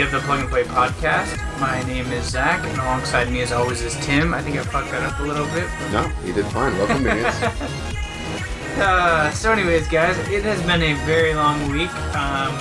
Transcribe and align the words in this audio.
of 0.00 0.10
the 0.10 0.26
Plug 0.26 0.40
and 0.40 0.48
Play 0.48 0.64
podcast. 0.64 1.60
My 1.60 1.82
name 1.84 2.06
is 2.12 2.24
Zach, 2.30 2.64
and 2.66 2.78
alongside 2.78 3.30
me, 3.30 3.40
as 3.42 3.52
always, 3.52 3.80
is 3.82 3.94
Tim. 4.04 4.34
I 4.34 4.42
think 4.42 4.56
I 4.56 4.62
fucked 4.62 4.90
that 4.90 5.02
up 5.02 5.18
a 5.20 5.22
little 5.22 5.46
bit. 5.46 5.68
No, 5.92 6.10
you 6.24 6.32
did 6.32 6.46
fine. 6.46 6.76
Welcome, 6.78 7.02
minions. 7.04 7.34
Uh, 8.78 9.30
so, 9.30 9.50
anyways, 9.52 9.88
guys, 9.88 10.18
it 10.28 10.44
has 10.44 10.60
been 10.66 10.82
a 10.82 10.92
very 11.06 11.32
long 11.32 11.72
week, 11.72 11.88
um, 12.14 12.54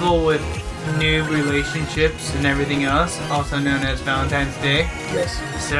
full 0.00 0.26
with 0.26 0.42
new 0.98 1.22
relationships 1.26 2.34
and 2.34 2.44
everything 2.44 2.82
else, 2.82 3.16
also 3.30 3.56
known 3.56 3.80
as 3.84 4.00
Valentine's 4.00 4.56
Day. 4.56 4.88
yes. 5.14 5.36
So, 5.62 5.76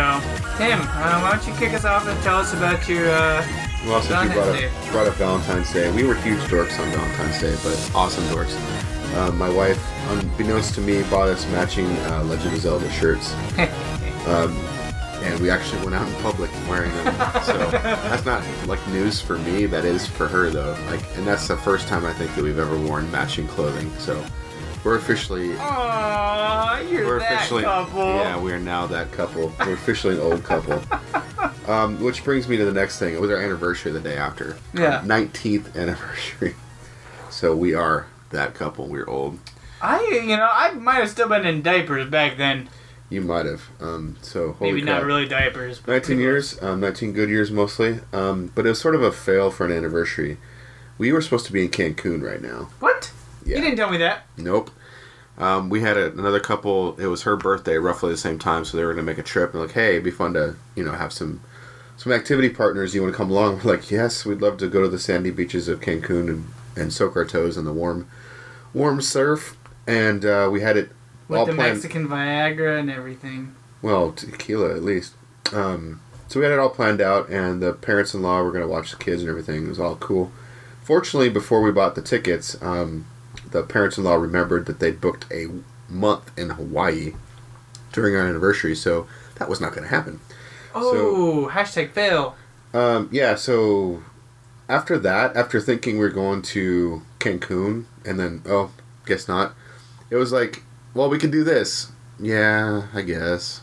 Tim, 0.56 0.78
uh, 0.83 1.19
why 1.20 1.33
don't 1.34 1.45
you 1.48 1.52
kick 1.58 1.75
us 1.75 1.84
off 1.84 2.06
and 2.06 2.17
tell 2.23 2.36
us 2.36 2.55
about 2.55 2.89
your 2.89 3.11
uh, 3.11 3.45
Well, 3.86 4.00
since 4.00 4.23
you 4.23 4.28
Valentine's 4.30 4.34
brought 4.34 4.52
Day. 4.56 4.67
up, 4.69 4.92
brought 4.92 5.06
up 5.08 5.14
Valentine's 5.14 5.73
Day, 5.73 5.91
we 5.91 6.05
were 6.05 6.14
huge 6.14 6.39
dorks 6.42 6.78
on 6.78 6.89
Valentine's 6.92 7.41
Day, 7.41 7.56
but 7.64 7.91
awesome 7.92 8.23
dorks. 8.27 8.55
Uh, 9.14 9.33
my 9.33 9.48
wife, 9.50 9.80
unbeknownst 10.11 10.75
to 10.77 10.80
me, 10.80 11.03
bought 11.05 11.28
us 11.28 11.47
matching 11.50 11.86
uh, 11.86 12.22
Legend 12.25 12.55
of 12.55 12.61
Zelda 12.61 12.91
shirts. 12.91 13.34
Um, 14.27 14.55
and 15.25 15.41
we 15.41 15.48
actually 15.48 15.80
went 15.83 15.94
out 15.94 16.06
in 16.06 16.14
public 16.17 16.50
wearing 16.69 16.92
them. 16.97 17.14
So 17.42 17.56
that's 17.70 18.27
not 18.27 18.44
like 18.67 18.86
news 18.89 19.19
for 19.19 19.39
me. 19.39 19.64
That 19.64 19.86
is 19.86 20.06
for 20.06 20.28
her 20.28 20.50
though. 20.50 20.77
Like, 20.91 21.00
and 21.17 21.27
that's 21.27 21.48
the 21.48 21.56
first 21.56 21.89
time 21.89 22.05
I 22.05 22.12
think 22.12 22.34
that 22.34 22.44
we've 22.44 22.58
ever 22.58 22.78
worn 22.78 23.11
matching 23.11 23.48
clothing. 23.48 23.91
So 23.98 24.22
we're 24.84 24.97
officially 24.97 25.55
Aww, 25.55 26.91
you're 26.92 27.06
we're 27.06 27.19
that 27.20 27.33
officially 27.33 27.62
couple. 27.62 28.05
yeah 28.17 28.39
we 28.39 28.52
are 28.52 28.61
now 28.61 28.86
that 28.89 29.11
couple 29.12 29.52
we're 29.61 29.72
officially 29.72 30.14
an 30.17 30.20
old 30.20 30.45
couple 30.45 30.80
um, 31.72 31.98
which 32.02 32.22
brings 32.22 32.47
me 32.47 32.56
to 32.58 32.64
the 32.67 32.72
next 32.72 32.98
thing 32.98 33.14
it 33.14 33.20
was 33.20 33.30
our 33.30 33.36
anniversary 33.39 33.91
the 33.92 34.00
day 34.00 34.17
after 34.17 34.56
Yeah. 34.74 35.00
19th 35.05 35.77
anniversary 35.77 36.55
so 37.30 37.55
we 37.56 37.74
are 37.74 38.06
that 38.31 38.55
couple 38.55 38.89
we're 38.89 39.09
old 39.09 39.39
I, 39.83 40.20
you 40.27 40.36
know, 40.36 40.48
I 40.53 40.73
might 40.73 40.97
have 40.97 41.09
still 41.09 41.28
been 41.28 41.47
in 41.47 41.62
diapers 41.62 42.09
back 42.11 42.36
then. 42.36 42.69
you 43.09 43.20
might 43.23 43.47
have 43.47 43.62
um, 43.81 44.17
so 44.23 44.56
Maybe 44.61 44.83
crap. 44.83 45.00
not 45.00 45.05
really 45.06 45.27
diapers. 45.27 45.79
but 45.79 45.92
19 45.92 46.07
pretty 46.07 46.23
years 46.23 46.63
um, 46.63 46.80
19 46.80 47.13
good 47.13 47.29
years 47.30 47.51
mostly 47.51 48.01
um, 48.13 48.51
but 48.55 48.67
it 48.67 48.70
was 48.70 48.80
sort 48.80 48.95
of 48.95 49.02
a 49.02 49.11
fail 49.13 49.51
for 49.51 49.64
an 49.67 49.73
anniversary 49.73 50.36
we 50.98 51.13
were 51.13 51.23
supposed 51.23 51.46
to 51.46 51.52
be 51.52 51.63
in 51.63 51.70
cancun 51.70 52.23
right 52.23 52.42
now. 52.42 52.68
What? 52.79 53.11
yeah 53.46 53.57
You 53.57 53.63
didn't 53.63 53.79
tell 53.79 53.91
me 53.91 53.96
that. 53.98 54.27
Nope. 54.36 54.70
Um, 55.39 55.70
we 55.70 55.80
had 55.80 55.97
a, 55.97 56.12
another 56.12 56.41
couple. 56.41 56.95
It 57.01 57.07
was 57.07 57.23
her 57.23 57.36
birthday, 57.36 57.79
roughly 57.79 58.11
the 58.11 58.18
same 58.18 58.39
time, 58.39 58.67
so 58.67 58.77
they 58.77 58.85
were 58.85 58.92
gonna 58.92 59.07
make 59.07 59.17
a 59.17 59.23
trip. 59.23 59.55
And 59.55 59.62
like, 59.62 59.73
hey, 59.73 59.92
it'd 59.92 60.05
be 60.05 60.11
fun 60.11 60.35
to 60.35 60.57
you 60.74 60.85
know 60.85 60.92
have 60.92 61.11
some 61.14 61.41
some 61.97 62.12
activity 62.12 62.51
partners. 62.51 62.95
You 62.95 63.01
want 63.01 63.14
to 63.14 63.17
come 63.17 63.30
along? 63.30 63.61
We're 63.64 63.73
like, 63.77 63.91
yes, 63.91 64.27
we'd 64.27 64.42
love 64.42 64.58
to 64.58 64.68
go 64.68 64.83
to 64.83 64.89
the 64.89 64.98
sandy 64.98 65.30
beaches 65.30 65.68
of 65.68 65.80
Cancun 65.80 66.29
and, 66.29 66.45
and 66.77 66.92
soak 66.92 67.17
our 67.17 67.24
toes 67.24 67.57
in 67.57 67.64
the 67.64 67.73
warm 67.73 68.07
warm 68.75 69.01
surf. 69.01 69.57
And 69.86 70.25
uh, 70.25 70.48
we 70.53 70.61
had 70.61 70.77
it 70.77 70.91
With 71.29 71.39
all 71.39 71.47
the 71.47 71.55
planned. 71.55 71.75
Mexican 71.75 72.08
Viagra 72.08 72.79
and 72.79 72.91
everything. 72.91 73.55
Well, 73.83 74.13
tequila 74.13 74.75
at 74.75 74.83
least. 74.83 75.14
Um, 75.53 76.01
so 76.29 76.39
we 76.39 76.47
had 76.47 76.53
it 76.53 76.58
all 76.61 76.69
planned 76.70 77.01
out, 77.01 77.29
and 77.29 77.61
the 77.61 77.73
parents-in-law 77.73 78.42
were 78.42 78.53
going 78.53 78.63
to 78.63 78.69
watch 78.69 78.92
the 78.92 78.97
kids 78.97 79.23
and 79.23 79.29
everything. 79.29 79.64
It 79.64 79.69
was 79.69 79.80
all 79.80 79.97
cool. 79.97 80.30
Fortunately, 80.83 81.29
before 81.29 81.61
we 81.61 81.73
bought 81.73 81.95
the 81.97 82.03
tickets, 82.03 82.61
um, 82.63 83.07
the 83.51 83.63
parents-in-law 83.64 84.14
remembered 84.14 84.67
that 84.67 84.79
they'd 84.79 85.01
booked 85.01 85.27
a 85.33 85.47
month 85.89 86.30
in 86.39 86.51
Hawaii 86.51 87.14
during 87.92 88.14
our 88.14 88.27
anniversary, 88.27 88.77
so 88.77 89.09
that 89.36 89.48
was 89.48 89.61
not 89.61 89.70
going 89.73 89.83
to 89.83 89.89
happen. 89.89 90.20
Oh, 90.73 91.51
hashtag 91.53 91.91
fail. 91.91 92.36
Um, 92.73 93.09
yeah, 93.11 93.35
so 93.35 94.03
after 94.69 94.98
that, 94.98 95.35
after 95.36 95.61
thinking 95.61 95.98
we 95.98 96.05
are 96.05 96.11
going 96.11 96.42
to 96.42 97.03
Cancun, 97.20 97.85
and 98.05 98.19
then, 98.19 98.42
oh, 98.47 98.73
guess 99.07 99.29
not, 99.29 99.55
it 100.11 100.17
was 100.17 100.33
like, 100.33 100.63
well, 100.95 101.08
we 101.08 101.19
can 101.19 101.31
do 101.31 101.45
this. 101.45 101.92
Yeah, 102.19 102.89
I 102.92 103.03
guess. 103.03 103.61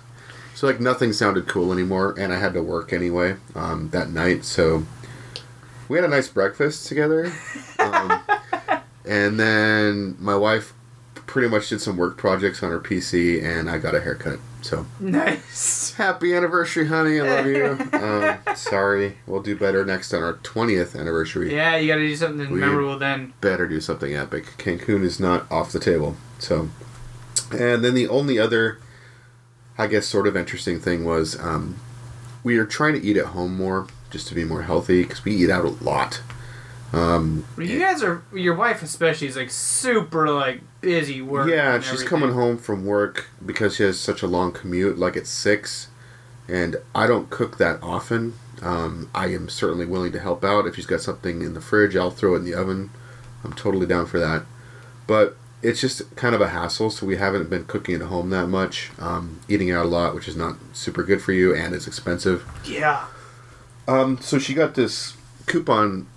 So, 0.56 0.66
like, 0.66 0.80
nothing 0.80 1.12
sounded 1.14 1.48
cool 1.48 1.74
anymore, 1.74 2.16
and 2.18 2.32
I 2.32 2.40
had 2.40 2.54
to 2.54 2.64
work 2.64 2.94
anyway 2.94 3.36
um, 3.54 3.90
that 3.90 4.10
night, 4.10 4.46
so 4.46 4.86
we 5.90 5.98
had 5.98 6.06
a 6.06 6.10
nice 6.10 6.28
breakfast 6.28 6.88
together. 6.88 7.32
Um, 7.80 8.20
and 9.06 9.40
then 9.40 10.18
my 10.20 10.36
wife 10.36 10.74
pretty 11.28 11.48
much 11.50 11.70
did 11.70 11.82
some 11.82 11.98
work 11.98 12.18
projects 12.18 12.64
on 12.64 12.72
her 12.72 12.80
PC, 12.80 13.44
and 13.44 13.70
I 13.70 13.78
got 13.78 13.94
a 13.94 14.02
haircut. 14.02 14.40
So, 14.62 14.86
Nice. 15.00 15.94
Happy 15.98 16.34
anniversary, 16.34 16.88
honey. 16.88 17.20
I 17.20 17.24
love 17.24 17.46
you. 17.46 17.66
um, 18.00 18.56
sorry. 18.56 19.18
We'll 19.28 19.42
do 19.44 19.56
better 19.56 19.86
next 19.86 20.14
on 20.14 20.24
our 20.24 20.34
20th 20.36 21.00
anniversary. 21.00 21.54
Yeah, 21.56 21.76
you 21.78 21.88
gotta 21.88 22.02
do 22.02 22.16
something 22.16 22.50
We- 22.52 22.60
memorable 22.60 22.98
then. 22.98 23.34
Better 23.40 23.68
do 23.68 23.80
something 23.80 24.14
epic. 24.16 24.46
Cancun 24.58 25.04
is 25.04 25.20
not 25.20 25.50
off 25.52 25.72
the 25.72 25.80
table. 25.80 26.16
So, 26.40 26.70
and 27.52 27.84
then 27.86 27.94
the 27.94 28.08
only 28.08 28.40
other, 28.40 28.80
I 29.78 29.88
guess, 29.88 30.06
sort 30.08 30.28
of 30.28 30.36
interesting 30.36 30.80
thing 30.80 31.06
was 31.06 31.40
um, 31.40 31.76
we 32.44 32.58
are 32.58 32.66
trying 32.66 32.94
to 32.94 33.02
eat 33.02 33.16
at 33.18 33.28
home 33.28 33.56
more 33.56 33.88
just 34.10 34.28
to 34.30 34.36
be 34.36 34.44
more 34.44 34.64
healthy 34.64 35.04
because 35.04 35.24
we 35.24 35.34
eat 35.36 35.50
out 35.50 35.66
a 35.66 35.70
lot. 35.70 36.22
Um, 36.94 37.46
You 37.58 37.80
guys 37.80 38.02
are, 38.02 38.24
your 38.34 38.56
wife 38.56 38.82
especially 38.82 39.28
is 39.28 39.36
like 39.36 39.52
super 39.52 40.30
like 40.30 40.62
busy 40.82 41.22
work. 41.22 41.50
yeah, 41.50 41.80
she's 41.80 41.88
everything. 41.88 42.08
coming 42.08 42.32
home 42.34 42.58
from 42.58 42.86
work 42.86 43.28
because 43.46 43.76
she 43.76 43.84
has 43.84 44.00
such 44.00 44.22
a 44.22 44.28
long 44.28 44.52
commute, 44.52 44.98
like 44.98 45.18
at 45.18 45.28
six, 45.28 45.88
and 46.48 46.78
I 46.94 47.08
don't 47.08 47.30
cook 47.30 47.58
that 47.58 47.82
often. 47.82 48.34
Um, 48.62 49.10
I 49.14 49.28
am 49.28 49.50
certainly 49.50 49.86
willing 49.86 50.12
to 50.14 50.20
help 50.20 50.44
out 50.44 50.66
if 50.66 50.76
she's 50.76 50.86
got 50.86 51.02
something 51.02 51.42
in 51.42 51.54
the 51.54 51.62
fridge. 51.62 51.96
I'll 51.96 52.12
throw 52.12 52.34
it 52.34 52.40
in 52.40 52.46
the 52.46 52.56
oven. 52.56 52.90
I'm 53.44 53.54
totally 53.54 53.86
down 53.86 54.08
for 54.08 54.20
that. 54.20 54.46
But 55.06 55.38
it's 55.62 55.82
just 55.82 56.16
kind 56.16 56.36
of 56.36 56.42
a 56.42 56.50
hassle, 56.50 56.90
so 56.90 57.06
we 57.06 57.18
haven't 57.18 57.50
been 57.50 57.66
cooking 57.66 57.96
at 57.96 58.02
home 58.02 58.30
that 58.32 58.48
much. 58.48 58.92
Um, 59.00 59.42
eating 59.48 59.72
out 59.72 59.86
a 59.86 59.90
lot, 59.90 60.16
which 60.16 60.28
is 60.28 60.36
not 60.36 60.58
super 60.74 61.04
good 61.04 61.22
for 61.22 61.34
you, 61.34 61.56
and 61.56 61.74
it's 61.74 61.88
expensive. 61.88 62.46
Yeah. 62.66 63.06
Um, 63.88 64.20
so 64.20 64.38
she 64.40 64.54
got 64.54 64.76
this 64.76 65.16
coupon 65.46 66.08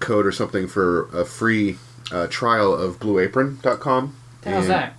code 0.00 0.26
or 0.26 0.32
something 0.32 0.66
for 0.66 1.06
a 1.16 1.24
free 1.24 1.78
uh, 2.12 2.26
trial 2.28 2.74
of 2.74 2.98
BlueApron.com. 2.98 4.14
Hell's 4.44 4.68
that? 4.68 4.94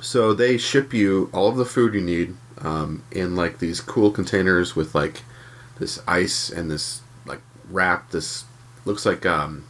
so 0.00 0.34
they 0.34 0.58
ship 0.58 0.92
you 0.92 1.30
all 1.32 1.48
of 1.48 1.56
the 1.56 1.64
food 1.64 1.94
you 1.94 2.00
need 2.00 2.34
um, 2.58 3.02
in 3.12 3.36
like 3.36 3.58
these 3.58 3.80
cool 3.80 4.10
containers 4.10 4.74
with 4.74 4.94
like 4.94 5.22
this 5.78 6.00
ice 6.08 6.50
and 6.50 6.70
this 6.70 7.02
like 7.24 7.40
wrap. 7.70 8.10
This 8.10 8.44
looks 8.84 9.06
like 9.06 9.24
um, 9.26 9.64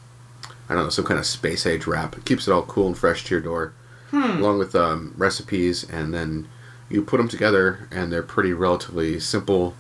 I 0.69 0.75
don't 0.75 0.85
know 0.85 0.91
some 0.91 1.05
kind 1.05 1.21
of 1.21 1.27
space 1.27 1.67
age 1.67 1.87
wrap. 1.87 2.17
It 2.17 2.25
keeps 2.25 2.49
it 2.49 2.53
all 2.53 2.63
cool 2.63 2.87
and 2.87 2.97
fresh 2.99 3.25
to 3.25 3.35
your 3.35 3.41
door, 3.43 3.73
along 4.13 4.59
with 4.59 4.75
um, 4.75 5.15
recipes. 5.17 5.85
And 5.89 6.13
then 6.15 6.49
you 6.89 7.03
put 7.03 7.19
them 7.19 7.29
together, 7.29 7.89
and 7.91 8.13
they're 8.13 8.23
pretty 8.23 8.53
relatively 8.53 9.19
simple. 9.21 9.75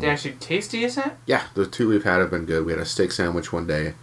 They 0.00 0.08
actually 0.08 0.34
tasty, 0.34 0.84
is 0.84 0.96
it? 0.96 1.12
Yeah, 1.26 1.44
the 1.54 1.66
two 1.66 1.88
we've 1.88 2.04
had 2.04 2.20
have 2.20 2.30
been 2.30 2.46
good. 2.46 2.64
We 2.64 2.72
had 2.72 2.80
a 2.80 2.86
steak 2.86 3.12
sandwich 3.12 3.52
one 3.52 3.66
day, 3.66 3.94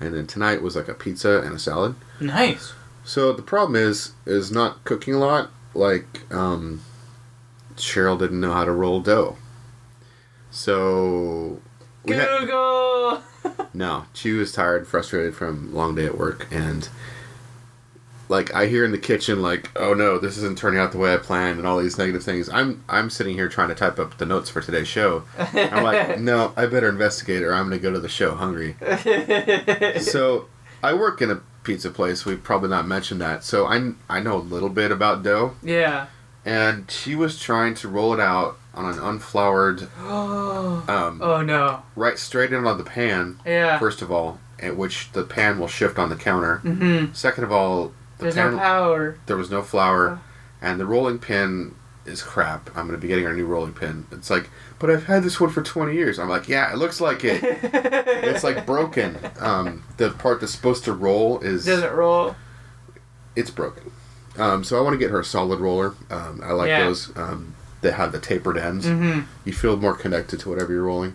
and 0.00 0.14
then 0.14 0.26
tonight 0.26 0.62
was 0.62 0.76
like 0.76 0.88
a 0.88 0.94
pizza 0.94 1.40
and 1.40 1.54
a 1.54 1.58
salad. 1.58 1.94
Nice. 2.20 2.72
So 3.04 3.32
the 3.32 3.42
problem 3.42 3.76
is 3.76 4.12
is 4.24 4.50
not 4.50 4.84
cooking 4.84 5.14
a 5.14 5.18
lot. 5.18 5.50
Like 5.74 6.22
um, 6.32 6.82
Cheryl 7.76 8.18
didn't 8.18 8.40
know 8.40 8.52
how 8.52 8.64
to 8.64 8.72
roll 8.72 9.00
dough, 9.00 9.36
so 10.50 11.60
we 12.04 12.14
had, 12.14 12.28
Google. 12.40 13.22
No, 13.74 14.06
she 14.14 14.32
was 14.32 14.52
tired, 14.52 14.88
frustrated 14.88 15.34
from 15.36 15.72
long 15.74 15.94
day 15.94 16.06
at 16.06 16.16
work, 16.16 16.48
and 16.50 16.88
like 18.28 18.52
I 18.54 18.66
hear 18.66 18.84
in 18.84 18.92
the 18.92 18.98
kitchen, 18.98 19.40
like, 19.42 19.70
"Oh 19.76 19.94
no, 19.94 20.18
this 20.18 20.36
isn't 20.38 20.58
turning 20.58 20.80
out 20.80 20.92
the 20.92 20.98
way 20.98 21.14
I 21.14 21.16
planned," 21.18 21.58
and 21.58 21.66
all 21.66 21.78
these 21.78 21.98
negative 21.98 22.22
things. 22.22 22.48
I'm 22.48 22.82
I'm 22.88 23.10
sitting 23.10 23.34
here 23.34 23.48
trying 23.48 23.68
to 23.68 23.74
type 23.74 23.98
up 23.98 24.18
the 24.18 24.26
notes 24.26 24.50
for 24.50 24.60
today's 24.60 24.88
show. 24.88 25.24
I'm 25.38 25.82
like, 25.84 26.18
no, 26.20 26.52
I 26.56 26.66
better 26.66 26.88
investigate, 26.88 27.42
or 27.42 27.52
I'm 27.54 27.64
gonna 27.66 27.78
go 27.78 27.92
to 27.92 28.00
the 28.00 28.08
show 28.08 28.34
hungry. 28.34 28.76
so 30.00 30.46
I 30.82 30.94
work 30.94 31.20
in 31.22 31.30
a 31.30 31.40
pizza 31.64 31.90
place. 31.90 32.24
We've 32.24 32.42
probably 32.42 32.68
not 32.70 32.86
mentioned 32.86 33.20
that. 33.20 33.44
So 33.44 33.66
I 33.66 33.92
I 34.08 34.20
know 34.20 34.36
a 34.36 34.38
little 34.38 34.68
bit 34.68 34.90
about 34.90 35.22
dough, 35.22 35.54
yeah. 35.62 36.06
and 36.44 36.90
she 36.90 37.14
was 37.14 37.40
trying 37.40 37.74
to 37.76 37.88
roll 37.88 38.12
it 38.14 38.20
out 38.20 38.58
on 38.74 38.92
an 38.92 38.98
unfloured, 38.98 39.88
Oh. 40.00 40.84
um, 40.88 41.20
Oh 41.22 41.42
no. 41.42 41.82
right 41.94 42.18
straight 42.18 42.52
into 42.52 42.74
the 42.74 42.84
pan. 42.84 43.40
Yeah. 43.46 43.78
First 43.78 44.02
of 44.02 44.10
all, 44.12 44.38
at 44.60 44.76
which 44.76 45.12
the 45.12 45.22
pan 45.24 45.58
will 45.58 45.68
shift 45.68 45.98
on 45.98 46.08
the 46.10 46.16
counter. 46.16 46.60
Mm-hmm. 46.64 47.12
Second 47.14 47.44
of 47.44 47.52
all, 47.52 47.92
the 48.18 48.24
There's 48.24 48.34
pan, 48.34 48.52
no 48.52 48.58
power. 48.58 49.18
there 49.26 49.36
was 49.36 49.50
no 49.50 49.62
flour, 49.62 50.20
and 50.62 50.80
the 50.80 50.86
rolling 50.86 51.18
pin 51.18 51.74
is 52.04 52.22
crap. 52.22 52.70
I'm 52.76 52.86
gonna 52.86 52.98
be 52.98 53.08
getting 53.08 53.26
our 53.26 53.34
new 53.34 53.46
rolling 53.46 53.72
pin. 53.74 54.06
It's 54.12 54.30
like, 54.30 54.48
but 54.78 54.90
I've 54.90 55.04
had 55.06 55.22
this 55.22 55.40
one 55.40 55.50
for 55.50 55.62
20 55.62 55.92
years. 55.94 56.18
I'm 56.18 56.28
like, 56.28 56.48
yeah, 56.48 56.72
it 56.72 56.76
looks 56.78 57.00
like 57.00 57.24
it. 57.24 57.42
it's 57.44 58.44
like 58.44 58.64
broken. 58.66 59.18
Um, 59.40 59.82
the 59.96 60.10
part 60.10 60.40
that's 60.40 60.52
supposed 60.52 60.84
to 60.84 60.92
roll 60.92 61.40
is 61.40 61.64
Doesn't 61.66 61.92
roll. 61.92 62.36
it's 63.34 63.50
broken. 63.50 63.90
Um, 64.38 64.64
so 64.64 64.78
I 64.78 64.82
want 64.82 64.94
to 64.94 64.98
get 64.98 65.10
her 65.10 65.20
a 65.20 65.24
solid 65.24 65.60
roller. 65.60 65.94
Um, 66.10 66.40
I 66.44 66.52
like 66.52 66.68
Yeah. 66.68 66.84
those 66.84 67.10
um, 67.16 67.54
that 67.80 67.94
have 67.94 68.12
the 68.12 68.20
tapered 68.20 68.56
ends. 68.58 68.86
Mm-hmm. 68.86 69.22
You 69.44 69.52
feel 69.52 69.76
more 69.76 69.94
connected 69.94 70.40
to 70.40 70.48
whatever 70.50 70.72
you're 70.72 70.84
rolling. 70.84 71.14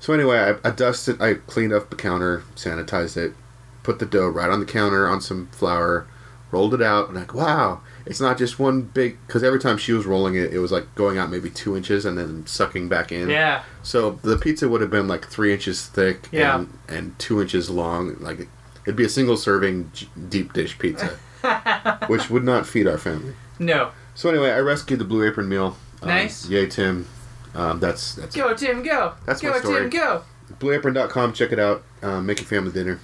So 0.00 0.12
anyway, 0.12 0.38
I, 0.64 0.68
I 0.68 0.70
dusted, 0.72 1.20
I 1.20 1.34
cleaned 1.34 1.72
up 1.72 1.90
the 1.90 1.96
counter, 1.96 2.42
sanitized 2.56 3.16
it, 3.16 3.34
put 3.82 3.98
the 3.98 4.06
dough 4.06 4.28
right 4.28 4.48
on 4.50 4.60
the 4.60 4.66
counter 4.66 5.06
on 5.08 5.20
some 5.20 5.48
flour, 5.48 6.06
rolled 6.52 6.74
it 6.74 6.82
out, 6.82 7.08
and 7.08 7.16
like, 7.16 7.34
wow, 7.34 7.80
it's 8.06 8.20
not 8.20 8.38
just 8.38 8.58
one 8.60 8.82
big. 8.82 9.16
Because 9.26 9.42
every 9.42 9.58
time 9.58 9.76
she 9.78 9.92
was 9.92 10.06
rolling 10.06 10.36
it, 10.36 10.52
it 10.54 10.58
was 10.60 10.70
like 10.70 10.94
going 10.94 11.18
out 11.18 11.30
maybe 11.30 11.50
two 11.50 11.76
inches 11.76 12.04
and 12.04 12.16
then 12.16 12.46
sucking 12.46 12.88
back 12.88 13.10
in. 13.10 13.28
Yeah. 13.28 13.64
So 13.82 14.12
the 14.22 14.36
pizza 14.36 14.68
would 14.68 14.80
have 14.82 14.90
been 14.90 15.08
like 15.08 15.26
three 15.26 15.52
inches 15.52 15.86
thick 15.86 16.28
Yeah. 16.30 16.58
and, 16.60 16.78
and 16.88 17.18
two 17.18 17.40
inches 17.42 17.68
long. 17.70 18.16
Like 18.20 18.46
it'd 18.84 18.96
be 18.96 19.04
a 19.04 19.08
single 19.08 19.36
serving 19.36 19.90
deep 20.28 20.52
dish 20.52 20.78
pizza, 20.78 21.16
which 22.06 22.30
would 22.30 22.44
not 22.44 22.66
feed 22.66 22.86
our 22.86 22.98
family. 22.98 23.34
No. 23.58 23.90
So 24.14 24.28
anyway, 24.28 24.50
I 24.50 24.58
rescued 24.58 24.98
the 25.00 25.04
blue 25.04 25.26
apron 25.26 25.48
meal. 25.48 25.76
Um, 26.02 26.08
Nice. 26.08 26.48
Yay, 26.48 26.66
Tim. 26.66 27.06
Um, 27.54 27.80
that's 27.80 28.14
that's 28.14 28.34
Go 28.34 28.54
Tim, 28.54 28.82
go. 28.82 29.14
That's 29.26 29.40
go 29.40 29.50
my 29.50 29.58
story. 29.60 29.88
Tim, 29.88 29.90
go. 29.90 30.22
blueapron.com. 30.58 31.32
Check 31.34 31.52
it 31.52 31.58
out. 31.58 31.82
Um, 32.02 32.26
make 32.26 32.40
your 32.40 32.46
family 32.46 32.72
dinner. 32.72 32.98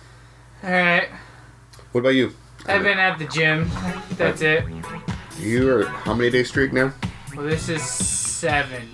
All 0.65 0.71
right. 0.71 1.09
What 1.93 2.01
about 2.01 2.11
you? 2.11 2.33
I've 2.69 2.83
been 2.83 2.99
at 2.99 3.19
the 3.19 3.27
gym. 3.27 3.71
That's 4.13 4.43
it. 4.43 4.65
You 5.39 5.71
are 5.71 5.85
how 5.85 6.15
many 6.15 6.31
day 6.31 6.45
streak 6.45 6.73
now? 6.73 6.93
Well, 7.35 7.47
this 7.47 7.69
is 7.71 7.83
seven. 7.83 8.87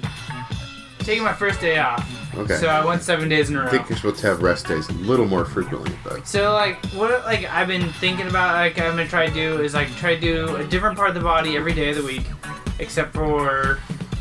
Taking 1.00 1.24
my 1.24 1.32
first 1.32 1.60
day 1.60 1.78
off. 1.78 2.08
Okay. 2.36 2.56
So 2.56 2.68
I 2.68 2.84
went 2.84 3.02
seven 3.02 3.28
days 3.28 3.50
in 3.50 3.56
a 3.56 3.62
row. 3.62 3.68
think 3.68 3.88
you're 3.88 3.96
supposed 3.96 4.20
to 4.20 4.26
have 4.28 4.42
rest 4.42 4.68
days 4.68 4.88
a 4.88 4.92
little 4.92 5.26
more 5.26 5.44
frequently, 5.44 5.92
but 6.04 6.26
So 6.26 6.52
like 6.52 6.84
what 6.92 7.10
like 7.24 7.44
I've 7.50 7.68
been 7.68 7.88
thinking 7.94 8.28
about 8.28 8.54
like 8.54 8.78
I'm 8.78 8.90
gonna 8.90 9.08
try 9.08 9.26
to 9.26 9.34
do 9.34 9.60
is 9.60 9.74
like 9.74 9.88
try 9.96 10.14
to 10.14 10.20
do 10.20 10.56
a 10.56 10.64
different 10.64 10.96
part 10.96 11.08
of 11.08 11.14
the 11.14 11.20
body 11.20 11.56
every 11.56 11.74
day 11.74 11.90
of 11.90 11.96
the 11.96 12.04
week, 12.04 12.26
except 12.78 13.12
for 13.12 13.80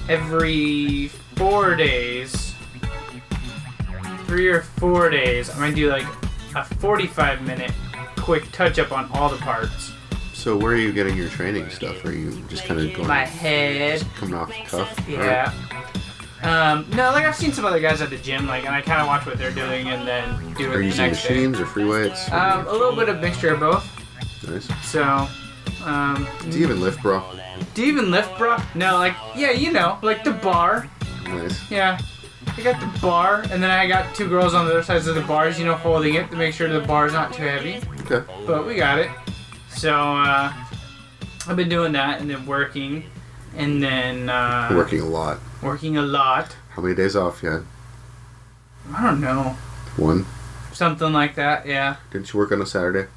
every 0.09 1.09
four 1.35 1.75
days, 1.75 2.55
three 4.25 4.47
or 4.47 4.61
four 4.61 5.09
days. 5.09 5.49
I'm 5.51 5.59
gonna 5.59 5.75
do 5.75 5.89
like 5.89 6.05
a 6.55 6.65
45 6.65 7.41
minute 7.43 7.71
quick 8.23 8.49
touch 8.51 8.79
up 8.79 8.91
on 8.91 9.09
all 9.13 9.29
the 9.29 9.37
parts. 9.37 9.91
so 10.33 10.55
where 10.57 10.73
are 10.73 10.77
you 10.77 10.91
getting 10.93 11.15
your 11.17 11.29
training 11.29 11.69
stuff? 11.69 12.03
Are 12.05 12.11
you 12.13 12.31
just 12.49 12.63
kind 12.65 12.79
of 12.79 12.93
going 12.95 13.07
My 13.07 13.25
head, 13.25 13.99
just 13.99 14.13
coming 14.15 14.35
off 14.35 14.47
the 14.49 14.63
cuff? 14.63 15.05
yeah. 15.09 15.51
Um, 16.41 16.85
no, 16.91 17.11
like 17.11 17.23
I've 17.25 17.35
seen 17.35 17.53
some 17.53 17.63
other 17.65 17.79
guys 17.79 18.01
at 18.01 18.09
the 18.09 18.17
gym, 18.17 18.47
like, 18.47 18.65
and 18.65 18.75
I 18.75 18.81
kind 18.81 18.99
of 19.01 19.07
watch 19.07 19.25
what 19.25 19.37
they're 19.37 19.51
doing 19.51 19.87
and 19.87 20.05
then 20.07 20.53
do 20.55 20.71
it 20.71 20.75
Are 20.75 20.79
you 20.81 20.87
using 20.87 21.05
next 21.07 21.23
day. 21.25 21.33
machines 21.35 21.59
or 21.59 21.65
free 21.65 21.85
weights? 21.85 22.29
Um, 22.31 22.67
a 22.67 22.71
little 22.71 22.95
bit 22.95 23.07
of 23.09 23.21
mixture 23.21 23.53
of 23.53 23.59
both. 23.61 23.85
nice. 24.49 24.67
So, 24.85 25.27
um, 25.85 26.27
Do 26.49 26.57
you 26.59 26.65
even 26.65 26.81
lift, 26.81 27.01
bro? 27.01 27.23
do 27.75 27.81
you 27.81 27.87
even 27.93 28.11
lift, 28.11 28.37
bro? 28.37 28.57
No, 28.75 28.95
like, 28.95 29.15
yeah, 29.35 29.51
you 29.51 29.71
know, 29.71 29.97
like 30.01 30.23
the 30.25 30.31
bar. 30.31 30.89
Nice. 31.25 31.69
Yeah. 31.71 31.97
I 32.57 32.61
got 32.61 32.79
the 32.79 32.99
bar, 32.99 33.41
and 33.51 33.61
then 33.63 33.71
I 33.71 33.87
got 33.87 34.13
two 34.15 34.27
girls 34.29 34.53
on 34.53 34.65
the 34.65 34.71
other 34.71 34.83
sides 34.83 35.07
of 35.07 35.15
the 35.15 35.21
bars, 35.21 35.59
you 35.59 35.65
know, 35.65 35.73
holding 35.75 36.13
it 36.15 36.29
to 36.31 36.35
make 36.37 36.53
sure 36.53 36.67
the 36.69 36.85
bar's 36.85 37.13
not 37.13 37.33
too 37.33 37.43
heavy. 37.43 37.81
Okay. 38.01 38.23
But 38.45 38.65
we 38.65 38.75
got 38.75 38.99
it. 38.99 39.09
So, 39.69 39.91
uh, 39.93 40.53
I've 41.47 41.55
been 41.55 41.69
doing 41.69 41.91
that 41.93 42.21
and 42.21 42.29
then 42.29 42.45
working, 42.45 43.03
and 43.57 43.81
then, 43.81 44.29
uh, 44.29 44.69
Working 44.73 45.01
a 45.01 45.05
lot. 45.05 45.39
working 45.61 45.97
a 45.97 46.01
lot. 46.01 46.55
How 46.71 46.81
many 46.81 46.95
days 46.95 47.15
off 47.15 47.41
you 47.43 47.49
had? 47.49 47.65
I 48.93 49.03
don't 49.03 49.21
know. 49.21 49.55
One. 49.97 50.25
Something 50.73 51.13
like 51.13 51.35
that, 51.35 51.65
yeah. 51.65 51.97
Didn't 52.11 52.31
you 52.33 52.39
work 52.39 52.51
on 52.51 52.61
a 52.61 52.65
Saturday? 52.65 53.07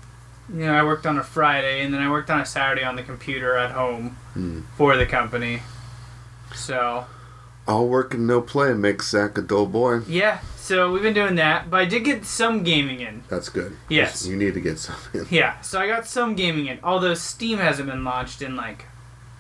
You 0.53 0.67
know, 0.67 0.75
I 0.75 0.83
worked 0.85 1.07
on 1.07 1.19
a 1.19 1.23
Friday, 1.25 1.85
and 1.85 1.93
then 1.93 2.01
I 2.03 2.11
worked 2.11 2.31
on 2.31 2.41
a 2.41 2.47
Saturday 2.47 2.85
on 2.85 2.97
the 2.97 3.03
computer 3.03 3.57
at 3.57 3.73
home 3.73 4.17
Hmm. 4.35 4.61
for 4.77 4.97
the 4.97 5.07
company. 5.07 5.63
So, 6.55 7.07
All 7.69 7.89
work 7.89 8.15
and 8.15 8.27
no 8.27 8.41
play 8.41 8.73
makes 8.75 9.11
Zach 9.11 9.37
a 9.39 9.43
dull 9.43 9.67
boy. 9.67 10.01
yeah, 10.07 10.39
so 10.57 10.93
we've 10.93 11.03
been 11.03 11.15
doing 11.15 11.35
that, 11.37 11.69
but 11.69 11.81
I 11.81 11.85
did 11.85 12.05
get 12.05 12.25
some 12.25 12.63
gaming 12.63 13.01
in. 13.01 13.25
That's 13.29 13.49
good. 13.49 13.77
Yes. 13.89 14.25
You 14.27 14.37
need 14.37 14.55
to 14.55 14.61
get 14.61 14.79
something. 14.79 15.27
Yeah, 15.31 15.61
so 15.63 15.81
I 15.81 15.87
got 15.89 16.07
some 16.07 16.35
gaming 16.37 16.67
in, 16.67 16.79
although 16.85 17.15
Steam 17.15 17.59
hasn't 17.59 17.89
been 17.89 18.05
launched 18.05 18.41
in 18.41 18.55
like, 18.55 18.85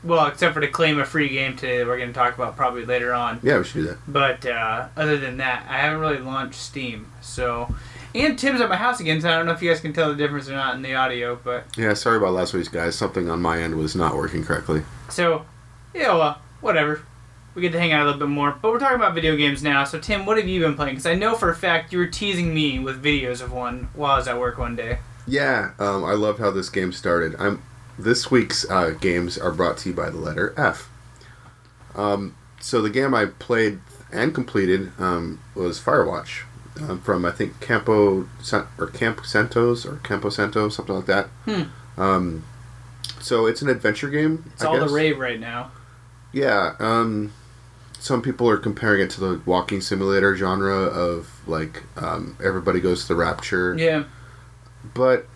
well, 0.02 0.26
except 0.26 0.54
for 0.54 0.60
to 0.60 0.68
claim 0.68 0.98
a 0.98 1.04
free 1.04 1.28
game 1.28 1.56
today 1.56 1.78
that 1.78 1.86
we're 1.86 1.96
going 1.98 2.08
to 2.10 2.14
talk 2.14 2.34
about 2.34 2.56
probably 2.56 2.84
later 2.84 3.12
on. 3.14 3.38
Yeah, 3.42 3.58
we 3.58 3.64
should 3.64 3.82
do 3.82 3.86
that. 3.88 3.98
But 4.08 4.44
uh, 4.46 4.88
other 4.96 5.16
than 5.18 5.36
that, 5.38 5.64
I 5.68 5.78
haven't 5.78 6.00
really 6.00 6.18
launched 6.18 6.60
Steam. 6.60 7.10
So, 7.20 7.74
and 8.14 8.38
Tim's 8.38 8.60
at 8.60 8.68
my 8.68 8.76
house 8.76 9.00
again, 9.00 9.20
so 9.20 9.28
I 9.30 9.36
don't 9.36 9.46
know 9.46 9.52
if 9.52 9.62
you 9.62 9.70
guys 9.70 9.80
can 9.80 9.92
tell 9.92 10.08
the 10.10 10.16
difference 10.16 10.48
or 10.48 10.52
not 10.52 10.74
in 10.76 10.82
the 10.82 10.94
audio. 10.94 11.38
But 11.42 11.64
Yeah, 11.76 11.94
sorry 11.94 12.16
about 12.18 12.34
last 12.34 12.54
week's 12.54 12.68
guys. 12.68 12.94
Something 12.96 13.28
on 13.30 13.40
my 13.42 13.60
end 13.60 13.76
was 13.76 13.94
not 13.96 14.16
working 14.16 14.44
correctly. 14.44 14.82
so, 15.08 15.44
yeah, 15.94 16.14
well, 16.14 16.40
whatever. 16.60 17.02
We 17.56 17.62
get 17.62 17.72
to 17.72 17.80
hang 17.80 17.92
out 17.92 18.02
a 18.02 18.04
little 18.04 18.20
bit 18.20 18.28
more. 18.28 18.56
But 18.60 18.70
we're 18.70 18.78
talking 18.78 18.96
about 18.96 19.14
video 19.14 19.34
games 19.34 19.62
now. 19.62 19.82
So, 19.84 19.98
Tim, 19.98 20.26
what 20.26 20.36
have 20.36 20.46
you 20.46 20.60
been 20.60 20.76
playing? 20.76 20.92
Because 20.92 21.06
I 21.06 21.14
know 21.14 21.34
for 21.34 21.48
a 21.48 21.56
fact 21.56 21.90
you 21.90 21.98
were 21.98 22.06
teasing 22.06 22.54
me 22.54 22.78
with 22.78 23.02
videos 23.02 23.40
of 23.40 23.50
one 23.50 23.88
while 23.94 24.12
I 24.12 24.18
was 24.18 24.28
at 24.28 24.38
work 24.38 24.58
one 24.58 24.76
day. 24.76 24.98
Yeah, 25.26 25.72
um, 25.78 26.04
I 26.04 26.12
love 26.12 26.38
how 26.38 26.50
this 26.50 26.68
game 26.68 26.92
started. 26.92 27.34
I'm 27.38 27.62
this 27.98 28.30
week's 28.30 28.68
uh, 28.70 28.90
games 28.90 29.38
are 29.38 29.52
brought 29.52 29.78
to 29.78 29.88
you 29.88 29.94
by 29.94 30.10
the 30.10 30.18
letter 30.18 30.54
F. 30.56 30.90
Um, 31.94 32.36
so 32.60 32.82
the 32.82 32.90
game 32.90 33.14
I 33.14 33.24
played 33.24 33.80
and 34.12 34.34
completed 34.34 34.92
um, 34.98 35.40
was 35.54 35.80
Firewatch 35.80 36.42
um, 36.82 37.00
from 37.00 37.24
I 37.24 37.30
think 37.30 37.58
Campo 37.60 38.28
or 38.78 38.86
Camp 38.88 39.24
Santos 39.24 39.86
or 39.86 39.96
Campo 40.04 40.28
Santo 40.28 40.68
something 40.68 40.94
like 40.94 41.06
that. 41.06 41.26
Hmm. 41.46 41.62
Um, 42.00 42.44
so 43.20 43.46
it's 43.46 43.62
an 43.62 43.68
adventure 43.68 44.10
game. 44.10 44.44
It's 44.52 44.62
I 44.62 44.68
all 44.68 44.78
guess. 44.78 44.90
the 44.90 44.94
rave 44.94 45.18
right 45.18 45.40
now. 45.40 45.72
Yeah. 46.32 46.74
Um, 46.78 47.32
some 48.06 48.22
people 48.22 48.48
are 48.48 48.56
comparing 48.56 49.00
it 49.02 49.10
to 49.10 49.20
the 49.20 49.40
walking 49.44 49.80
simulator 49.80 50.36
genre 50.36 50.74
of 50.76 51.28
like 51.48 51.82
um, 51.96 52.36
everybody 52.42 52.80
goes 52.80 53.02
to 53.02 53.08
the 53.08 53.16
rapture 53.16 53.74
Yeah. 53.76 54.04
but 54.94 55.26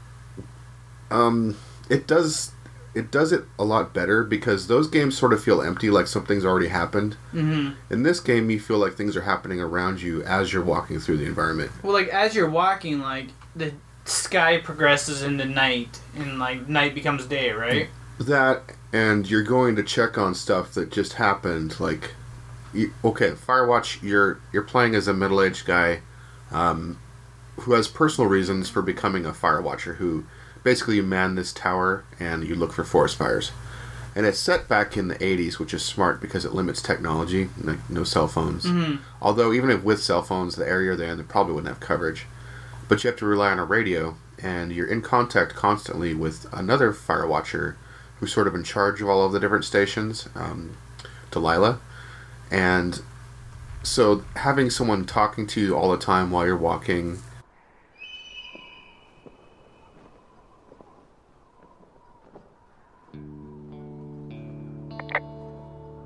um, 1.10 1.56
it 1.88 2.06
does 2.06 2.52
it 2.94 3.10
does 3.12 3.32
it 3.32 3.44
a 3.58 3.64
lot 3.64 3.92
better 3.94 4.24
because 4.24 4.66
those 4.66 4.88
games 4.88 5.16
sort 5.16 5.32
of 5.32 5.42
feel 5.42 5.62
empty, 5.62 5.90
like 5.90 6.08
something's 6.08 6.44
already 6.44 6.68
happened. 6.68 7.14
hmm 7.30 7.70
In 7.88 8.02
this 8.02 8.18
game, 8.18 8.50
you 8.50 8.58
feel 8.58 8.78
like 8.78 8.94
things 8.94 9.16
are 9.16 9.22
happening 9.22 9.60
around 9.60 10.02
you 10.02 10.22
as 10.24 10.52
you're 10.52 10.64
walking 10.64 10.98
through 10.98 11.18
the 11.18 11.24
environment. 11.26 11.70
Well, 11.84 11.92
like 11.92 12.08
as 12.08 12.34
you're 12.34 12.50
walking, 12.50 12.98
like 13.00 13.28
the 13.54 13.72
sky 14.04 14.58
progresses 14.58 15.22
into 15.22 15.44
night, 15.44 16.00
and 16.16 16.38
like 16.40 16.68
night 16.68 16.94
becomes 16.94 17.26
day, 17.26 17.52
right? 17.52 17.88
That 18.18 18.62
and 18.92 19.28
you're 19.30 19.44
going 19.44 19.76
to 19.76 19.84
check 19.84 20.18
on 20.18 20.34
stuff 20.34 20.72
that 20.74 20.90
just 20.90 21.12
happened. 21.14 21.78
Like, 21.78 22.10
you, 22.72 22.92
okay, 23.04 23.30
Firewatch, 23.32 24.02
you're 24.02 24.40
you're 24.52 24.62
playing 24.62 24.94
as 24.94 25.08
a 25.08 25.14
middle 25.14 25.42
aged 25.42 25.66
guy, 25.66 26.00
um, 26.50 26.98
who 27.60 27.72
has 27.72 27.88
personal 27.88 28.28
reasons 28.28 28.68
for 28.68 28.82
becoming 28.82 29.26
a 29.26 29.34
fire 29.34 29.60
watcher. 29.60 29.94
Who 29.94 30.24
basically 30.62 30.96
you 30.96 31.02
man 31.02 31.34
this 31.34 31.52
tower 31.52 32.04
and 32.18 32.44
you 32.44 32.54
look 32.54 32.72
for 32.72 32.84
forest 32.84 33.16
fires. 33.16 33.52
And 34.14 34.26
it's 34.26 34.38
set 34.40 34.68
back 34.68 34.96
in 34.96 35.06
the 35.06 35.14
80s, 35.14 35.58
which 35.60 35.72
is 35.72 35.84
smart 35.84 36.20
because 36.20 36.44
it 36.44 36.52
limits 36.52 36.82
technology, 36.82 37.48
like 37.62 37.88
no 37.88 38.02
cell 38.02 38.26
phones. 38.26 38.64
hmm 38.64 38.96
Although 39.22 39.52
even 39.52 39.70
if 39.70 39.84
with 39.84 40.02
cell 40.02 40.22
phones, 40.22 40.56
the 40.56 40.68
area 40.68 40.96
they're 40.96 41.12
in, 41.12 41.18
they 41.18 41.22
probably 41.24 41.54
wouldn't 41.54 41.72
have 41.72 41.80
coverage. 41.80 42.26
But 42.88 43.04
you 43.04 43.08
have 43.08 43.18
to 43.20 43.26
rely 43.26 43.52
on 43.52 43.60
a 43.60 43.64
radio, 43.64 44.16
and 44.42 44.72
you're 44.72 44.88
in 44.88 45.00
contact 45.00 45.54
constantly 45.54 46.12
with 46.12 46.46
another 46.52 46.92
fire 46.92 47.26
watcher 47.26 47.76
who's 48.18 48.32
sort 48.32 48.48
of 48.48 48.54
in 48.54 48.64
charge 48.64 49.00
of 49.00 49.08
all 49.08 49.24
of 49.24 49.32
the 49.32 49.38
different 49.38 49.64
stations, 49.64 50.28
um, 50.34 50.76
Delilah. 51.30 51.78
And 52.50 53.00
so 53.82 54.24
having 54.36 54.70
someone 54.70 55.04
talking 55.04 55.46
to 55.48 55.60
you 55.60 55.76
all 55.76 55.90
the 55.90 55.98
time 55.98 56.30
while 56.30 56.46
you're 56.46 56.56
walking 56.56 57.18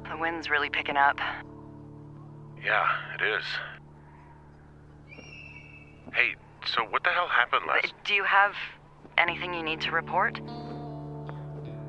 The 0.09 0.21
wind's 0.21 0.49
really 0.49 0.71
picking 0.71 0.97
up. 0.97 1.19
Yeah, 2.63 2.87
it 3.15 3.23
is. 3.23 3.45
Hey, 6.13 6.37
so 6.67 6.83
what 6.85 7.03
the 7.03 7.11
hell 7.11 7.27
happened 7.27 7.65
last? 7.67 7.93
Do 8.05 8.15
you 8.15 8.23
have 8.25 8.55
anything 9.19 9.53
you 9.53 9.63
need 9.63 9.81
to 9.83 9.91
report? 9.91 10.41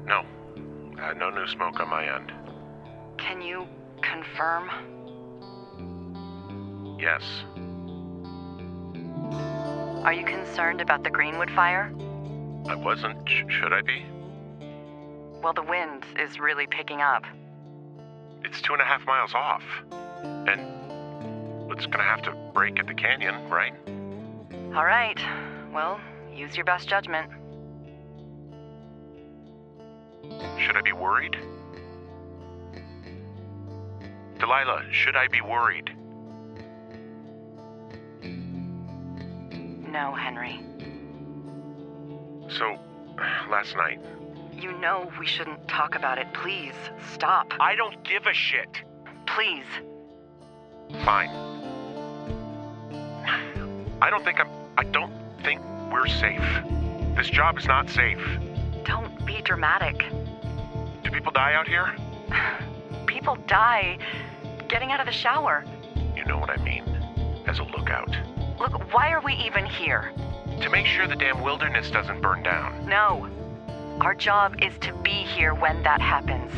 No. 0.06 0.26
Uh, 1.00 1.14
no 1.14 1.30
new 1.30 1.48
smoke 1.48 1.80
on 1.80 1.90
my 1.90 2.16
end. 2.16 2.32
Can 3.18 3.42
you 3.42 3.68
confirm? 4.02 4.70
Yes. 7.00 7.24
Are 10.04 10.14
you 10.14 10.24
concerned 10.25 10.82
about 10.82 11.04
the 11.04 11.10
Greenwood 11.10 11.50
fire? 11.52 11.92
I 12.68 12.75
wasn't. 12.75 13.28
Sh- 13.28 13.44
should 13.50 13.74
I 13.74 13.82
be? 13.82 14.06
Well, 15.44 15.54
the 15.54 15.64
wind 15.64 16.06
is 16.20 16.40
really 16.40 16.68
picking 16.68 17.02
up. 17.02 17.24
It's 18.44 18.62
two 18.62 18.74
and 18.74 18.82
a 18.82 18.86
half 18.86 19.06
miles 19.06 19.34
off. 19.34 19.64
And 20.22 21.72
it's 21.72 21.86
gonna 21.88 22.04
have 22.04 22.22
to 22.24 22.32
break 22.54 22.80
at 22.80 22.88
the 22.88 22.94
canyon, 22.94 23.50
right? 23.50 23.74
All 24.75 24.86
right. 24.86 25.20
Well, 25.74 26.00
use 26.34 26.56
your 26.56 26.66
best 26.66 26.88
judgment. 26.88 27.32
Should 30.60 30.78
I 30.78 30.82
be 30.84 30.94
worried? 30.94 31.36
Delilah, 34.39 34.84
should 34.92 35.15
I 35.15 35.27
be 35.27 35.42
worried? 35.42 35.92
No, 39.92 40.13
Henry. 40.13 40.62
So, 42.50 42.77
last 43.50 43.75
night. 43.77 44.00
You 44.51 44.77
know 44.80 45.12
we 45.20 45.25
shouldn't 45.25 45.68
talk 45.68 45.96
about 45.96 46.18
it. 46.18 46.27
Please, 46.34 46.74
stop. 47.13 47.54
I 47.60 47.75
don't 47.75 48.04
give 48.04 48.25
a 48.25 48.34
shit. 48.34 48.70
Please. 49.25 49.65
Fine. 51.04 51.30
I 54.01 54.10
don't 54.10 54.24
think 54.24 54.39
I'm. 54.39 54.50
I 54.77 54.84
don't 54.84 55.13
think 55.44 55.62
we're 55.92 56.08
safe. 56.08 56.44
This 57.15 57.30
job 57.30 57.58
is 57.58 57.65
not 57.65 57.89
safe. 57.89 58.22
Don't 58.84 59.25
be 59.25 59.42
dramatic. 59.42 60.06
Do 61.04 61.12
people 61.12 61.32
die 61.32 61.54
out 61.54 61.68
here? 61.68 61.96
People 63.25 63.44
die 63.48 63.98
getting 64.67 64.91
out 64.91 65.00
of 65.00 65.08
the 65.08 65.12
shower. 65.12 65.65
You 66.15 66.24
know 66.25 66.38
what 66.38 66.51
I 66.51 66.58
mean. 66.58 66.84
As 67.48 67.58
a 67.58 67.63
lookout. 67.63 68.15
Look, 68.60 68.94
why 68.94 69.10
are 69.13 69.20
we 69.20 69.34
even 69.34 69.65
here? 69.65 70.13
To 70.62 70.70
make 70.70 70.86
sure 70.86 71.08
the 71.08 71.15
damn 71.15 71.41
wilderness 71.41 71.89
doesn't 71.89 72.22
burn 72.22 72.44
down. 72.44 72.88
No. 72.88 73.27
Our 74.00 74.13
job 74.13 74.62
is 74.62 74.77
to 74.82 74.94
be 75.01 75.10
here 75.10 75.55
when 75.55 75.82
that 75.82 76.01
happens. 76.01 76.51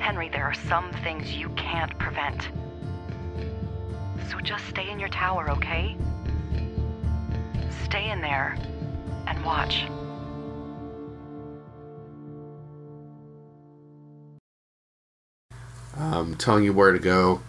Henry, 0.00 0.30
there 0.30 0.44
are 0.44 0.54
some 0.54 0.90
things 1.04 1.34
you 1.34 1.50
can't 1.50 1.92
prevent. 1.98 2.48
So 4.30 4.40
just 4.40 4.66
stay 4.68 4.88
in 4.88 4.98
your 4.98 5.10
tower, 5.10 5.50
okay? 5.50 5.98
Stay 7.84 8.10
in 8.10 8.22
there 8.22 8.56
and 9.26 9.44
watch. 9.44 9.84
Um, 15.98 16.34
telling 16.36 16.64
you 16.64 16.72
where 16.72 16.92
to 16.92 16.98
go 16.98 17.40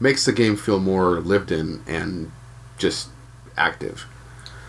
makes 0.00 0.24
the 0.24 0.32
game 0.32 0.56
feel 0.56 0.80
more 0.80 1.20
lived 1.20 1.50
in 1.52 1.82
and 1.86 2.30
just 2.78 3.08
active. 3.56 4.06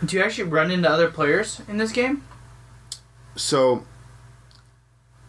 Do 0.03 0.15
you 0.17 0.23
actually 0.23 0.49
run 0.49 0.71
into 0.71 0.89
other 0.89 1.09
players 1.09 1.61
in 1.67 1.77
this 1.77 1.91
game? 1.91 2.23
So 3.35 3.83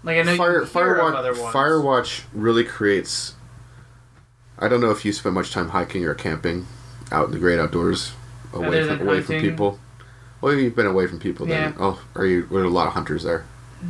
Like 0.02 0.18
I 0.18 0.22
know 0.22 0.36
Fire, 0.36 0.60
you 0.60 0.66
hear 0.66 0.98
of 0.98 1.14
other 1.14 1.34
Firewatch, 1.34 1.42
ones. 1.42 1.54
Firewatch 1.54 2.22
really 2.32 2.64
creates. 2.64 3.34
I 4.58 4.68
don't 4.68 4.80
know 4.80 4.90
if 4.90 5.04
you 5.04 5.12
spend 5.12 5.34
much 5.34 5.50
time 5.50 5.70
hiking 5.70 6.04
or 6.04 6.14
camping 6.14 6.66
out 7.10 7.26
in 7.26 7.32
the 7.32 7.38
great 7.38 7.58
outdoors, 7.58 8.12
away 8.52 8.86
from 8.86 9.00
away 9.00 9.20
from 9.22 9.40
people. 9.40 9.78
Well, 10.40 10.54
you've 10.54 10.76
been 10.76 10.86
away 10.86 11.06
from 11.06 11.18
people 11.18 11.46
then. 11.46 11.74
Oh, 11.78 12.02
are 12.14 12.26
you? 12.26 12.46
Are 12.52 12.62
a 12.62 12.68
lot 12.68 12.86
of 12.86 12.92
hunters 12.94 13.24
there. 13.24 13.44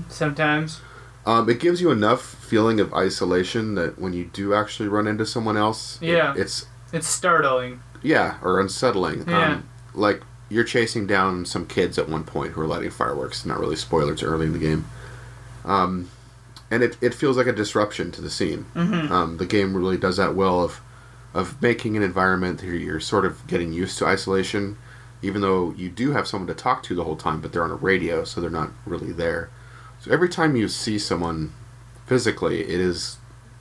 Sometimes. 0.08 0.80
Um, 1.26 1.50
it 1.50 1.58
gives 1.58 1.80
you 1.80 1.90
enough 1.90 2.22
feeling 2.22 2.78
of 2.80 2.94
isolation 2.94 3.74
that 3.74 3.98
when 3.98 4.12
you 4.12 4.24
do 4.32 4.54
actually 4.54 4.88
run 4.88 5.06
into 5.08 5.26
someone 5.26 5.56
else, 5.56 5.98
it- 6.00 6.08
Yeah. 6.12 6.34
it's 6.36 6.66
It's 6.92 7.08
startling. 7.08 7.80
yeah, 8.02 8.36
or 8.42 8.60
unsettling. 8.60 9.24
Yeah. 9.28 9.54
Um, 9.54 9.64
like 9.94 10.22
you're 10.48 10.62
chasing 10.64 11.06
down 11.06 11.44
some 11.44 11.66
kids 11.66 11.98
at 11.98 12.08
one 12.08 12.22
point 12.22 12.52
who 12.52 12.60
are 12.60 12.66
lighting 12.68 12.90
fireworks. 12.90 13.44
Not 13.44 13.58
really 13.58 13.74
spoilers 13.76 14.22
early 14.22 14.46
in 14.46 14.52
the 14.52 14.60
game. 14.60 14.84
Um, 15.64 16.08
and 16.70 16.82
it, 16.84 16.96
it 17.00 17.14
feels 17.14 17.36
like 17.36 17.46
a 17.48 17.52
disruption 17.52 18.12
to 18.12 18.20
the 18.20 18.30
scene. 18.30 18.66
Mm-hmm. 18.76 19.12
Um, 19.12 19.36
the 19.38 19.46
game 19.46 19.76
really 19.76 19.96
does 19.96 20.16
that 20.18 20.34
well 20.34 20.62
of 20.62 20.80
of 21.34 21.60
making 21.60 21.96
an 21.98 22.02
environment 22.02 22.62
where 22.62 22.74
you're 22.74 22.98
sort 23.00 23.26
of 23.26 23.46
getting 23.46 23.70
used 23.70 23.98
to 23.98 24.06
isolation, 24.06 24.78
even 25.20 25.42
though 25.42 25.74
you 25.76 25.90
do 25.90 26.12
have 26.12 26.26
someone 26.26 26.46
to 26.46 26.54
talk 26.54 26.82
to 26.82 26.94
the 26.94 27.04
whole 27.04 27.16
time, 27.16 27.40
but 27.42 27.52
they're 27.52 27.62
on 27.64 27.70
a 27.70 27.74
radio, 27.74 28.24
so 28.24 28.40
they're 28.40 28.48
not 28.48 28.70
really 28.86 29.12
there. 29.12 29.50
So 30.06 30.12
every 30.12 30.28
time 30.28 30.54
you 30.54 30.68
see 30.68 31.00
someone 31.00 31.52
physically, 32.06 32.60
it 32.60 32.80
is 32.80 33.16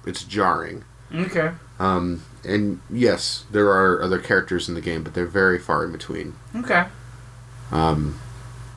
it's 0.06 0.24
jarring. 0.24 0.84
Okay. 1.14 1.52
Um, 1.80 2.24
and 2.44 2.82
yes, 2.90 3.46
there 3.50 3.70
are 3.70 4.02
other 4.02 4.20
characters 4.20 4.70
in 4.70 4.76
the 4.76 4.82
game, 4.82 5.04
but 5.04 5.16
they're 5.16 5.26
very 5.26 5.58
far 5.58 5.84
in 5.84 5.92
between. 5.92 6.36
Okay. 6.56 6.86
Um, 7.72 8.20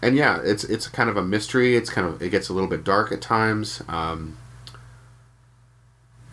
and 0.00 0.16
yeah, 0.16 0.40
it's 0.42 0.64
it's 0.64 0.88
kind 0.88 1.10
of 1.10 1.18
a 1.18 1.22
mystery. 1.22 1.76
It's 1.76 1.90
kind 1.90 2.06
of 2.06 2.22
it 2.22 2.30
gets 2.30 2.48
a 2.48 2.54
little 2.54 2.70
bit 2.70 2.84
dark 2.84 3.12
at 3.12 3.20
times. 3.20 3.82
Um, 3.86 4.38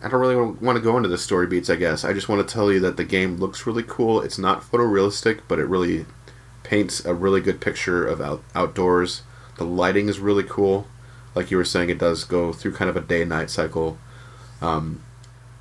I 0.02 0.08
don't 0.08 0.20
really 0.20 0.36
want 0.36 0.76
to 0.76 0.82
go 0.82 0.96
into 0.96 1.10
the 1.10 1.18
story 1.18 1.46
beats. 1.46 1.68
I 1.68 1.76
guess 1.76 2.02
I 2.02 2.14
just 2.14 2.30
want 2.30 2.46
to 2.46 2.54
tell 2.54 2.72
you 2.72 2.80
that 2.80 2.96
the 2.96 3.04
game 3.04 3.36
looks 3.36 3.66
really 3.66 3.82
cool. 3.82 4.22
It's 4.22 4.38
not 4.38 4.62
photorealistic, 4.62 5.40
but 5.48 5.58
it 5.58 5.66
really 5.66 6.06
paints 6.62 7.04
a 7.04 7.12
really 7.12 7.42
good 7.42 7.60
picture 7.60 8.06
of 8.06 8.22
out, 8.22 8.42
outdoors. 8.54 9.22
The 9.58 9.64
lighting 9.64 10.08
is 10.08 10.18
really 10.18 10.42
cool. 10.42 10.86
Like 11.36 11.50
you 11.50 11.58
were 11.58 11.64
saying, 11.64 11.90
it 11.90 11.98
does 11.98 12.24
go 12.24 12.52
through 12.52 12.72
kind 12.72 12.88
of 12.88 12.96
a 12.96 13.00
day 13.00 13.24
night 13.24 13.50
cycle. 13.50 13.98
Um, 14.62 15.02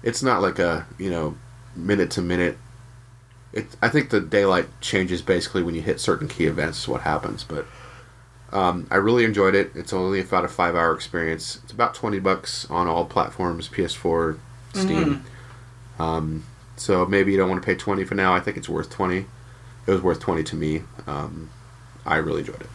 it's 0.02 0.24
not 0.24 0.42
like 0.42 0.58
a 0.58 0.88
you 0.98 1.10
know 1.10 1.36
minute 1.76 2.10
to 2.12 2.22
minute. 2.22 2.58
It, 3.52 3.68
I 3.82 3.90
think 3.90 4.10
the 4.10 4.22
daylight 4.22 4.68
changes 4.82 5.22
basically 5.22 5.64
when 5.64 5.76
you 5.76 5.82
hit 5.82 6.00
certain 6.00 6.28
key 6.30 6.46
events. 6.46 6.80
Is 6.80 6.88
what 6.88 7.02
happens, 7.02 7.44
but 7.44 7.66
um, 8.54 8.88
I 8.90 8.96
really 8.96 9.26
enjoyed 9.26 9.54
it. 9.54 9.72
It's 9.76 9.92
only 9.92 10.22
about 10.22 10.46
a 10.46 10.48
five-hour 10.48 10.94
experience. 10.94 11.60
It's 11.64 11.74
about 11.74 11.94
twenty 11.94 12.20
bucks 12.20 12.66
on 12.72 12.88
all 12.88 13.04
platforms: 13.06 13.68
PS4, 13.68 14.40
Steam. 14.74 15.26
Um, 16.00 16.46
so 16.78 17.06
maybe 17.06 17.32
you 17.34 17.38
don't 17.38 17.50
want 17.50 17.62
to 17.62 17.66
pay 17.66 17.76
twenty 17.76 18.06
for 18.06 18.16
now. 18.16 18.34
I 18.34 18.40
think 18.40 18.56
it's 18.56 18.70
worth 18.70 18.90
twenty. 18.90 19.26
It 19.88 19.92
was 19.92 20.02
worth 20.02 20.22
twenty 20.22 20.44
to 20.44 20.56
me. 20.56 20.84
Um, 21.06 21.50
I 22.06 22.16
really 22.16 22.40
enjoyed 22.40 22.62
it. 22.62 22.70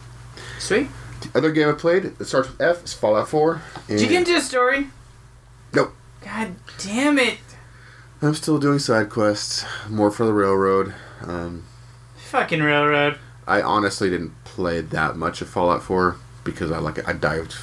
Sweet. 0.59 0.87
The 1.21 1.37
other 1.37 1.51
game 1.51 1.69
I 1.69 1.73
played 1.73 2.03
that 2.17 2.25
starts 2.25 2.49
with 2.49 2.61
F 2.61 2.83
is 2.83 2.93
Fallout 2.93 3.29
Four. 3.29 3.61
Did 3.87 4.01
you 4.01 4.07
get 4.07 4.19
into 4.19 4.33
the 4.33 4.41
story? 4.41 4.87
Nope. 5.73 5.93
God 6.23 6.55
damn 6.79 7.17
it. 7.19 7.37
I'm 8.21 8.35
still 8.35 8.59
doing 8.59 8.79
side 8.79 9.09
quests, 9.09 9.65
more 9.89 10.11
for 10.11 10.25
the 10.25 10.33
railroad. 10.33 10.93
Um, 11.23 11.65
Fucking 12.29 12.61
railroad. 12.61 13.17
I 13.47 13.61
honestly 13.61 14.09
didn't 14.09 14.31
play 14.43 14.81
that 14.81 15.15
much 15.15 15.41
of 15.41 15.49
Fallout 15.49 15.81
4 15.83 16.15
because 16.43 16.71
I 16.71 16.77
like 16.77 17.07
I 17.07 17.13
dived 17.13 17.55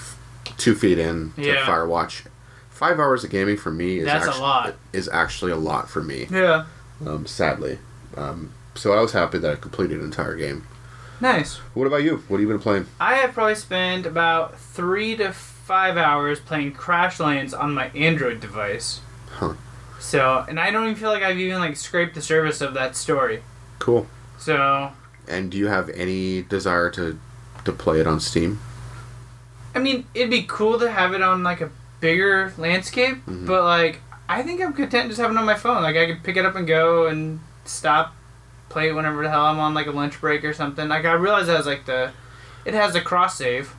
two 0.56 0.74
feet 0.74 0.98
in 0.98 1.32
to 1.36 1.42
Yeah. 1.42 1.64
Firewatch. 1.66 2.26
Five 2.70 2.98
hours 3.00 3.24
of 3.24 3.30
gaming 3.30 3.56
for 3.56 3.70
me 3.70 3.98
is 3.98 4.06
That's 4.06 4.26
a 4.26 4.28
actually, 4.28 4.42
lot. 4.42 4.74
Is 4.92 5.08
actually 5.08 5.52
a 5.52 5.56
lot 5.56 5.88
for 5.88 6.02
me. 6.02 6.26
Yeah. 6.30 6.66
Um, 7.06 7.26
sadly, 7.26 7.78
um, 8.16 8.52
so 8.74 8.92
I 8.92 9.00
was 9.00 9.12
happy 9.12 9.38
that 9.38 9.50
I 9.52 9.54
completed 9.56 9.98
an 9.98 10.04
entire 10.04 10.36
game. 10.36 10.66
Nice. 11.20 11.56
What 11.75 11.87
about 11.87 12.02
you? 12.04 12.18
What 12.28 12.37
have 12.38 12.40
you 12.42 12.48
been 12.48 12.60
playing? 12.60 12.87
I 13.00 13.14
have 13.16 13.32
probably 13.32 13.54
spent 13.56 14.06
about 14.06 14.58
three 14.58 15.16
to 15.16 15.32
five 15.32 15.96
hours 15.96 16.38
playing 16.40 16.75
Crashlands 16.75 17.58
on 17.58 17.75
my 17.75 17.88
Android 17.88 18.40
device. 18.40 19.00
Huh. 19.32 19.54
So, 19.98 20.44
and 20.48 20.60
I 20.60 20.70
don't 20.70 20.84
even 20.84 20.94
feel 20.94 21.10
like 21.10 21.22
I've 21.22 21.38
even 21.38 21.58
like 21.58 21.76
scraped 21.76 22.14
the 22.14 22.22
surface 22.22 22.60
of 22.60 22.75
that 22.75 22.94
story. 22.96 23.42
Cool. 23.78 24.06
So, 24.38 24.92
And 25.26 25.50
do 25.50 25.58
you 25.58 25.66
have 25.66 25.88
any 25.90 26.42
desire 26.42 26.88
to 26.90 27.18
to 27.64 27.72
play 27.72 28.00
it 28.00 28.06
on 28.06 28.20
Steam? 28.20 28.60
I 29.75 29.80
mean, 29.80 30.06
it'd 30.14 30.30
be 30.30 30.44
cool 30.44 30.78
to 30.78 30.90
have 30.90 31.12
it 31.12 31.20
on 31.22 31.42
like 31.42 31.60
a 31.60 31.70
bigger 32.00 32.54
landscape, 32.56 33.26
Mhm. 33.26 33.46
but 33.46 33.64
like, 33.64 34.00
I 34.28 34.42
think 34.42 34.62
I'm 34.62 34.72
content 34.72 35.08
just 35.08 35.20
having 35.20 35.37
it 35.37 35.40
on 35.40 35.46
my 35.46 35.54
phone. 35.56 35.82
Like, 35.82 35.96
I 35.96 36.06
could 36.06 36.22
pick 36.22 36.37
it 36.37 36.46
up 36.46 36.54
and 36.54 36.66
go 36.66 37.06
and 37.08 37.40
stop, 37.64 38.14
play 38.68 38.88
it 38.88 38.92
whenever 38.92 39.22
the 39.22 39.30
hell 39.30 39.46
I'm 39.46 39.58
on 39.58 39.75
like 39.75 39.87
a 39.87 39.90
lunch 39.92 40.20
break 40.20 40.44
or 40.44 40.52
something. 40.52 40.88
Like, 40.88 41.04
I 41.04 41.12
realize 41.12 41.46
that 41.46 41.56
has 41.56 41.66
like 41.66 41.87
the, 41.87 42.12
it 42.64 42.75
has 42.75 42.94
a 42.94 43.00
cross 43.00 43.38
save. 43.38 43.75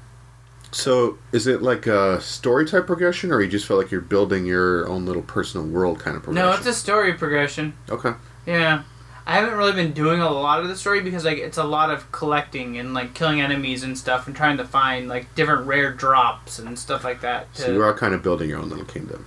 So 0.71 1.17
is 1.31 1.47
it 1.47 1.61
like 1.63 1.87
a 1.87 2.21
story 2.21 2.65
type 2.67 2.85
progression, 2.85 3.31
or 3.31 3.41
you 3.41 3.47
just 3.49 3.65
feel 3.67 3.77
like 3.77 3.89
you're 3.89 4.01
building 4.01 4.45
your 4.45 4.87
own 4.87 5.05
little 5.05 5.23
personal 5.23 5.65
world 5.65 5.99
kind 5.99 6.15
of 6.15 6.23
progression? 6.23 6.49
No, 6.49 6.55
it's 6.55 6.67
a 6.67 6.73
story 6.73 7.13
progression. 7.13 7.73
okay. 7.89 8.13
Yeah. 8.45 8.83
I 9.27 9.33
haven't 9.33 9.55
really 9.59 9.73
been 9.73 9.93
doing 9.93 10.21
a 10.21 10.29
lot 10.31 10.59
of 10.59 10.67
the 10.69 10.75
story 10.75 11.01
because 11.01 11.23
like 11.23 11.37
it's 11.37 11.59
a 11.59 11.63
lot 11.63 11.91
of 11.91 12.11
collecting 12.11 12.79
and 12.79 12.95
like 12.95 13.13
killing 13.13 13.39
enemies 13.39 13.83
and 13.83 13.95
stuff 13.95 14.25
and 14.25 14.35
trying 14.35 14.57
to 14.57 14.65
find 14.65 15.07
like 15.07 15.35
different 15.35 15.67
rare 15.67 15.91
drops 15.93 16.57
and 16.57 16.79
stuff 16.79 17.03
like 17.03 17.21
that. 17.21 17.53
To, 17.55 17.61
So 17.61 17.71
you 17.71 17.79
are 17.81 17.91
all 17.91 17.97
kind 17.97 18.15
of 18.15 18.23
building 18.23 18.49
your 18.49 18.57
own 18.57 18.69
little 18.69 18.85
kingdom. 18.85 19.25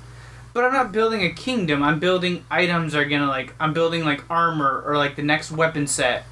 But 0.54 0.64
I'm 0.64 0.72
not 0.72 0.92
building 0.92 1.22
a 1.22 1.30
kingdom. 1.30 1.82
I'm 1.82 1.98
building 1.98 2.44
items 2.50 2.94
are 2.94 3.04
gonna 3.04 3.28
like 3.28 3.54
I'm 3.58 3.72
building 3.72 4.04
like 4.04 4.22
armor 4.30 4.82
or 4.86 4.96
like 4.96 5.16
the 5.16 5.22
next 5.22 5.50
weapon 5.50 5.86
set. 5.86 6.24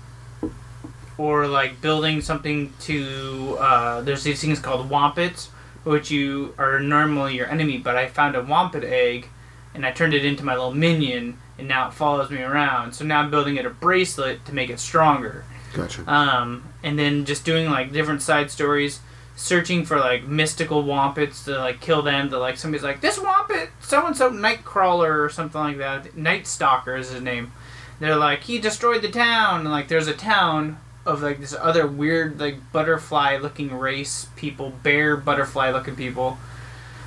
Or 1.16 1.46
like 1.46 1.80
building 1.82 2.22
something 2.22 2.72
to 2.80 3.56
uh, 3.60 4.00
there's 4.02 4.24
these 4.24 4.40
things 4.40 4.58
called 4.58 4.88
wompits, 4.88 5.48
which 5.84 6.10
you 6.10 6.54
are 6.58 6.80
normally 6.80 7.36
your 7.36 7.46
enemy, 7.46 7.78
but 7.78 7.96
I 7.96 8.08
found 8.08 8.36
a 8.36 8.42
wompit 8.42 8.84
egg 8.84 9.28
and 9.74 9.84
I 9.84 9.92
turned 9.92 10.14
it 10.14 10.24
into 10.24 10.44
my 10.44 10.54
little 10.54 10.74
minion 10.74 11.38
and 11.58 11.68
now 11.68 11.88
it 11.88 11.94
follows 11.94 12.30
me 12.30 12.42
around. 12.42 12.94
So 12.94 13.04
now 13.04 13.20
I'm 13.20 13.30
building 13.30 13.56
it 13.56 13.66
a 13.66 13.70
bracelet 13.70 14.44
to 14.46 14.54
make 14.54 14.70
it 14.70 14.80
stronger. 14.80 15.44
Gotcha. 15.74 16.10
Um, 16.10 16.64
and 16.82 16.98
then 16.98 17.24
just 17.26 17.44
doing 17.44 17.70
like 17.70 17.92
different 17.92 18.22
side 18.22 18.50
stories, 18.50 19.00
searching 19.40 19.86
for 19.86 19.98
like 19.98 20.24
mystical 20.24 20.84
wompits 20.84 21.44
to 21.46 21.58
like 21.58 21.80
kill 21.80 22.02
them. 22.02 22.28
To 22.30 22.38
like 22.38 22.58
somebody's 22.58 22.84
like 22.84 23.00
this 23.00 23.18
wompit, 23.18 23.70
so 23.80 24.06
and 24.06 24.16
so 24.16 24.30
Nightcrawler 24.30 25.24
or 25.24 25.28
something 25.30 25.60
like 25.60 25.78
that. 25.78 26.16
Night 26.16 26.46
Stalker 26.46 26.96
is 26.96 27.10
his 27.10 27.22
name. 27.22 27.52
They're 27.98 28.16
like 28.16 28.44
he 28.44 28.58
destroyed 28.58 29.02
the 29.02 29.10
town, 29.10 29.60
and 29.60 29.70
like 29.70 29.88
there's 29.88 30.08
a 30.08 30.14
town 30.14 30.78
of 31.06 31.22
like 31.22 31.40
this 31.40 31.54
other 31.54 31.86
weird 31.86 32.38
like 32.38 32.72
butterfly 32.72 33.38
looking 33.38 33.76
race 33.76 34.28
people, 34.36 34.70
bear 34.82 35.16
butterfly 35.16 35.70
looking 35.70 35.96
people. 35.96 36.38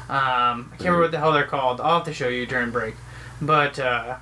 Um, 0.09 0.71
I 0.73 0.75
can't 0.77 0.81
remember 0.81 1.01
what 1.03 1.11
the 1.11 1.19
hell 1.19 1.31
they're 1.31 1.45
called. 1.45 1.79
I'll 1.79 1.97
have 1.97 2.05
to 2.05 2.13
show 2.13 2.27
you 2.27 2.45
during 2.45 2.71
break. 2.71 2.95
But 3.41 3.79
uh, 3.79 4.17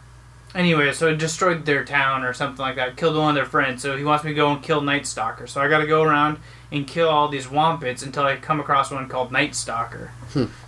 anyway, 0.55 0.91
so 0.93 1.09
it 1.09 1.17
destroyed 1.17 1.65
their 1.65 1.83
town 1.83 2.23
or 2.23 2.33
something 2.33 2.61
like 2.61 2.75
that. 2.75 2.97
Killed 2.97 3.15
one 3.15 3.29
of 3.29 3.35
their 3.35 3.45
friends. 3.45 3.81
So 3.81 3.97
he 3.97 4.03
wants 4.03 4.23
me 4.23 4.31
to 4.31 4.35
go 4.35 4.51
and 4.51 4.61
kill 4.61 4.81
Night 4.81 5.05
Stalker. 5.05 5.47
So 5.47 5.61
I 5.61 5.67
got 5.67 5.79
to 5.79 5.87
go 5.87 6.03
around 6.03 6.39
and 6.71 6.87
kill 6.87 7.09
all 7.09 7.27
these 7.27 7.47
wompits 7.47 8.03
until 8.03 8.23
I 8.23 8.35
come 8.37 8.59
across 8.59 8.91
one 8.91 9.07
called 9.09 9.31
Night 9.31 9.55
Stalker. 9.55 10.11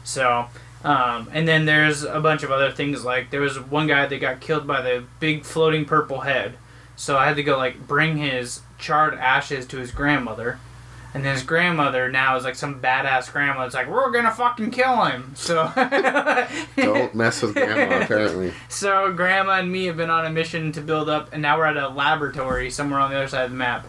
So. 0.04 0.48
Um, 0.86 1.30
and 1.32 1.48
then 1.48 1.64
there's 1.64 2.04
a 2.04 2.20
bunch 2.20 2.44
of 2.44 2.52
other 2.52 2.70
things 2.70 3.06
like 3.06 3.32
there 3.32 3.40
was 3.40 3.58
one 3.58 3.88
guy 3.88 4.06
that 4.06 4.18
got 4.20 4.42
killed 4.42 4.68
by 4.68 4.82
the 4.82 5.06
big 5.22 5.46
floating 5.46 5.86
purple 5.86 6.20
head, 6.20 6.56
so 6.98 7.18
I 7.18 7.26
had 7.26 7.38
to 7.38 7.44
go 7.44 7.58
like 7.58 7.88
bring 7.88 8.18
his 8.18 8.60
charred 8.78 9.14
ashes 9.14 9.66
to 9.68 9.78
his 9.78 9.92
grandmother, 9.92 10.60
and 11.14 11.24
then 11.24 11.34
his 11.34 11.44
grandmother 11.44 12.10
now 12.12 12.36
is 12.36 12.44
like 12.44 12.56
some 12.56 12.80
badass 12.82 13.32
grandma. 13.32 13.66
It's 13.66 13.76
like 13.76 13.88
we're 13.88 14.12
gonna 14.12 14.32
fucking 14.32 14.72
kill 14.72 15.04
him. 15.06 15.34
So 15.36 15.72
Don't 16.78 17.16
mess 17.16 17.42
with 17.42 17.54
grandma. 17.54 18.02
Apparently. 18.04 18.54
so 18.70 19.12
grandma 19.14 19.60
and 19.60 19.72
me 19.72 19.86
have 19.86 19.98
been 19.98 20.10
on 20.10 20.26
a 20.26 20.30
mission 20.30 20.72
to 20.74 20.82
build 20.82 21.10
up, 21.10 21.30
and 21.34 21.42
now 21.42 21.58
we're 21.58 21.66
at 21.66 21.78
a 21.78 21.90
laboratory 21.90 22.70
somewhere 22.70 23.00
on 23.00 23.10
the 23.12 23.18
other 23.18 23.28
side 23.28 23.46
of 23.46 23.52
the 23.52 23.58
map. 23.58 23.86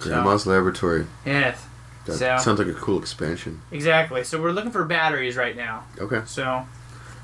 So- 0.00 0.10
Grandma's 0.10 0.46
laboratory. 0.46 1.06
Yes, 1.26 1.64
That 2.06 2.14
So- 2.14 2.38
sounds 2.38 2.58
like 2.58 2.68
a 2.68 2.72
cool 2.74 2.98
expansion. 2.98 3.62
exactly. 3.70 4.24
So 4.24 4.40
we're 4.40 4.52
looking 4.52 4.70
for 4.70 4.84
batteries 4.84 5.36
right 5.36 5.56
now. 5.56 5.84
Okay. 6.00 6.22
So 6.26 6.66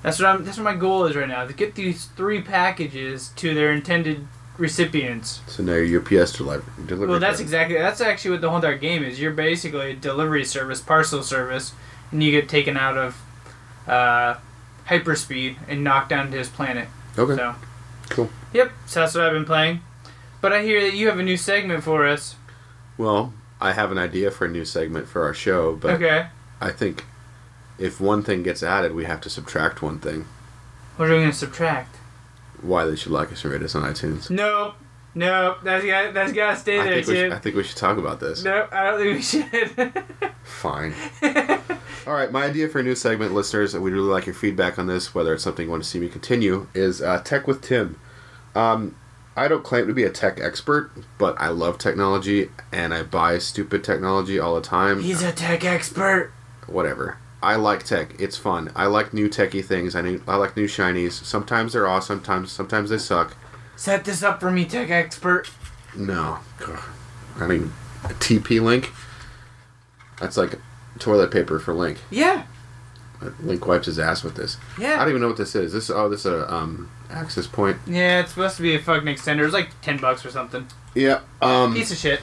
that's 0.03 0.19
what 0.19 0.29
I'm. 0.29 0.45
That's 0.45 0.59
what 0.59 0.65
my 0.65 0.75
goal 0.77 1.07
is 1.07 1.17
right 1.17 1.29
now 1.29 1.47
to 1.47 1.53
get 1.53 1.75
these 1.75 2.07
three 2.17 2.43
packages 2.43 3.29
to 3.37 3.55
their 3.55 3.73
intended 3.73 4.27
recipients. 4.59 5.41
So 5.47 5.63
now 5.63 5.75
your 5.75 6.01
UPS 6.01 6.33
delivery. 6.33 6.65
delivery 6.87 7.09
Well, 7.09 7.21
that's 7.21 7.39
driver. 7.39 7.43
exactly. 7.43 7.77
That's 7.79 8.01
actually 8.01 8.33
what 8.33 8.41
the 8.41 8.49
whole 8.49 8.57
entire 8.57 8.79
game 8.79 9.03
is. 9.03 9.21
You're 9.21 9.33
basically 9.33 9.91
a 9.93 9.95
delivery 9.95 10.45
service, 10.45 10.81
parcel 10.81 11.23
service, 11.23 11.73
and 12.13 12.23
you 12.23 12.31
get 12.31 12.49
taken 12.49 12.77
out 12.77 12.97
of 12.97 13.23
uh, 13.87 14.37
hyperspeed 14.89 15.57
and 15.69 15.83
knocked 15.83 16.09
down 16.11 16.31
to 16.31 16.39
his 16.39 16.49
planet. 16.49 16.89
Okay. 17.19 17.37
So. 17.37 17.55
Cool. 18.11 18.31
Yep. 18.53 18.73
So 18.87 19.01
that's 19.01 19.15
what 19.15 19.25
I've 19.25 19.33
been 19.33 19.45
playing. 19.45 19.81
But 20.41 20.53
I 20.53 20.63
hear 20.63 20.81
that 20.83 20.95
you 20.95 21.09
have 21.09 21.19
a 21.19 21.23
new 21.23 21.37
segment 21.37 21.83
for 21.83 22.07
us. 22.07 22.37
Well, 22.99 23.33
I 23.61 23.73
have 23.73 23.91
an 23.91 23.99
idea 23.99 24.31
for 24.31 24.45
a 24.45 24.49
new 24.49 24.65
segment 24.65 25.09
for 25.09 25.23
our 25.25 25.35
show, 25.35 25.75
but 25.75 25.93
okay. 25.95 26.27
I 26.61 26.71
think 26.71 27.05
if 27.79 28.01
one 28.01 28.23
thing 28.23 28.43
gets 28.43 28.63
added, 28.63 28.95
we 28.95 29.05
have 29.07 29.21
to 29.23 29.31
subtract 29.31 29.83
one 29.83 29.99
thing. 29.99 30.27
What 30.97 31.09
are 31.09 31.15
we 31.15 31.21
gonna 31.21 31.33
subtract? 31.33 31.97
Why 32.65 32.85
they 32.87 32.97
should 32.97 33.13
like 33.13 33.31
us 33.33 33.45
and 33.45 33.53
rate 33.53 33.63
us 33.63 33.75
on 33.75 33.83
iTunes. 33.83 34.31
No, 34.31 34.75
no, 35.15 35.57
That's 35.63 35.85
got. 35.85 36.15
That's 36.15 36.33
gotta 36.33 36.57
stay 36.57 36.81
I 36.81 36.85
there, 36.85 36.95
think, 36.95 37.07
we 37.07 37.15
should, 37.15 37.33
I 37.33 37.39
think 37.39 37.57
we 37.57 37.63
should 37.63 37.77
talk 37.77 37.99
about 37.99 38.21
this. 38.21 38.43
No, 38.43 38.67
I 38.73 38.91
don't 38.91 39.01
think 39.01 39.17
we 39.17 39.23
should. 39.23 40.05
Fine. 40.43 40.95
All 42.07 42.15
right, 42.15 42.31
my 42.33 42.45
idea 42.45 42.69
for 42.69 42.81
a 42.81 42.83
new 42.83 42.95
segment, 42.95 43.33
listeners, 43.33 43.75
we'd 43.75 43.93
really 43.93 44.09
like 44.11 44.27
your 44.27 44.35
feedback 44.35 44.79
on 44.79 44.87
this, 44.87 45.15
whether 45.15 45.33
it's 45.33 45.43
something 45.43 45.67
you 45.67 45.71
want 45.71 45.83
to 45.83 45.89
see 45.89 45.99
me 45.99 46.09
continue, 46.09 46.67
is 46.75 47.01
uh, 47.01 47.21
Tech 47.23 47.47
with 47.47 47.63
Tim. 47.63 47.99
Um, 48.55 48.97
I 49.37 49.49
don't 49.49 49.65
claim 49.65 49.87
to 49.87 49.95
be 49.95 50.05
a 50.05 50.11
tech 50.11 50.39
expert, 50.41 50.91
but 51.19 51.35
I 51.41 51.49
love 51.49 51.79
technology 51.79 52.51
and 52.73 52.95
I 52.95 53.03
buy 53.03 53.39
stupid 53.39 53.83
technology 53.83 54.39
all 54.39 54.55
the 54.55 54.61
time. 54.61 55.03
He's 55.03 55.23
a 55.23 55.33
tech 55.33 55.65
expert. 55.65 56.33
Whatever. 56.67 57.19
I 57.45 57.57
like 57.57 57.83
tech. 57.85 58.19
It's 58.19 58.39
fun. 58.39 58.73
I 58.75 58.87
like 58.87 59.13
new 59.13 59.29
techie 59.29 59.63
things. 59.63 59.95
I, 59.95 60.01
need, 60.01 60.23
I 60.27 60.37
like 60.37 60.57
new 60.57 60.67
shinies. 60.67 61.13
Sometimes 61.13 61.75
they're 61.75 61.87
awesome. 61.87 62.19
Sometimes 62.19 62.53
sometimes 62.53 62.89
they 62.89 62.97
suck. 62.97 63.37
Set 63.77 64.05
this 64.07 64.23
up 64.23 64.41
for 64.41 64.51
me, 64.51 64.65
tech 64.65 64.89
expert. 64.89 65.51
No. 65.95 66.39
Ugh. 66.67 66.83
I 67.37 67.47
mean, 67.47 67.73
a 68.05 68.09
TP 68.09 68.63
Link. 68.63 68.93
That's 70.21 70.39
like 70.39 70.59
toilet 70.99 71.31
paper 71.31 71.59
for 71.59 71.75
Link. 71.75 71.99
Yeah. 72.11 72.45
Link 73.41 73.67
wipes 73.67 73.87
his 73.87 73.99
ass 73.99 74.25
with 74.25 74.37
this. 74.37 74.57
Yeah. 74.79 74.95
I 74.95 75.01
don't 75.01 75.11
even 75.11 75.21
know 75.21 75.29
what 75.29 75.37
this 75.37 75.55
is. 75.55 75.73
This 75.73 75.91
oh, 75.91 76.09
this 76.09 76.21
is 76.21 76.27
a 76.27 76.53
um 76.53 76.91
access 77.11 77.47
point. 77.47 77.77
Yeah, 77.87 78.21
it's 78.21 78.31
supposed 78.31 78.57
to 78.57 78.63
be 78.63 78.75
a 78.75 78.79
fucking 78.79 79.07
extender. 79.07 79.45
It's 79.45 79.53
like 79.53 79.69
ten 79.83 79.99
bucks 79.99 80.25
or 80.25 80.31
something. 80.31 80.67
Yeah. 80.95 81.21
Um, 81.43 81.75
Piece 81.75 81.91
of 81.91 81.99
shit. 81.99 82.21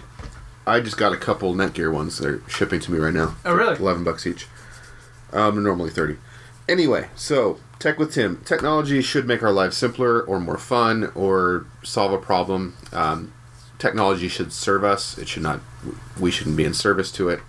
I 0.66 0.80
just 0.80 0.98
got 0.98 1.12
a 1.14 1.18
couple 1.18 1.54
Netgear 1.54 1.94
ones. 1.94 2.18
They're 2.18 2.42
shipping 2.48 2.80
to 2.82 2.92
me 2.92 2.98
right 3.00 3.14
now. 3.14 3.36
Oh, 3.46 3.54
really? 3.54 3.76
Eleven 3.78 4.04
bucks 4.04 4.26
each. 4.26 4.48
Um, 5.34 5.64
normally 5.64 5.90
thirty. 5.90 6.18
Anyway, 6.68 7.10
so 7.16 7.58
tech 7.80 7.98
with 7.98 8.14
Tim. 8.14 8.42
Technology 8.46 9.02
should 9.02 9.26
make 9.28 9.44
our 9.44 9.52
lives 9.52 9.76
simpler 9.78 10.22
or 10.22 10.40
more 10.40 10.58
fun 10.58 11.12
or 11.16 11.66
solve 11.84 12.14
a 12.14 12.18
problem. 12.18 12.76
Um, 12.94 13.34
technology 13.80 14.28
should 14.28 14.54
serve 14.54 14.84
us. 14.84 15.18
It 15.18 15.28
should 15.28 15.44
not. 15.44 15.60
We 16.20 16.32
shouldn't 16.32 16.58
be 16.58 16.66
in 16.66 16.74
service 16.74 17.12
to 17.14 17.30
it. 17.30 17.40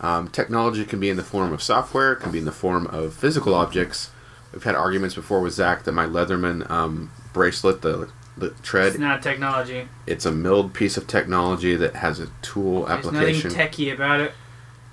Um, 0.00 0.28
technology 0.28 0.84
can 0.84 1.00
be 1.00 1.08
in 1.08 1.16
the 1.16 1.24
form 1.24 1.52
of 1.52 1.62
software. 1.62 2.12
It 2.12 2.20
can 2.20 2.30
be 2.30 2.38
in 2.38 2.44
the 2.44 2.52
form 2.52 2.86
of 2.88 3.14
physical 3.14 3.54
objects. 3.54 4.10
We've 4.52 4.62
had 4.62 4.74
arguments 4.74 5.14
before 5.14 5.40
with 5.40 5.54
Zach 5.54 5.84
that 5.84 5.92
my 5.92 6.06
Leatherman 6.06 6.70
um, 6.70 7.10
bracelet, 7.32 7.82
the 7.82 8.10
the 8.38 8.50
tread, 8.62 8.88
It's 8.88 8.98
not 8.98 9.22
technology. 9.22 9.88
it's 10.06 10.26
a 10.26 10.30
milled 10.30 10.74
piece 10.74 10.98
of 10.98 11.06
technology 11.06 11.74
that 11.74 11.96
has 11.96 12.20
a 12.20 12.28
tool 12.42 12.84
There's 12.84 13.06
application. 13.06 13.48
There's 13.50 13.56
nothing 13.56 13.86
techie 13.86 13.94
about 13.94 14.20
it. 14.20 14.32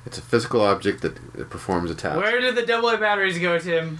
It's 0.06 0.18
a 0.18 0.22
physical 0.22 0.62
object 0.62 1.02
that, 1.02 1.16
that 1.34 1.50
performs 1.50 1.90
a 1.92 1.96
task. 1.96 2.18
Where 2.18 2.40
did 2.42 2.56
the 2.56 2.66
double 2.66 2.90
A 2.90 2.98
batteries 2.98 3.40
go, 3.40 3.58
Tim? 3.60 4.00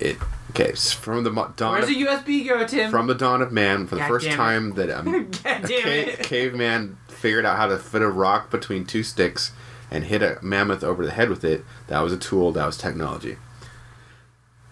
It 0.00 0.16
okay 0.50 0.72
s- 0.72 0.92
from 0.92 1.22
the 1.24 1.30
mo- 1.30 1.52
dawn 1.56 1.72
Where's 1.74 1.84
of, 1.84 1.90
the 1.90 2.04
USB 2.04 2.48
go, 2.48 2.66
Tim? 2.66 2.90
from 2.90 3.06
the 3.06 3.14
dawn 3.14 3.40
of 3.42 3.52
man 3.52 3.86
for 3.86 3.94
the 3.94 4.00
God 4.02 4.08
first 4.08 4.24
damn 4.26 4.34
it. 4.34 4.36
time 4.36 4.74
that 4.74 4.90
um, 4.90 5.04
God 5.44 5.64
a 5.64 5.66
damn 5.68 5.82
ca- 5.82 6.10
it. 6.10 6.18
caveman 6.24 6.98
figured 7.08 7.46
out 7.46 7.56
how 7.56 7.66
to 7.68 7.78
fit 7.78 8.02
a 8.02 8.08
rock 8.08 8.50
between 8.50 8.84
two 8.84 9.02
sticks 9.04 9.52
and 9.90 10.04
hit 10.04 10.20
a 10.22 10.38
mammoth 10.42 10.82
over 10.82 11.04
the 11.04 11.12
head 11.12 11.28
with 11.30 11.44
it. 11.44 11.64
That 11.86 12.00
was 12.00 12.12
a 12.12 12.16
tool. 12.18 12.50
That 12.52 12.66
was 12.66 12.76
technology. 12.76 13.36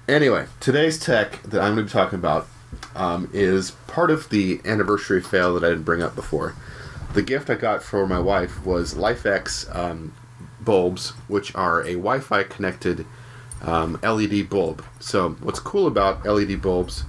Anyway, 0.09 0.47
today's 0.61 0.99
tech 0.99 1.41
that 1.45 1.61
I'm 1.63 1.75
going 1.77 1.87
to 1.87 1.91
be 1.91 1.91
talking 1.91 2.19
about 2.19 2.49
um, 2.97 3.31
is 3.33 3.71
part 3.87 4.11
of 4.11 4.29
the 4.31 4.61
anniversary 4.65 5.21
fail 5.23 5.55
that 5.55 5.65
I 5.65 5.69
didn't 5.71 5.85
bring 5.85 6.03
up 6.03 6.17
before. 6.17 6.55
The 7.15 7.23
gift 7.23 7.51
I 7.51 7.57
got 7.57 7.83
for 7.83 8.07
my 8.07 8.19
wife 8.19 8.65
was 8.65 8.95
LIFX 8.95 9.75
um, 9.77 10.15
bulbs, 10.61 11.11
which 11.29 11.55
are 11.55 11.83
a 11.83 11.93
Wi-Fi 11.93 12.45
connected 12.45 13.05
um, 13.61 14.01
LED 14.03 14.49
bulb. 14.49 14.83
So 14.99 15.31
what's 15.43 15.61
cool 15.61 15.87
about 15.87 16.25
LED 16.25 16.63
bulbs 16.63 17.05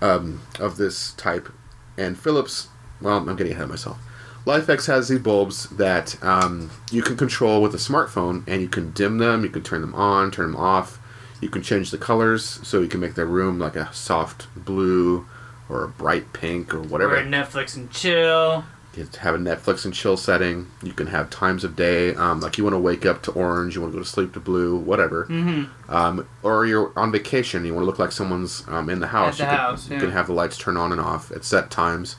um, 0.00 0.40
of 0.60 0.76
this 0.76 1.14
type, 1.14 1.48
and 1.96 2.16
Philips, 2.16 2.68
well, 3.00 3.16
I'm 3.16 3.34
getting 3.34 3.52
ahead 3.52 3.64
of 3.64 3.70
myself. 3.70 3.98
LIFX 4.44 4.86
has 4.86 5.08
these 5.08 5.18
bulbs 5.18 5.68
that 5.70 6.22
um, 6.22 6.70
you 6.92 7.02
can 7.02 7.16
control 7.16 7.60
with 7.60 7.74
a 7.74 7.78
smartphone, 7.78 8.46
and 8.46 8.62
you 8.62 8.68
can 8.68 8.92
dim 8.92 9.18
them, 9.18 9.42
you 9.42 9.50
can 9.50 9.62
turn 9.62 9.80
them 9.80 9.96
on, 9.96 10.30
turn 10.30 10.52
them 10.52 10.60
off. 10.60 11.00
You 11.40 11.48
can 11.48 11.62
change 11.62 11.90
the 11.90 11.98
colors, 11.98 12.60
so 12.62 12.80
you 12.80 12.88
can 12.88 13.00
make 13.00 13.14
their 13.14 13.26
room 13.26 13.58
like 13.58 13.76
a 13.76 13.92
soft 13.92 14.46
blue 14.56 15.26
or 15.68 15.84
a 15.84 15.88
bright 15.88 16.32
pink 16.32 16.72
or 16.72 16.80
whatever. 16.80 17.16
Or 17.16 17.22
Netflix 17.24 17.76
and 17.76 17.90
chill. 17.90 18.64
You 18.96 19.08
have 19.20 19.34
a 19.34 19.38
Netflix 19.38 19.84
and 19.84 19.94
chill 19.94 20.16
setting. 20.16 20.66
You 20.82 20.92
can 20.92 21.06
have 21.08 21.30
times 21.30 21.62
of 21.62 21.76
day, 21.76 22.14
um, 22.16 22.40
like 22.40 22.58
you 22.58 22.64
want 22.64 22.74
to 22.74 22.78
wake 22.78 23.06
up 23.06 23.22
to 23.24 23.32
orange, 23.32 23.74
you 23.74 23.80
want 23.80 23.92
to 23.92 23.98
go 23.98 24.02
to 24.02 24.08
sleep 24.08 24.32
to 24.32 24.40
blue, 24.40 24.76
whatever. 24.76 25.26
Mm-hmm. 25.26 25.94
Um, 25.94 26.26
or 26.42 26.66
you're 26.66 26.92
on 26.96 27.12
vacation, 27.12 27.64
you 27.64 27.74
want 27.74 27.82
to 27.82 27.86
look 27.86 27.98
like 27.98 28.12
someone's 28.12 28.64
um, 28.66 28.90
in 28.90 29.00
the 29.00 29.08
house. 29.08 29.40
At 29.40 29.44
the 29.44 29.44
you, 29.44 29.50
can, 29.50 29.58
house, 29.58 29.90
you 29.90 29.98
can 29.98 30.10
have 30.10 30.26
the 30.26 30.32
lights 30.32 30.58
turn 30.58 30.76
on 30.76 30.90
and 30.90 31.00
off 31.00 31.30
at 31.30 31.44
set 31.44 31.70
times. 31.70 32.16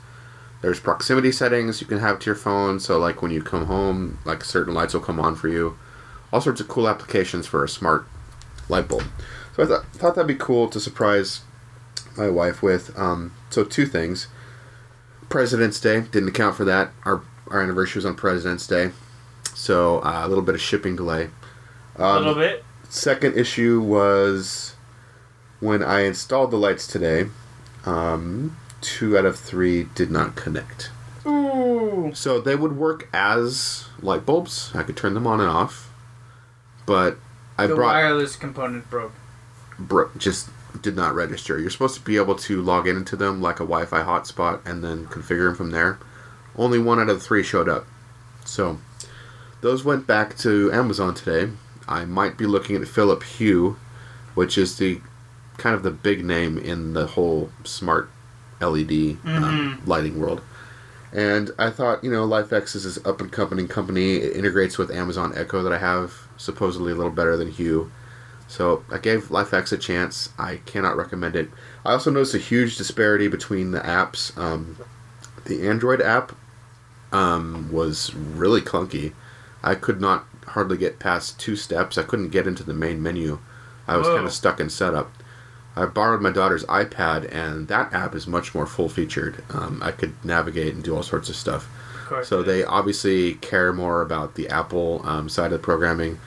There's 0.62 0.80
proximity 0.80 1.32
settings 1.32 1.82
you 1.82 1.88
can 1.88 2.00
have 2.00 2.20
to 2.20 2.26
your 2.26 2.36
phone, 2.36 2.80
so 2.80 2.98
like 2.98 3.22
when 3.22 3.32
you 3.32 3.42
come 3.42 3.66
home, 3.66 4.20
like 4.26 4.44
certain 4.44 4.74
lights 4.74 4.94
will 4.94 5.02
come 5.02 5.20
on 5.20 5.36
for 5.36 5.48
you. 5.48 5.78
All 6.32 6.42
sorts 6.42 6.62
of 6.62 6.68
cool 6.68 6.88
applications 6.88 7.48
for 7.48 7.64
a 7.64 7.70
smart 7.70 8.06
light 8.68 8.88
bulb. 8.88 9.06
So 9.56 9.64
I 9.64 9.66
thought, 9.66 9.86
thought 9.94 10.16
that'd 10.16 10.28
be 10.28 10.36
cool 10.36 10.70
to 10.70 10.80
surprise 10.80 11.42
my 12.18 12.30
wife 12.30 12.62
with. 12.62 12.98
Um, 12.98 13.34
so 13.50 13.64
two 13.64 13.86
things. 13.86 14.28
President's 15.30 15.80
Day 15.80 16.02
didn't 16.02 16.30
account 16.30 16.56
for 16.56 16.66
that. 16.66 16.92
Our 17.06 17.22
our 17.50 17.62
anniversary 17.62 18.00
was 18.00 18.06
on 18.06 18.16
President's 18.16 18.68
Day, 18.68 18.92
so 19.56 20.00
uh, 20.04 20.22
a 20.24 20.28
little 20.28 20.44
bit 20.44 20.56
of 20.56 20.62
shipping 20.62 20.96
delay. 20.96 21.30
A 21.98 22.04
Um, 22.04 22.18
little 22.20 22.36
bit. 22.36 22.64
Second 22.90 23.38
issue 23.38 23.80
was 23.82 24.76
when 25.60 25.84
I 25.84 26.02
installed 26.02 26.52
the 26.52 26.58
lights 26.58 26.86
today. 26.88 27.30
Um, 27.86 28.58
two 28.82 29.18
out 29.18 29.26
of 29.26 29.38
three 29.40 29.86
did 29.96 30.12
not 30.12 30.36
connect. 30.36 30.92
Ooh. 31.26 32.12
So 32.14 32.40
they 32.40 32.56
would 32.56 32.76
work 32.78 33.08
as 33.14 33.86
light 34.02 34.26
bulbs. 34.26 34.72
I 34.74 34.84
could 34.84 34.98
turn 34.98 35.14
them 35.14 35.28
on 35.28 35.40
and 35.40 35.50
off, 35.50 35.92
but 36.86 37.18
I 37.58 37.66
brought 37.66 37.70
the 37.70 37.76
brought 37.76 37.94
wireless 37.96 38.36
component 38.36 38.90
broke. 38.90 39.14
bro- 39.78 40.10
just 40.18 40.50
did 40.82 40.96
not 40.96 41.16
register. 41.16 41.60
You're 41.60 41.70
supposed 41.70 41.96
to 41.96 42.02
be 42.02 42.18
able 42.18 42.36
to 42.36 42.62
log 42.62 42.88
into 42.88 43.16
them 43.16 43.42
like 43.42 43.60
a 43.60 43.66
Wi-Fi 43.66 44.02
hotspot 44.02 44.66
and 44.66 44.84
then 44.84 45.06
configure 45.08 45.48
them 45.48 45.56
from 45.56 45.72
there. 45.72 46.00
Only 46.56 46.80
one 46.80 47.00
out 47.00 47.10
of 47.10 47.20
the 47.20 47.24
three 47.24 47.44
showed 47.44 47.70
up. 47.70 47.86
So 48.46 48.80
those 49.62 49.84
went 49.84 50.08
back 50.08 50.38
to 50.40 50.72
Amazon 50.72 51.14
today. 51.14 51.52
I 51.88 52.06
might 52.06 52.38
be 52.38 52.46
looking 52.46 52.76
at 52.76 52.88
Philip 52.88 53.24
Hue, 53.24 53.78
which 54.36 54.58
is 54.58 54.78
the 54.78 55.02
kind 55.58 55.76
of 55.76 55.84
the 55.84 55.92
big 55.92 56.24
name 56.24 56.58
in 56.58 56.94
the 56.94 57.08
whole 57.08 57.52
smart 57.64 58.10
LED 58.62 59.18
um, 59.26 59.82
lighting 59.86 60.20
world. 60.20 60.42
And 61.12 61.52
I 61.58 61.72
thought, 61.72 62.04
you 62.04 62.12
know, 62.12 62.28
LIFX 62.28 62.76
is 62.76 62.84
this 62.84 63.04
up 63.06 63.20
and 63.20 63.32
coming 63.32 63.68
company. 63.68 64.18
It 64.18 64.36
integrates 64.36 64.78
with 64.78 64.92
Amazon 64.92 65.34
Echo 65.36 65.64
that 65.64 65.74
I 65.74 65.80
have, 65.80 66.28
supposedly 66.38 66.92
a 66.92 66.96
little 66.96 67.12
better 67.12 67.36
than 67.36 67.52
Hue. 67.52 67.92
So 68.50 68.84
I 68.92 68.98
gave 68.98 69.30
LIFX 69.30 69.72
a 69.72 69.78
chance. 69.78 70.30
I 70.38 70.58
cannot 70.66 70.98
recommend 70.98 71.36
it. 71.36 71.50
I 71.86 71.94
also 71.94 72.10
noticed 72.10 72.34
a 72.34 72.40
huge 72.40 72.78
disparity 72.78 73.28
between 73.28 73.72
the 73.72 73.80
apps. 73.80 74.36
Um, 74.38 74.76
the 75.46 75.68
Android 75.68 76.02
app 76.02 76.36
um, 77.12 77.72
was 77.72 78.14
really 78.16 78.60
clunky. 78.60 79.14
I 79.64 79.76
could 79.76 80.02
not 80.02 80.26
hardly 80.48 80.78
get 80.78 80.98
past 80.98 81.40
two 81.40 81.56
steps. 81.56 81.96
I 81.98 82.04
couldn't 82.04 82.30
get 82.30 82.48
into 82.48 82.64
the 82.64 82.74
main 82.74 83.04
menu. 83.04 83.38
I 83.88 83.98
was 83.98 84.08
kind 84.08 84.26
of 84.26 84.34
stuck 84.34 84.60
in 84.60 84.70
setup. 84.70 85.12
I 85.76 85.86
borrowed 85.86 86.22
my 86.22 86.32
daughter's 86.32 86.64
iPad, 86.66 87.32
and 87.34 87.68
that 87.68 87.94
app 87.94 88.16
is 88.16 88.28
much 88.28 88.56
more 88.56 88.66
full 88.66 88.90
featured. 88.90 89.44
Um, 89.52 89.80
I 89.84 89.92
could 89.92 90.14
navigate 90.26 90.74
and 90.74 90.84
do 90.84 90.96
all 90.96 91.04
sorts 91.04 91.30
of 91.30 91.36
stuff. 91.36 91.70
Of. 92.12 92.26
So 92.26 92.42
they 92.42 92.64
obviously 92.64 93.36
care 93.36 93.72
more 93.74 94.02
about 94.02 94.34
the 94.34 94.50
Apple 94.50 95.02
um, 95.06 95.30
side 95.30 95.48
of 95.48 95.52
the 95.54 95.60
programming. 95.60 96.20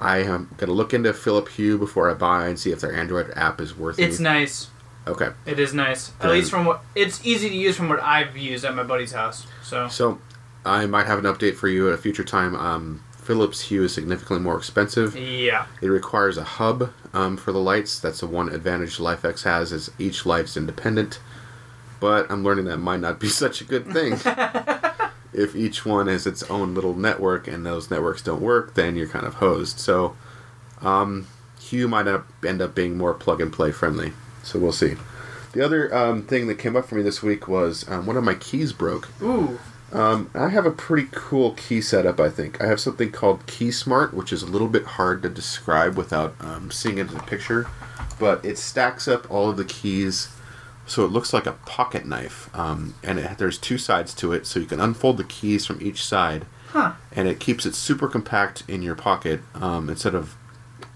I 0.00 0.18
am 0.18 0.48
going 0.56 0.68
to 0.68 0.72
look 0.72 0.94
into 0.94 1.12
Philip 1.12 1.48
Hue 1.50 1.76
before 1.78 2.10
I 2.10 2.14
buy 2.14 2.48
and 2.48 2.58
see 2.58 2.72
if 2.72 2.80
their 2.80 2.92
Android 2.94 3.32
app 3.36 3.60
is 3.60 3.76
worth 3.76 3.98
it. 3.98 4.04
It's 4.08 4.18
nice. 4.18 4.68
Okay. 5.06 5.28
It 5.46 5.58
is 5.58 5.74
nice. 5.74 6.12
At 6.20 6.30
least 6.30 6.50
from 6.50 6.64
what 6.64 6.82
it's 6.94 7.24
easy 7.24 7.48
to 7.48 7.54
use 7.54 7.76
from 7.76 7.88
what 7.88 8.00
I've 8.02 8.36
used 8.36 8.64
at 8.64 8.74
my 8.74 8.82
buddy's 8.82 9.12
house. 9.12 9.46
So 9.62 9.88
So 9.88 10.18
I 10.64 10.86
might 10.86 11.06
have 11.06 11.18
an 11.18 11.24
update 11.26 11.54
for 11.56 11.68
you 11.68 11.88
at 11.88 11.94
a 11.94 11.98
future 11.98 12.24
time. 12.24 12.54
Um, 12.54 13.02
Philips 13.12 13.60
Hue 13.62 13.84
is 13.84 13.94
significantly 13.94 14.40
more 14.42 14.56
expensive. 14.56 15.16
yeah. 15.16 15.66
It 15.82 15.88
requires 15.88 16.36
a 16.38 16.44
hub 16.44 16.92
um, 17.12 17.36
for 17.36 17.52
the 17.52 17.58
lights. 17.60 18.00
That's 18.00 18.20
the 18.20 18.26
one 18.26 18.48
advantage 18.48 18.96
LIFX 18.98 19.44
has 19.44 19.72
is 19.72 19.90
each 19.98 20.24
light's 20.26 20.56
independent. 20.56 21.20
But 22.00 22.30
I'm 22.30 22.42
learning 22.42 22.64
that 22.66 22.78
might 22.78 23.00
not 23.00 23.20
be 23.20 23.28
such 23.42 23.60
a 23.60 23.64
good 23.64 23.86
thing. 23.92 24.14
if 25.32 25.54
each 25.54 25.86
one 25.86 26.06
has 26.06 26.26
its 26.26 26.42
own 26.44 26.74
little 26.74 26.94
network 26.94 27.46
and 27.46 27.64
those 27.64 27.90
networks 27.90 28.22
don't 28.22 28.42
work, 28.42 28.74
then 28.74 28.96
you're 28.96 29.08
kind 29.08 29.26
of 29.26 29.34
hosed. 29.34 29.78
So 29.78 30.16
um, 30.82 31.26
Hue 31.60 31.88
might 31.88 32.08
up, 32.08 32.26
end 32.44 32.60
up 32.60 32.74
being 32.74 32.96
more 32.96 33.14
plug 33.14 33.40
and 33.40 33.52
play 33.52 33.72
friendly. 33.72 34.12
So 34.42 34.58
we'll 34.58 34.72
see. 34.72 34.96
The 35.52 35.64
other 35.64 35.94
um, 35.94 36.22
thing 36.22 36.46
that 36.46 36.56
came 36.56 36.76
up 36.76 36.86
for 36.86 36.94
me 36.94 37.02
this 37.02 37.22
week 37.22 37.48
was 37.48 37.88
um, 37.88 38.06
one 38.06 38.16
of 38.16 38.24
my 38.24 38.34
keys 38.34 38.72
broke. 38.72 39.08
Ooh. 39.20 39.58
Um, 39.92 40.30
I 40.34 40.48
have 40.50 40.66
a 40.66 40.70
pretty 40.70 41.08
cool 41.10 41.52
key 41.52 41.80
setup, 41.80 42.20
I 42.20 42.30
think. 42.30 42.60
I 42.62 42.66
have 42.66 42.78
something 42.78 43.10
called 43.10 43.46
KeySmart, 43.46 44.12
which 44.14 44.32
is 44.32 44.42
a 44.42 44.46
little 44.46 44.68
bit 44.68 44.84
hard 44.84 45.22
to 45.22 45.28
describe 45.28 45.96
without 45.96 46.36
um, 46.40 46.70
seeing 46.70 46.98
it 46.98 47.10
in 47.10 47.16
a 47.16 47.22
picture, 47.22 47.66
but 48.20 48.44
it 48.44 48.56
stacks 48.56 49.08
up 49.08 49.28
all 49.30 49.50
of 49.50 49.56
the 49.56 49.64
keys 49.64 50.28
so 50.90 51.04
it 51.04 51.12
looks 51.12 51.32
like 51.32 51.46
a 51.46 51.52
pocket 51.52 52.04
knife. 52.04 52.50
Um, 52.54 52.94
and 53.04 53.18
it, 53.18 53.38
there's 53.38 53.58
two 53.58 53.78
sides 53.78 54.12
to 54.14 54.32
it, 54.32 54.46
so 54.46 54.58
you 54.60 54.66
can 54.66 54.80
unfold 54.80 55.16
the 55.18 55.24
keys 55.24 55.64
from 55.66 55.80
each 55.80 56.04
side, 56.04 56.46
Huh. 56.70 56.92
and 57.12 57.26
it 57.28 57.38
keeps 57.40 57.64
it 57.66 57.74
super 57.74 58.08
compact 58.08 58.62
in 58.68 58.82
your 58.82 58.94
pocket 58.94 59.40
um, 59.54 59.88
instead 59.88 60.14
of, 60.14 60.36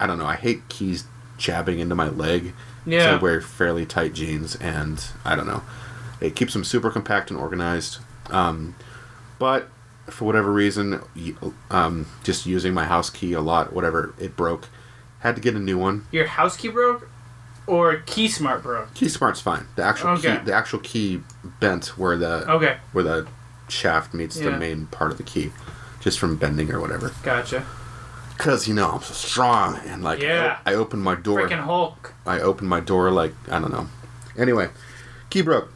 I 0.00 0.06
don't 0.06 0.18
know, 0.18 0.26
I 0.26 0.36
hate 0.36 0.68
keys 0.68 1.04
jabbing 1.38 1.78
into 1.78 1.94
my 1.94 2.08
leg. 2.08 2.52
So 2.84 2.90
Yeah. 2.90 3.14
I 3.14 3.16
wear 3.16 3.40
fairly 3.40 3.86
tight 3.86 4.12
jeans, 4.14 4.56
and 4.56 5.02
I 5.24 5.34
don't 5.36 5.46
know. 5.46 5.62
It 6.20 6.36
keeps 6.36 6.52
them 6.52 6.64
super 6.64 6.90
compact 6.90 7.30
and 7.30 7.38
organized. 7.40 7.98
Um, 8.30 8.74
but 9.38 9.68
for 10.10 10.24
whatever 10.26 10.52
reason, 10.52 11.00
um, 11.70 12.06
just 12.22 12.46
using 12.46 12.74
my 12.74 12.84
house 12.84 13.10
key 13.10 13.32
a 13.32 13.40
lot, 13.40 13.72
whatever, 13.72 14.14
it 14.18 14.36
broke. 14.36 14.68
Had 15.20 15.34
to 15.36 15.40
get 15.40 15.54
a 15.54 15.58
new 15.58 15.78
one. 15.78 16.06
Your 16.12 16.26
house 16.26 16.56
key 16.56 16.68
broke, 16.68 17.08
or 17.66 17.96
KeySmart 17.98 18.62
bro? 18.62 18.86
KeySmart's 18.94 19.40
fine. 19.40 19.66
The 19.76 19.82
actual 19.82 20.10
Okay. 20.10 20.36
key, 20.38 20.44
the 20.44 20.52
actual 20.54 20.78
key 20.80 21.22
bent 21.60 21.98
where 21.98 22.16
the 22.16 22.50
Okay. 22.50 22.76
where 22.92 23.04
the 23.04 23.26
shaft 23.68 24.12
meets 24.14 24.38
the 24.38 24.50
main 24.50 24.86
part 24.86 25.10
of 25.10 25.16
the 25.16 25.22
key, 25.22 25.52
just 26.00 26.18
from 26.18 26.36
bending 26.36 26.70
or 26.72 26.80
whatever. 26.80 27.12
Gotcha. 27.22 27.64
Cause 28.36 28.66
you 28.66 28.74
know 28.74 28.90
I'm 28.90 29.02
so 29.02 29.14
strong 29.14 29.76
and 29.86 30.02
like 30.02 30.20
Yeah. 30.20 30.58
I, 30.66 30.72
I 30.72 30.74
opened 30.74 31.02
my 31.02 31.14
door. 31.14 31.40
Freaking 31.48 31.60
Hulk. 31.64 32.12
I 32.26 32.40
opened 32.40 32.68
my 32.68 32.80
door 32.80 33.10
like 33.10 33.32
I 33.50 33.58
don't 33.60 33.70
know. 33.72 33.86
Anyway, 34.36 34.68
key 35.30 35.40
broke. 35.42 35.70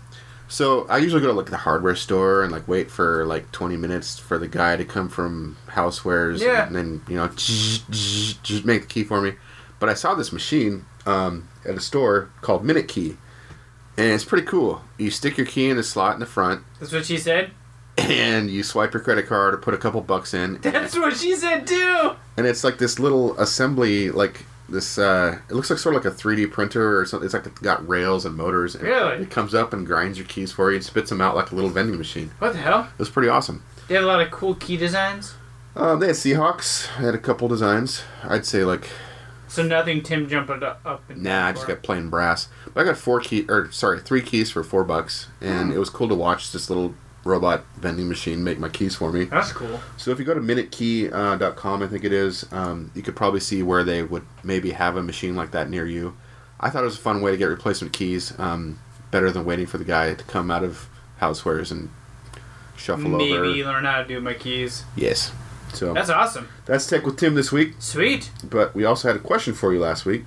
So 0.51 0.87
I 0.89 0.97
usually 0.97 1.21
go 1.21 1.29
to 1.29 1.33
like 1.35 1.51
the 1.51 1.59
hardware 1.59 1.95
store 1.95 2.43
and 2.43 2.51
like 2.51 2.67
wait 2.67 2.91
for 2.91 3.25
like 3.27 3.53
20 3.53 3.77
minutes 3.77 4.19
for 4.19 4.39
the 4.39 4.49
guy 4.49 4.77
to 4.77 4.85
come 4.85 5.09
from 5.09 5.57
Housewares 5.69 6.41
Yeah. 6.41 6.67
and 6.67 6.75
then 6.75 7.03
you 7.09 7.17
know 7.17 7.29
just 7.29 8.65
make 8.65 8.83
the 8.83 8.89
key 8.89 9.05
for 9.05 9.21
me. 9.21 9.35
But 9.79 9.89
I 9.89 9.95
saw 9.95 10.15
this 10.15 10.33
machine 10.33 10.85
um, 11.09 11.49
at 11.65 11.75
a 11.75 11.81
store 11.81 12.31
called 12.41 12.65
Minute 12.65 12.89
Key, 12.89 13.17
and 13.97 14.13
it's 14.13 14.25
pretty 14.25 14.47
cool. 14.47 14.83
You 14.99 15.11
stick 15.11 15.37
your 15.37 15.47
key 15.47 15.71
in 15.71 15.77
the 15.77 15.83
slot 15.83 16.15
in 16.15 16.21
the 16.21 16.27
front, 16.27 16.63
That's 16.81 16.93
what 16.93 17.07
she 17.07 17.17
said. 17.19 17.51
and 17.97 18.51
you 18.51 18.63
swipe 18.63 18.93
your 18.95 19.03
credit 19.03 19.27
card 19.27 19.55
or 19.55 19.57
put 19.59 19.75
a 19.75 19.79
couple 19.79 20.01
bucks 20.01 20.35
in, 20.35 20.59
That's 20.61 20.97
what 20.97 21.17
she 21.17 21.35
said 21.35 21.67
too. 21.67 22.13
and 22.37 22.47
it's 22.47 22.63
like 22.63 22.79
this 22.79 22.99
little 22.99 23.37
assembly 23.39 24.11
like 24.11 24.45
this 24.69 24.99
uh 24.99 25.39
it 25.49 25.55
looks 25.55 25.71
like 25.71 25.79
sort 25.79 25.97
of 25.97 26.05
like 26.05 26.13
a 26.13 26.15
3d 26.15 26.53
printer 26.53 26.99
or 27.01 27.07
something 27.07 27.25
it's 27.25 27.33
like 27.33 27.47
it's 27.47 27.59
got 27.61 27.89
rails 27.89 28.27
and 28.27 28.37
motors 28.37 28.75
and 28.75 28.85
Really? 28.85 29.23
it 29.23 29.31
comes 29.31 29.55
up 29.55 29.73
and 29.73 29.87
grinds 29.87 30.19
your 30.19 30.27
keys 30.29 30.53
for 30.53 30.71
you 30.71 30.77
and 30.77 30.85
spits 30.85 31.09
them 31.09 31.23
out 31.23 31.35
like 31.35 31.51
a 31.51 31.55
little 31.55 31.71
vending 31.71 31.97
machine 31.97 32.31
What 32.39 32.53
the 32.53 32.59
hell? 32.59 32.81
it 32.93 32.99
was 32.99 33.09
pretty 33.09 33.31
awesome 33.31 33.63
They 33.89 33.95
had 33.95 34.05
a 34.05 34.07
lot 34.07 34.21
of 34.21 34.31
cool 34.31 34.55
key 34.55 34.77
designs. 34.77 35.35
um, 35.75 35.99
they 36.01 36.09
had 36.09 36.17
seahawks 36.17 36.87
had 36.87 37.15
a 37.15 37.19
couple 37.19 37.49
designs 37.49 38.03
i'd 38.25 38.45
say 38.45 38.63
like 38.63 38.91
So 39.49 39.63
nothing 39.63 40.03
Tim 40.03 40.29
jumping 40.29 40.63
up 40.63 41.03
and 41.09 41.23
nah 41.23 41.47
i 41.47 41.53
just 41.53 41.67
got 41.67 41.83
plain 41.83 42.09
brass 42.11 42.49
but 42.75 42.83
i 42.83 42.85
got 42.85 42.97
four 42.99 43.21
key 43.21 43.47
or 43.49 43.71
sorry 43.73 43.99
three 44.01 44.21
keys 44.23 44.51
for 44.51 44.63
four 44.63 44.85
bucks 44.85 45.29
and 45.41 45.73
it 45.73 45.79
was 45.79 45.89
cool 45.91 46.09
to 46.09 46.15
watch 46.15 46.53
this 46.53 46.69
little 46.69 46.95
robot 47.25 47.65
vending 47.77 48.09
machine 48.09 48.43
make 48.43 48.59
my 48.59 48.69
keys 48.69 48.97
for 48.97 49.13
me 49.13 49.25
That's 49.25 49.53
cool. 49.53 49.81
So 49.97 50.11
if 50.11 50.19
you 50.19 50.25
go 50.25 50.35
to 50.35 50.41
minutekey.com, 50.41 51.83
I 51.83 51.87
think 51.87 52.05
it 52.05 52.13
is, 52.13 52.47
um, 52.53 52.91
you 52.95 53.03
could 53.03 53.17
probably 53.17 53.41
see 53.41 53.63
where 53.63 53.85
they 53.85 54.03
would 54.03 54.25
maybe 54.43 54.71
have 54.71 54.97
a 54.97 55.03
machine 55.03 55.37
like 55.37 55.51
that 55.51 55.69
near 55.69 55.87
you. 55.87 56.17
I 56.61 56.71
thought 56.71 56.83
it 56.83 56.87
was 56.87 56.97
a 56.97 57.01
fun 57.01 57.21
way 57.21 57.31
to 57.31 57.37
get 57.37 57.47
replacement 57.47 57.93
keys, 57.93 58.39
um, 58.39 58.79
better 59.11 59.31
than 59.31 59.45
waiting 59.45 59.67
for 59.67 59.79
the 59.79 59.85
guy 59.85 60.15
to 60.15 60.25
come 60.25 60.51
out 60.51 60.65
of 60.65 60.89
housewares 61.21 61.71
and 61.71 61.91
shuffle 62.77 63.11
Maybe 63.11 63.33
over. 63.33 63.45
Maybe 63.45 63.65
learn 63.65 63.85
how 63.85 64.03
to 64.03 64.09
do 64.09 64.21
my 64.21 64.35
keys. 64.35 64.85
Yes. 64.97 65.33
So 65.75 65.93
That's 65.95 66.11
awesome. 66.11 66.49
that's 66.67 66.87
Tech 66.87 67.05
with 67.05 67.17
Tim 67.19 67.35
this 67.35 67.53
week, 67.53 67.75
Sweet. 67.79 68.31
but 68.43 68.75
we 68.75 68.85
also 68.85 69.09
had 69.09 69.17
a 69.17 69.21
question 69.21 69.55
for 69.55 69.73
you 69.73 69.81
last 69.81 70.05
week. 70.07 70.25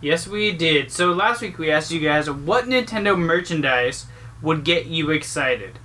Yes, 0.00 0.26
we 0.26 0.50
did. 0.52 0.90
So 0.90 1.12
last 1.12 1.40
week 1.40 1.58
we 1.58 1.70
asked 1.70 1.90
you 1.92 2.00
guys 2.00 2.28
what 2.28 2.64
Nintendo 2.66 3.16
merchandise 3.18 4.06
would 4.42 4.64
get 4.64 4.86
you 4.86 5.10
excited. 5.10 5.78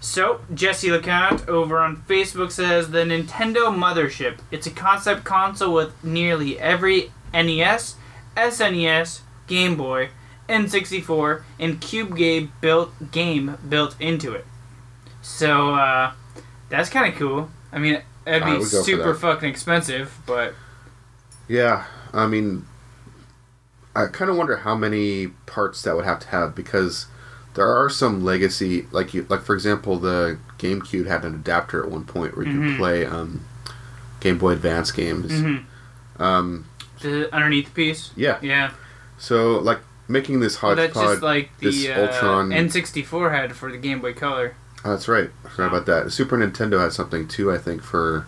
So 0.00 0.40
Jesse 0.52 0.88
LeCount 0.90 1.46
over 1.48 1.78
on 1.78 1.98
Facebook 2.08 2.50
says 2.50 2.90
the 2.90 3.04
Nintendo 3.04 3.72
Mothership. 3.72 4.40
It's 4.50 4.66
a 4.66 4.70
concept 4.72 5.22
console 5.22 5.72
with 5.72 6.02
nearly 6.02 6.58
every 6.58 7.12
NES, 7.32 7.94
SNES, 8.36 9.20
Game 9.46 9.76
Boy, 9.76 10.08
N64, 10.48 11.42
and 11.60 11.80
Cube 11.80 12.16
game 12.16 12.52
built 12.60 13.12
game 13.12 13.56
built 13.68 13.94
into 14.00 14.32
it. 14.32 14.44
So 15.22 15.74
uh, 15.76 16.12
that's 16.68 16.88
kind 16.88 17.12
of 17.12 17.16
cool. 17.16 17.48
I 17.72 17.78
mean, 17.78 18.02
it'd 18.26 18.44
be 18.44 18.50
would 18.52 18.60
go 18.60 18.64
for 18.78 18.84
super 18.84 19.14
fucking 19.14 19.48
expensive, 19.48 20.18
but 20.26 20.54
Yeah, 21.48 21.84
I 22.12 22.26
mean, 22.26 22.66
I 23.94 24.06
kind 24.06 24.30
of 24.30 24.36
wonder 24.36 24.58
how 24.58 24.74
many 24.74 25.28
parts 25.46 25.82
that 25.82 25.96
would 25.96 26.04
have 26.04 26.20
to 26.20 26.28
have 26.28 26.54
because 26.54 27.06
there 27.54 27.66
are 27.66 27.90
some 27.90 28.24
legacy, 28.24 28.86
like 28.92 29.12
you, 29.14 29.26
like 29.28 29.42
for 29.42 29.54
example, 29.54 29.98
the 29.98 30.38
GameCube 30.58 31.06
had 31.06 31.24
an 31.24 31.34
adapter 31.34 31.82
at 31.84 31.90
one 31.90 32.04
point 32.04 32.36
where 32.36 32.46
you 32.46 32.52
Mhm. 32.52 32.68
could 32.70 32.78
play 32.78 33.04
um, 33.06 33.44
Game 34.20 34.38
Boy 34.38 34.52
Advance 34.52 34.90
games. 34.92 35.32
mhm. 35.32 35.64
Um, 36.18 36.66
the 37.00 37.34
underneath 37.34 37.74
piece. 37.74 38.10
yeah, 38.16 38.38
Yeah. 38.42 38.70
so 39.18 39.58
like 39.58 39.80
making 40.08 40.40
this 40.40 40.60
Well, 40.62 40.76
that's 40.76 40.94
just 40.94 41.22
like 41.22 41.50
this 41.58 41.74
the 41.84 41.92
uh, 41.92 42.00
Ultron. 42.06 42.50
N64 42.50 43.30
had 43.32 43.56
for 43.56 43.70
the 43.72 43.78
Game 43.78 44.00
Boy 44.00 44.12
Color. 44.14 44.54
Oh, 44.84 44.90
that's 44.90 45.06
right. 45.08 45.30
I 45.44 45.48
forgot 45.48 45.68
about 45.68 45.86
that. 45.86 46.10
Super 46.12 46.36
Nintendo 46.36 46.80
had 46.80 46.92
something 46.92 47.28
too. 47.28 47.52
I 47.52 47.58
think 47.58 47.82
for 47.82 48.26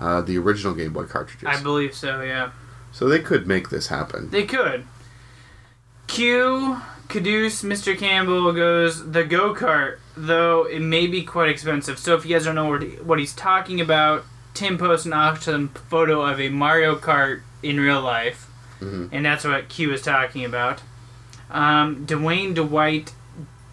uh, 0.00 0.20
the 0.20 0.36
original 0.38 0.74
Game 0.74 0.92
Boy 0.92 1.04
cartridges. 1.04 1.46
I 1.48 1.62
believe 1.62 1.94
so. 1.94 2.22
Yeah, 2.22 2.50
so 2.92 3.08
they 3.08 3.20
could 3.20 3.46
make 3.46 3.70
this 3.70 3.86
happen. 3.88 4.30
they 4.30 4.44
could. 4.44 4.84
Q 6.06 6.78
Caduce 7.08 7.62
Mr. 7.62 7.96
Campbell 7.98 8.52
goes 8.52 9.10
the 9.12 9.24
go 9.24 9.54
kart, 9.54 9.98
though 10.16 10.64
it 10.64 10.80
may 10.80 11.06
be 11.06 11.22
quite 11.22 11.48
expensive. 11.48 11.98
So 11.98 12.14
if 12.14 12.24
you 12.24 12.34
guys 12.34 12.44
don't 12.44 12.54
know 12.54 12.78
what, 13.04 13.18
he's 13.18 13.34
talking 13.34 13.80
about, 13.80 14.24
Tim 14.54 14.78
posted 14.78 15.12
an 15.12 15.18
awesome 15.18 15.68
photo 15.68 16.22
of 16.22 16.40
a 16.40 16.48
Mario 16.48 16.96
Kart 16.96 17.42
in 17.62 17.78
real 17.80 18.00
life, 18.00 18.48
Mhm. 18.80 19.08
and 19.12 19.24
that's 19.24 19.44
what 19.44 19.68
Q 19.68 19.92
is 19.92 20.02
talking 20.02 20.44
about. 20.44 20.82
Um, 21.50 22.06
Dwayne 22.06 22.54
Dwight 22.54 23.12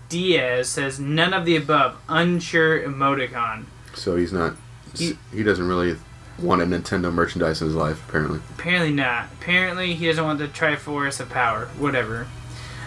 Diaz 0.10 0.70
says 0.70 1.00
none 1.00 1.34
of 1.34 1.46
the 1.46 1.56
above. 1.56 1.98
Unsure 2.08 2.80
emoticon. 2.82 3.66
So 3.94 4.16
he's 4.16 4.32
not. 4.34 4.56
He- 4.96 5.18
He, 5.34 5.44
doesn't 5.44 5.68
really 5.68 5.98
want 6.40 6.62
a 6.62 6.66
Nintendo 6.66 7.12
merchandise 7.14 7.62
in 7.62 7.68
his 7.68 7.76
life. 7.76 8.02
Apparently. 8.08 8.40
Apparently 8.58 8.92
not. 8.94 9.26
Apparently 9.42 9.94
he 9.96 10.08
doesn't 10.08 10.24
want 10.24 10.40
the 10.40 10.48
Triforce 10.48 11.20
of 11.20 11.30
Power. 11.30 11.66
Whatever. 11.78 12.28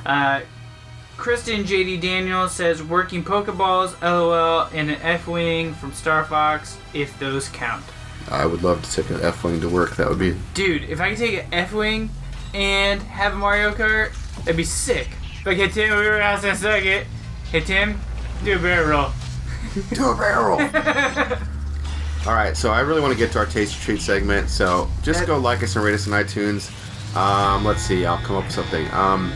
Uh, 0.07 0.41
Kristen 1.17 1.65
JD 1.65 2.01
Daniels 2.01 2.53
says 2.53 2.83
working 2.83 3.23
Pokeballs, 3.23 4.01
LOL, 4.01 4.69
and 4.73 4.91
an 4.91 4.97
F 5.03 5.29
Wing 5.29 5.75
from 5.75 5.93
Star 5.93 6.25
Fox, 6.25 6.79
if 6.95 7.19
those 7.19 7.49
count. 7.51 7.85
I 8.31 8.47
would 8.47 8.63
love 8.63 8.83
to 8.83 8.91
take 9.03 9.11
an 9.11 9.21
F 9.23 9.45
wing 9.45 9.61
to 9.61 9.69
work. 9.69 9.97
That 9.97 10.09
would 10.09 10.19
be. 10.19 10.35
Dude, 10.55 10.85
if 10.85 11.01
I 11.01 11.11
could 11.11 11.19
take 11.19 11.45
an 11.45 11.53
F 11.53 11.73
Wing 11.75 12.09
and 12.55 13.03
have 13.03 13.35
a 13.35 13.37
Mario 13.37 13.73
Kart, 13.73 14.13
that'd 14.45 14.57
be 14.57 14.65
sick. 14.65 15.09
Like, 15.45 15.57
hey 15.57 15.69
Tim, 15.69 15.91
we 15.99 16.05
were 16.07 16.21
asking 16.21 16.51
a 16.51 16.57
second. 16.57 17.07
Hey 17.51 17.61
Tim, 17.61 17.99
do 18.45 18.57
a 18.57 18.59
barrel 18.59 18.89
roll. 18.89 19.11
To 19.95 20.11
a 20.11 20.17
barrel. 20.17 20.59
All 22.27 22.35
right, 22.35 22.57
so 22.57 22.71
I 22.71 22.81
really 22.81 23.01
want 23.01 23.13
to 23.13 23.19
get 23.19 23.33
to 23.33 23.39
our 23.39 23.47
taste 23.47 23.81
treat 23.81 24.03
segment. 24.03 24.51
So 24.51 24.89
just 25.03 25.27
go 25.27 25.39
like 25.39 25.63
us 25.63 25.77
and 25.77 25.85
rate 25.85 25.95
us 25.95 26.07
on 26.07 26.13
iTunes. 26.13 26.71
Um, 27.17 27.65
let's 27.65 27.81
see, 27.81 28.05
I'll 28.05 28.19
come 28.19 28.37
up 28.37 28.45
with 28.45 28.53
something. 28.53 28.87
Um, 28.93 29.33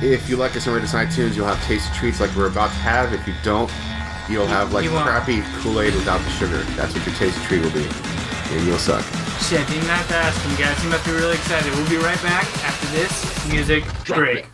if 0.00 0.28
you 0.28 0.36
like 0.36 0.56
us 0.56 0.66
and 0.66 0.76
rate 0.76 0.84
us 0.84 0.94
on 0.94 1.06
iTunes, 1.06 1.34
you'll 1.34 1.46
have 1.46 1.62
tasty 1.64 1.92
treats 1.94 2.20
like 2.20 2.34
we're 2.36 2.46
about 2.48 2.68
to 2.68 2.76
have. 2.76 3.12
If 3.12 3.26
you 3.26 3.34
don't, 3.42 3.70
you'll 4.28 4.46
have 4.46 4.72
like 4.72 4.84
You 4.84 4.90
crappy 4.90 5.42
Kool 5.62 5.80
Aid 5.80 5.94
without 5.94 6.20
the 6.20 6.30
sugar. 6.30 6.58
That's 6.76 6.94
what 6.94 7.04
your 7.04 7.14
tasty 7.16 7.40
treat 7.46 7.62
will 7.62 7.72
be, 7.72 7.88
and 8.50 8.66
you'll 8.66 8.78
suck. 8.78 9.02
Shit, 9.40 9.66
didn't 9.66 9.88
have 9.88 10.06
to 10.08 10.14
ask 10.16 10.40
him, 10.42 10.56
guys. 10.56 10.80
He 10.82 10.88
must 10.88 11.04
be 11.04 11.12
really 11.12 11.34
excited. 11.34 11.72
We'll 11.72 11.88
be 11.88 11.96
right 11.96 12.22
back 12.22 12.44
after 12.62 12.86
this 12.88 13.48
music 13.50 13.84
break. 14.06 14.46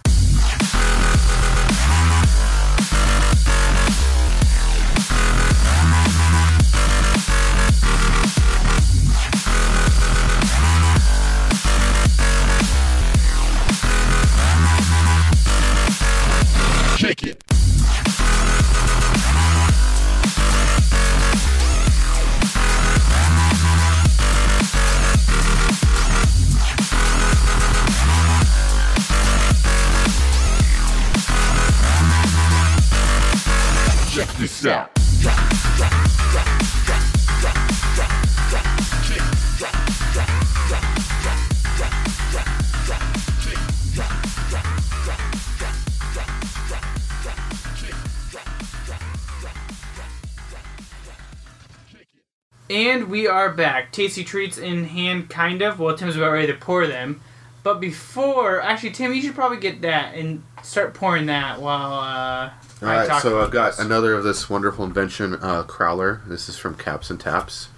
We 53.17 53.27
are 53.27 53.49
back. 53.49 53.93
Tasty 53.93 54.23
treats 54.23 54.59
in 54.59 54.85
hand, 54.85 55.31
kind 55.31 55.63
of. 55.63 55.81
Well, 55.81 55.97
Tim's 55.97 56.17
about 56.17 56.33
ready 56.33 56.49
to 56.49 56.53
pour 56.53 56.87
them. 56.87 57.23
But 57.63 57.81
before, 57.81 58.61
actually, 58.61 58.91
Tim, 58.91 59.15
you 59.15 59.23
should 59.23 59.35
probably 59.35 59.57
get 59.57 59.81
that 59.81 60.15
and 60.15 60.43
start 60.63 60.93
pouring 60.93 61.25
that 61.25 61.59
while 61.59 61.95
uh, 61.95 62.51
All 62.83 62.89
I 62.91 62.97
right, 62.99 63.09
talk 63.09 63.23
so 63.23 63.31
about 63.31 63.47
I've 63.47 63.53
got 63.53 63.71
this. 63.71 63.79
another 63.79 64.13
of 64.13 64.23
this 64.23 64.51
wonderful 64.51 64.85
invention, 64.85 65.33
uh, 65.37 65.63
Crowler. 65.63 66.29
This 66.29 66.51
is 66.51 66.59
from 66.59 66.75
Caps 66.75 67.09
and 67.09 67.19
Taps. 67.19 67.71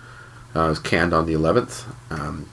Uh, 0.56 0.70
it's 0.72 0.80
canned 0.80 1.14
on 1.14 1.24
the 1.24 1.34
11th. 1.34 1.84
Um, 2.10 2.48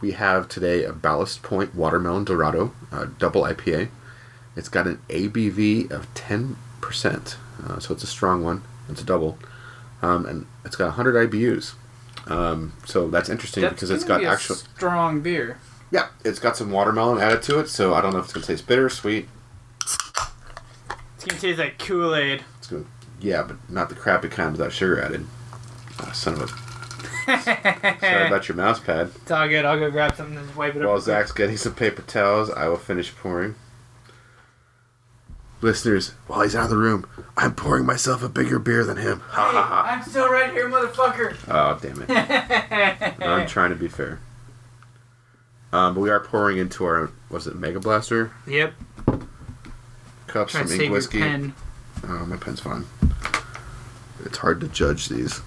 we 0.00 0.12
have 0.12 0.48
today 0.48 0.84
a 0.84 0.94
Ballast 0.94 1.42
Point 1.42 1.74
Watermelon 1.74 2.24
Dorado 2.24 2.72
uh, 2.90 3.08
double 3.18 3.42
IPA. 3.42 3.90
It's 4.56 4.70
got 4.70 4.86
an 4.86 4.98
ABV 5.10 5.90
of 5.90 6.12
10%, 6.14 6.56
uh, 7.66 7.78
so 7.80 7.92
it's 7.92 8.02
a 8.02 8.06
strong 8.06 8.42
one. 8.42 8.62
It's 8.88 9.02
a 9.02 9.04
double. 9.04 9.38
Um, 10.00 10.24
and 10.24 10.46
it's 10.64 10.76
got 10.76 10.86
100 10.86 11.30
IBUs. 11.30 11.74
Um, 12.30 12.72
so 12.86 13.10
that's 13.10 13.28
interesting 13.28 13.62
That's 13.62 13.74
because 13.74 13.90
it's 13.90 14.04
gonna 14.04 14.22
got 14.22 14.34
actual. 14.34 14.54
strong 14.56 15.20
beer. 15.20 15.58
Yeah, 15.90 16.08
it's 16.24 16.38
got 16.38 16.56
some 16.56 16.70
watermelon 16.70 17.20
added 17.20 17.42
to 17.42 17.58
it, 17.58 17.68
so 17.68 17.92
I 17.94 18.00
don't 18.00 18.12
know 18.12 18.20
if 18.20 18.26
it's 18.26 18.32
going 18.32 18.42
to 18.42 18.46
taste 18.46 18.66
bitter, 18.68 18.88
sweet. 18.88 19.28
It's 19.80 21.24
gonna 21.24 21.40
taste 21.40 21.58
like 21.58 21.78
Kool 21.80 22.14
Aid. 22.14 22.44
It's 22.58 22.68
good. 22.68 22.86
Yeah, 23.20 23.42
but 23.42 23.56
not 23.68 23.88
the 23.88 23.96
crappy 23.96 24.28
kind 24.28 24.52
without 24.52 24.72
sugar 24.72 25.02
added. 25.02 25.26
Ah, 25.98 26.12
son 26.12 26.34
of 26.34 26.42
a. 26.42 26.46
Sorry 28.00 28.26
about 28.26 28.48
your 28.48 28.56
mouse 28.56 28.80
pad. 28.80 29.10
It's 29.22 29.30
all 29.30 29.48
good. 29.48 29.64
I'll 29.64 29.78
go 29.78 29.90
grab 29.90 30.14
something 30.16 30.38
and 30.38 30.54
wipe 30.56 30.74
it 30.76 30.82
up. 30.82 30.88
While 30.88 31.00
Zach's 31.00 31.32
getting 31.32 31.56
some 31.56 31.74
paper 31.74 32.02
towels, 32.02 32.50
I 32.50 32.68
will 32.68 32.76
finish 32.76 33.14
pouring. 33.14 33.56
Listeners, 35.62 36.10
while 36.26 36.40
he's 36.40 36.56
out 36.56 36.64
of 36.64 36.70
the 36.70 36.76
room, 36.78 37.06
I'm 37.36 37.54
pouring 37.54 37.84
myself 37.84 38.22
a 38.22 38.28
bigger 38.30 38.58
beer 38.58 38.84
than 38.84 38.96
him. 38.96 39.20
Ha 39.28 39.50
Hey, 39.50 39.56
ha 39.56 39.62
ha. 39.62 39.82
I'm 39.90 40.02
still 40.02 40.30
right 40.30 40.50
here, 40.52 40.68
motherfucker. 40.70 41.36
Oh, 41.48 41.78
damn 41.80 42.02
it. 42.02 43.22
I'm 43.22 43.46
trying 43.46 43.70
to 43.70 43.76
be 43.76 43.88
fair. 43.88 44.20
Um, 45.72 45.94
but 45.94 46.00
we 46.00 46.08
are 46.10 46.20
pouring 46.20 46.56
into 46.58 46.84
our, 46.84 47.10
was 47.28 47.46
it 47.46 47.56
Mega 47.56 47.78
Blaster? 47.78 48.32
Yep. 48.46 48.72
Cups, 50.26 50.52
Try 50.52 50.62
to 50.62 50.68
some 50.68 50.68
save 50.68 50.80
ink 50.82 50.92
whiskey. 50.92 51.18
pen. 51.20 51.54
Oh, 52.08 52.24
my 52.26 52.36
pen's 52.36 52.60
fine. 52.60 52.86
It's 54.24 54.38
hard 54.38 54.60
to 54.62 54.68
judge 54.68 55.08
these. 55.08 55.40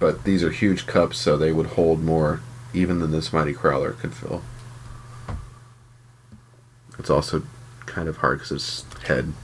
But 0.00 0.24
these 0.24 0.42
are 0.42 0.50
huge 0.50 0.86
cups, 0.86 1.18
so 1.18 1.36
they 1.36 1.52
would 1.52 1.66
hold 1.66 2.02
more 2.02 2.40
even 2.74 2.98
than 2.98 3.12
this 3.12 3.32
mighty 3.32 3.54
crowler 3.54 3.96
could 3.98 4.12
fill. 4.12 4.42
It's 7.04 7.10
also 7.10 7.42
kind 7.84 8.08
of 8.08 8.16
hard 8.16 8.38
because 8.38 8.50
it's 8.50 9.02
head. 9.06 9.34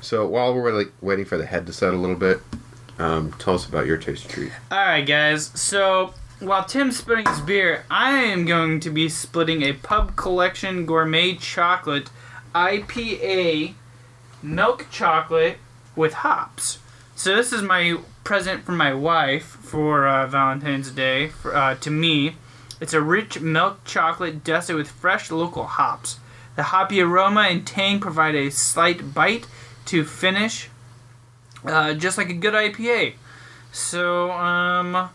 So 0.00 0.24
while 0.24 0.54
we're 0.54 0.70
like 0.70 0.92
waiting 1.00 1.24
for 1.24 1.36
the 1.36 1.44
head 1.44 1.66
to 1.66 1.72
set 1.72 1.92
a 1.92 1.96
little 1.96 2.14
bit, 2.14 2.38
um, 2.96 3.32
tell 3.40 3.56
us 3.56 3.66
about 3.66 3.86
your 3.86 3.96
tasty 3.96 4.28
treat. 4.28 4.52
Alright, 4.70 5.04
guys. 5.04 5.46
So, 5.58 6.14
while 6.38 6.62
Tim's 6.62 6.96
splitting 6.96 7.26
his 7.26 7.40
beer, 7.40 7.84
I 7.90 8.12
am 8.20 8.44
going 8.44 8.78
to 8.78 8.90
be 8.90 9.08
splitting 9.08 9.62
a 9.62 9.72
Pub 9.72 10.14
Collection 10.14 10.86
Gourmet 10.86 11.34
Chocolate 11.34 12.08
IPA 12.54 13.74
milk 14.40 14.86
chocolate 14.92 15.58
with 15.96 16.12
hops. 16.12 16.78
So, 17.16 17.34
this 17.34 17.52
is 17.52 17.62
my 17.62 17.96
present 18.22 18.62
from 18.62 18.76
my 18.76 18.94
wife 18.94 19.44
for 19.44 20.06
uh, 20.06 20.28
Valentine's 20.28 20.92
Day 20.92 21.30
for, 21.30 21.52
uh, 21.52 21.74
to 21.74 21.90
me. 21.90 22.36
It's 22.80 22.94
a 22.94 23.00
rich 23.00 23.40
milk 23.40 23.82
chocolate 23.84 24.44
dusted 24.44 24.76
with 24.76 24.88
fresh 24.88 25.32
local 25.32 25.64
hops. 25.64 26.20
The 26.56 26.64
hoppy 26.64 27.00
aroma 27.00 27.42
and 27.42 27.66
tang 27.66 28.00
provide 28.00 28.34
a 28.34 28.50
slight 28.50 29.14
bite 29.14 29.46
to 29.86 30.04
finish, 30.04 30.68
uh, 31.64 31.94
just 31.94 32.18
like 32.18 32.30
a 32.30 32.34
good 32.34 32.54
IPA. 32.54 33.14
So, 33.72 34.32
um, 34.32 35.10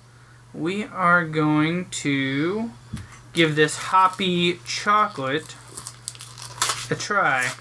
we 0.53 0.85
are 0.85 1.25
going 1.25 1.89
to 1.89 2.71
give 3.33 3.55
this 3.55 3.77
hoppy 3.77 4.59
chocolate 4.65 5.55
a 6.89 6.95
try. 6.95 7.51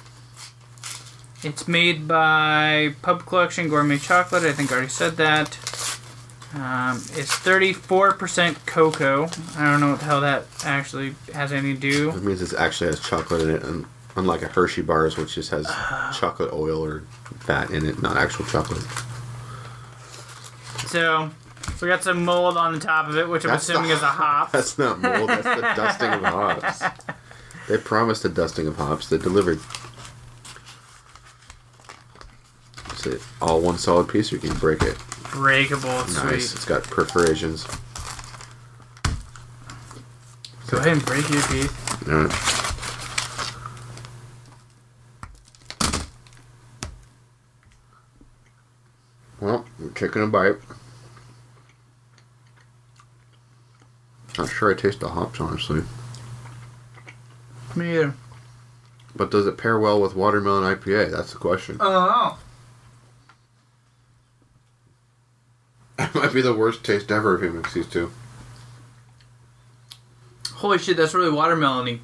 It's 1.42 1.68
made 1.68 2.08
by 2.08 2.94
Pub 3.02 3.26
Collection 3.26 3.68
Gourmet 3.68 3.98
Chocolate. 3.98 4.44
I 4.44 4.52
think 4.52 4.70
I 4.70 4.76
already 4.76 4.90
said 4.90 5.16
that. 5.16 5.58
Um, 6.54 6.98
it's 7.14 7.32
34% 7.34 8.64
cocoa. 8.66 9.24
I 9.56 9.64
don't 9.70 9.80
know 9.80 9.90
what 9.90 9.98
the 9.98 10.04
hell 10.04 10.20
that 10.20 10.44
actually 10.64 11.14
has 11.32 11.52
anything 11.52 11.74
to 11.74 11.80
do. 11.80 12.10
It 12.10 12.22
means 12.22 12.40
it 12.42 12.56
actually 12.58 12.88
has 12.90 13.00
chocolate 13.00 13.42
in 13.42 13.50
it, 13.50 13.62
and 13.64 13.86
unlike 14.16 14.42
a 14.42 14.46
Hershey 14.46 14.82
bars, 14.82 15.16
which 15.16 15.34
just 15.34 15.50
has 15.50 15.66
chocolate 16.16 16.52
oil 16.52 16.84
or 16.84 17.02
fat 17.40 17.70
in 17.70 17.84
it, 17.84 18.00
not 18.02 18.16
actual 18.16 18.44
chocolate. 18.46 18.84
So, 20.86 21.30
we 21.82 21.88
got 21.88 22.04
some 22.04 22.24
mold 22.24 22.56
on 22.56 22.72
the 22.72 22.78
top 22.80 23.08
of 23.08 23.16
it, 23.16 23.28
which 23.28 23.44
I'm 23.44 23.50
That's 23.50 23.68
assuming 23.68 23.88
the- 23.88 23.96
is 23.96 24.02
a 24.02 24.06
hop. 24.22 24.52
That's 24.52 24.78
not 24.78 25.00
mold. 25.00 25.28
That's 25.30 25.42
the 25.42 25.60
dusting 25.60 26.10
of 26.12 26.22
hops. 26.22 26.82
They 27.66 27.78
promised 27.78 28.26
a 28.26 28.28
dusting 28.28 28.66
of 28.66 28.76
hops. 28.76 29.08
They 29.08 29.16
delivered. 29.16 29.58
Is 33.06 33.14
it 33.14 33.22
all 33.42 33.60
one 33.60 33.76
solid 33.78 34.08
piece, 34.08 34.32
or 34.32 34.36
you 34.36 34.40
can 34.48 34.56
break 34.58 34.82
it? 34.82 34.96
Breakable, 35.30 35.88
Nice. 35.88 36.14
sweet. 36.16 36.34
It's 36.36 36.64
got 36.64 36.84
perforations. 36.84 37.66
Go 40.70 40.78
ahead 40.78 40.92
and 40.94 41.04
break 41.04 41.28
your 41.28 41.42
teeth. 41.42 42.08
Alright. 42.08 42.32
Well, 49.40 49.64
we're 49.78 49.90
taking 49.90 50.22
a 50.22 50.26
bite. 50.26 50.56
Not 54.38 54.48
sure 54.50 54.72
I 54.72 54.74
taste 54.74 55.00
the 55.00 55.08
hops, 55.08 55.40
honestly. 55.40 55.82
Me 57.76 57.94
either. 57.94 58.14
But 59.14 59.30
does 59.30 59.46
it 59.46 59.58
pair 59.58 59.78
well 59.78 60.00
with 60.00 60.16
watermelon 60.16 60.64
IPA? 60.76 61.10
That's 61.12 61.32
the 61.32 61.38
question. 61.38 61.76
Oh. 61.80 62.38
It 65.98 66.14
might 66.14 66.32
be 66.32 66.42
the 66.42 66.54
worst 66.54 66.84
taste 66.84 67.10
ever 67.10 67.36
if 67.36 67.42
you 67.42 67.50
mix 67.50 67.74
these 67.74 67.86
two. 67.86 68.10
Holy 70.54 70.78
shit, 70.78 70.96
that's 70.96 71.14
really 71.14 71.30
watermelony. 71.30 72.00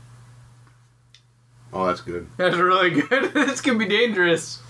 Oh, 1.72 1.86
that's 1.86 2.00
good. 2.00 2.28
That's 2.36 2.56
really 2.56 2.90
good. 2.90 3.32
this 3.34 3.60
could 3.60 3.78
be 3.78 3.86
dangerous. 3.86 4.60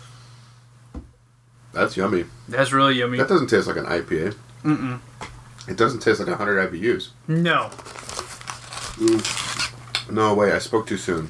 That's 1.73 1.97
yummy. 1.97 2.25
That's 2.49 2.73
really 2.73 2.95
yummy. 2.95 3.19
That 3.19 3.29
doesn't 3.29 3.49
taste 3.49 3.67
like 3.67 3.77
an 3.77 3.87
IPA. 3.87 4.37
Mm-mm. 4.65 5.01
It 5.69 5.77
doesn't 5.77 6.01
taste 6.01 6.19
like 6.21 6.29
100 6.29 6.71
IBUs. 6.71 7.11
No. 7.29 7.71
No, 10.11 10.35
wait, 10.35 10.53
I 10.53 10.59
spoke 10.59 10.87
too 10.87 10.97
soon. 10.97 11.29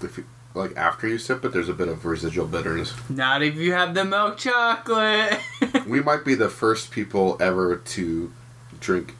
If 0.00 0.16
you, 0.16 0.24
like 0.54 0.76
after 0.76 1.06
you 1.06 1.18
sip 1.18 1.44
it, 1.44 1.52
there's 1.52 1.68
a 1.68 1.74
bit 1.74 1.88
of 1.88 2.04
residual 2.04 2.46
bitterness. 2.46 2.94
Not 3.08 3.42
if 3.42 3.56
you 3.56 3.72
have 3.72 3.94
the 3.94 4.04
milk 4.04 4.38
chocolate. 4.38 5.38
We 5.86 6.00
might 6.00 6.24
be 6.24 6.34
the 6.34 6.48
first 6.48 6.90
people 6.90 7.36
ever 7.40 7.76
to 7.76 8.32
drink 8.80 9.14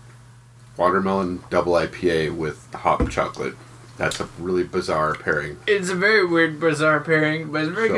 watermelon 0.76 1.42
double 1.50 1.72
IPA 1.74 2.36
with 2.36 2.72
hot 2.72 3.10
chocolate. 3.10 3.54
That's 3.98 4.20
a 4.20 4.28
really 4.38 4.64
bizarre 4.64 5.14
pairing. 5.14 5.58
it's 5.66 5.90
a 5.90 5.94
very 5.94 6.26
weird, 6.26 6.58
bizarre 6.58 7.00
pairing, 7.00 7.52
but 7.52 7.62
it's 7.64 7.72
very 7.74 7.88
So, 7.88 7.94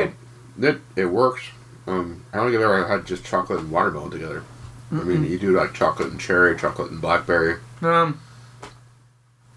good. 0.57 0.75
It, 0.75 0.81
it 1.01 1.05
works. 1.05 1.43
Um, 1.87 2.25
I 2.33 2.37
don't 2.37 2.47
think 2.47 2.57
I've 2.57 2.63
ever 2.69 2.87
had 2.87 3.05
just 3.05 3.23
chocolate 3.23 3.59
and 3.59 3.71
watermelon 3.71 4.11
together. 4.11 4.43
I 4.91 4.95
mean, 5.03 5.23
you 5.25 5.37
do 5.39 5.51
like 5.57 5.73
chocolate 5.73 6.09
and 6.11 6.19
cherry, 6.19 6.57
chocolate 6.57 6.91
and 6.91 7.01
blackberry. 7.01 7.57
Um, 7.81 8.19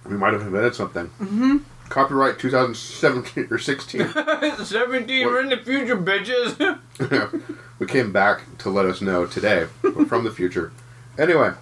We 0.05 0.17
might 0.17 0.33
have 0.33 0.43
invented 0.43 0.75
something. 0.75 1.07
Mm-hmm. 1.21 1.57
Copyright 1.89 2.39
2017 2.39 3.49
or 3.51 3.59
16. 3.59 4.09
17, 4.65 5.27
we're 5.27 5.41
in 5.41 5.49
the 5.49 5.57
future, 5.57 5.97
bitches. 5.97 6.79
we 7.79 7.87
came 7.87 8.13
back 8.13 8.43
to 8.59 8.69
let 8.71 8.85
us 8.87 9.01
know 9.01 9.27
today 9.27 9.67
We're 9.83 10.05
from 10.05 10.25
the 10.25 10.31
future. 10.31 10.71
Anyway, 11.19 11.53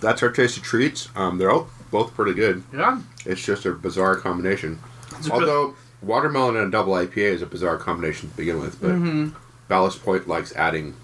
that's 0.00 0.22
our 0.22 0.30
taste 0.30 0.56
of 0.56 0.62
treats. 0.64 1.08
Um, 1.14 1.38
they're 1.38 1.50
all 1.50 1.68
both 1.90 2.14
pretty 2.14 2.34
good. 2.34 2.62
yeah. 2.72 3.00
It's 3.24 3.44
just 3.44 3.64
a 3.64 3.72
bizarre 3.72 4.16
combination. 4.16 4.80
It's 5.18 5.30
Although 5.30 5.76
watermelon 6.02 6.56
and 6.56 6.66
a 6.66 6.70
double 6.70 6.92
IPA 6.94 7.16
is 7.16 7.42
a 7.42 7.46
bizarre 7.46 7.78
combination 7.78 8.30
to 8.30 8.36
begin 8.36 8.60
with, 8.60 8.80
but 8.80 8.90
Mm-hmm. 8.90 9.36
Ballast 9.68 10.02
Point 10.02 10.28
likes 10.28 10.54
adding 10.56 10.94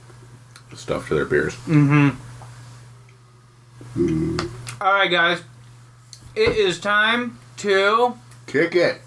stuff 0.75 1.09
to 1.09 1.15
their 1.15 1.25
beers. 1.25 1.55
Mm-hmm. 1.67 2.11
All 4.81 4.93
right, 4.93 5.11
guys. 5.11 5.43
It 6.35 6.57
is 6.57 6.79
time 6.79 7.39
to. 7.59 8.17
Kick 8.47 8.75
it! 8.75 9.01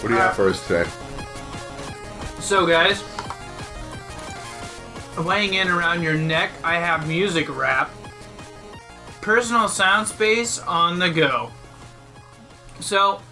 What 0.00 0.08
do 0.08 0.14
you 0.14 0.20
have 0.20 0.36
for 0.36 0.48
us 0.48 0.66
today? 0.66 0.90
So, 2.40 2.66
guys, 2.66 3.02
weighing 5.16 5.54
in 5.54 5.68
around 5.68 6.02
your 6.02 6.14
neck, 6.14 6.50
I 6.62 6.74
have 6.74 7.08
music 7.08 7.46
wrap. 7.48 7.90
Personal 9.22 9.68
sound 9.68 10.08
space 10.08 10.58
on 10.58 10.98
the 10.98 11.08
go. 11.08 11.50
So, 12.80 13.22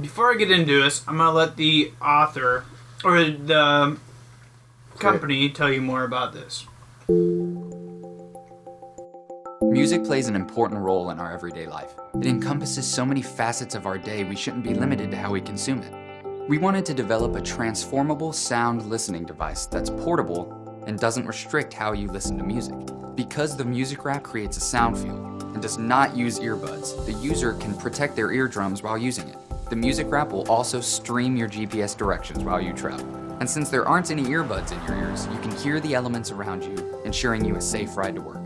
before 0.00 0.32
I 0.32 0.36
get 0.36 0.50
into 0.50 0.80
this, 0.80 1.06
I'm 1.06 1.18
gonna 1.18 1.32
let 1.32 1.56
the 1.56 1.92
author 2.00 2.64
or 3.04 3.24
the 3.24 3.98
company 4.98 5.50
tell 5.50 5.70
you 5.70 5.82
more 5.82 6.04
about 6.04 6.32
this. 6.32 6.66
Music 9.62 10.04
plays 10.04 10.28
an 10.28 10.36
important 10.36 10.80
role 10.80 11.10
in 11.10 11.18
our 11.18 11.32
everyday 11.32 11.66
life. 11.66 11.94
It 12.20 12.26
encompasses 12.26 12.86
so 12.86 13.04
many 13.04 13.22
facets 13.22 13.74
of 13.74 13.86
our 13.86 13.98
day, 13.98 14.24
we 14.24 14.34
shouldn't 14.36 14.64
be 14.64 14.74
limited 14.74 15.10
to 15.10 15.16
how 15.16 15.30
we 15.30 15.40
consume 15.40 15.82
it. 15.82 15.92
We 16.48 16.58
wanted 16.58 16.84
to 16.86 16.94
develop 16.94 17.36
a 17.36 17.40
transformable 17.40 18.32
sound 18.32 18.86
listening 18.86 19.24
device 19.24 19.66
that's 19.66 19.90
portable 19.90 20.82
and 20.86 20.98
doesn't 20.98 21.26
restrict 21.26 21.72
how 21.72 21.92
you 21.92 22.08
listen 22.08 22.36
to 22.38 22.44
music. 22.44 22.74
Because 23.14 23.56
the 23.56 23.64
music 23.64 24.04
wrap 24.04 24.22
creates 24.22 24.56
a 24.56 24.60
sound 24.60 24.98
field 24.98 25.42
and 25.42 25.60
does 25.60 25.78
not 25.78 26.16
use 26.16 26.40
earbuds, 26.40 27.04
the 27.06 27.12
user 27.14 27.54
can 27.54 27.74
protect 27.74 28.16
their 28.16 28.32
eardrums 28.32 28.82
while 28.82 28.98
using 28.98 29.28
it. 29.28 29.36
The 29.68 29.76
music 29.76 30.08
wrap 30.10 30.30
will 30.30 30.50
also 30.50 30.80
stream 30.80 31.36
your 31.36 31.48
GPS 31.48 31.96
directions 31.96 32.42
while 32.42 32.60
you 32.60 32.72
travel. 32.72 33.29
And 33.40 33.48
since 33.48 33.70
there 33.70 33.88
aren't 33.88 34.10
any 34.10 34.24
earbuds 34.24 34.70
in 34.70 34.86
your 34.86 35.08
ears, 35.08 35.26
you 35.32 35.38
can 35.38 35.50
hear 35.56 35.80
the 35.80 35.94
elements 35.94 36.30
around 36.30 36.62
you, 36.62 37.00
ensuring 37.06 37.42
you 37.42 37.56
a 37.56 37.60
safe 37.60 37.96
ride 37.96 38.16
to 38.16 38.20
work. 38.20 38.36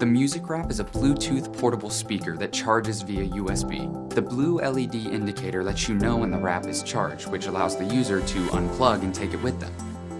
The 0.00 0.06
Music 0.06 0.48
Wrap 0.48 0.68
is 0.68 0.80
a 0.80 0.84
Bluetooth 0.84 1.56
portable 1.56 1.90
speaker 1.90 2.36
that 2.36 2.52
charges 2.52 3.02
via 3.02 3.24
USB. 3.28 4.12
The 4.12 4.20
blue 4.20 4.58
LED 4.58 4.96
indicator 4.96 5.62
lets 5.62 5.88
you 5.88 5.94
know 5.94 6.16
when 6.16 6.32
the 6.32 6.38
wrap 6.38 6.66
is 6.66 6.82
charged, 6.82 7.28
which 7.28 7.46
allows 7.46 7.78
the 7.78 7.84
user 7.84 8.20
to 8.20 8.46
unplug 8.48 9.02
and 9.04 9.14
take 9.14 9.32
it 9.32 9.40
with 9.42 9.60
them. 9.60 9.72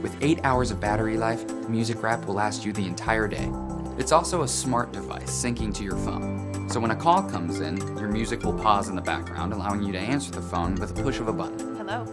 With 0.03 0.17
8 0.23 0.39
hours 0.45 0.71
of 0.71 0.79
battery 0.79 1.17
life, 1.17 1.45
the 1.49 1.69
Music 1.69 2.01
Wrap 2.01 2.25
will 2.25 2.35
last 2.35 2.65
you 2.65 2.73
the 2.73 2.87
entire 2.87 3.27
day. 3.27 3.51
It's 3.99 4.13
also 4.13 4.43
a 4.43 4.49
smart 4.49 4.93
device 4.93 5.31
syncing 5.31 5.75
to 5.75 5.83
your 5.83 5.97
phone. 5.97 6.69
So 6.71 6.79
when 6.79 6.93
a 6.93 6.97
call 6.97 7.25
comes 7.25 7.59
in, 7.59 7.77
your 7.99 8.09
music 8.09 8.45
will 8.45 8.57
pause 8.57 8.89
in 8.89 8.95
the 8.95 9.03
background, 9.03 9.53
allowing 9.53 9.83
you 9.83 9.91
to 9.93 9.99
answer 9.99 10.31
the 10.31 10.43
phone 10.43 10.77
with 10.77 10.97
a 10.97 11.03
push 11.03 11.19
of 11.19 11.27
a 11.27 11.33
button. 11.33 11.77
Hello. 11.77 12.07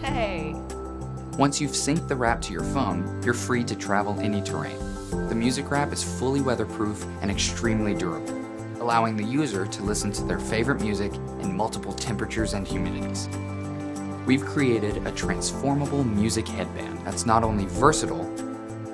Hey. 0.00 0.59
Once 1.40 1.58
you've 1.58 1.70
synced 1.70 2.06
the 2.06 2.14
wrap 2.14 2.38
to 2.42 2.52
your 2.52 2.62
phone, 2.62 3.18
you're 3.24 3.32
free 3.32 3.64
to 3.64 3.74
travel 3.74 4.14
any 4.20 4.42
terrain. 4.42 4.76
The 5.30 5.34
music 5.34 5.70
wrap 5.70 5.90
is 5.90 6.04
fully 6.04 6.42
weatherproof 6.42 7.02
and 7.22 7.30
extremely 7.30 7.94
durable, 7.94 8.38
allowing 8.78 9.16
the 9.16 9.24
user 9.24 9.64
to 9.64 9.82
listen 9.82 10.12
to 10.12 10.24
their 10.24 10.38
favorite 10.38 10.82
music 10.82 11.14
in 11.14 11.56
multiple 11.56 11.94
temperatures 11.94 12.52
and 12.52 12.66
humidities. 12.66 13.26
We've 14.26 14.44
created 14.44 15.06
a 15.06 15.12
transformable 15.12 16.04
music 16.04 16.46
headband 16.46 17.06
that's 17.06 17.24
not 17.24 17.42
only 17.42 17.64
versatile, 17.64 18.30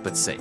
but 0.05 0.17
safe. 0.17 0.39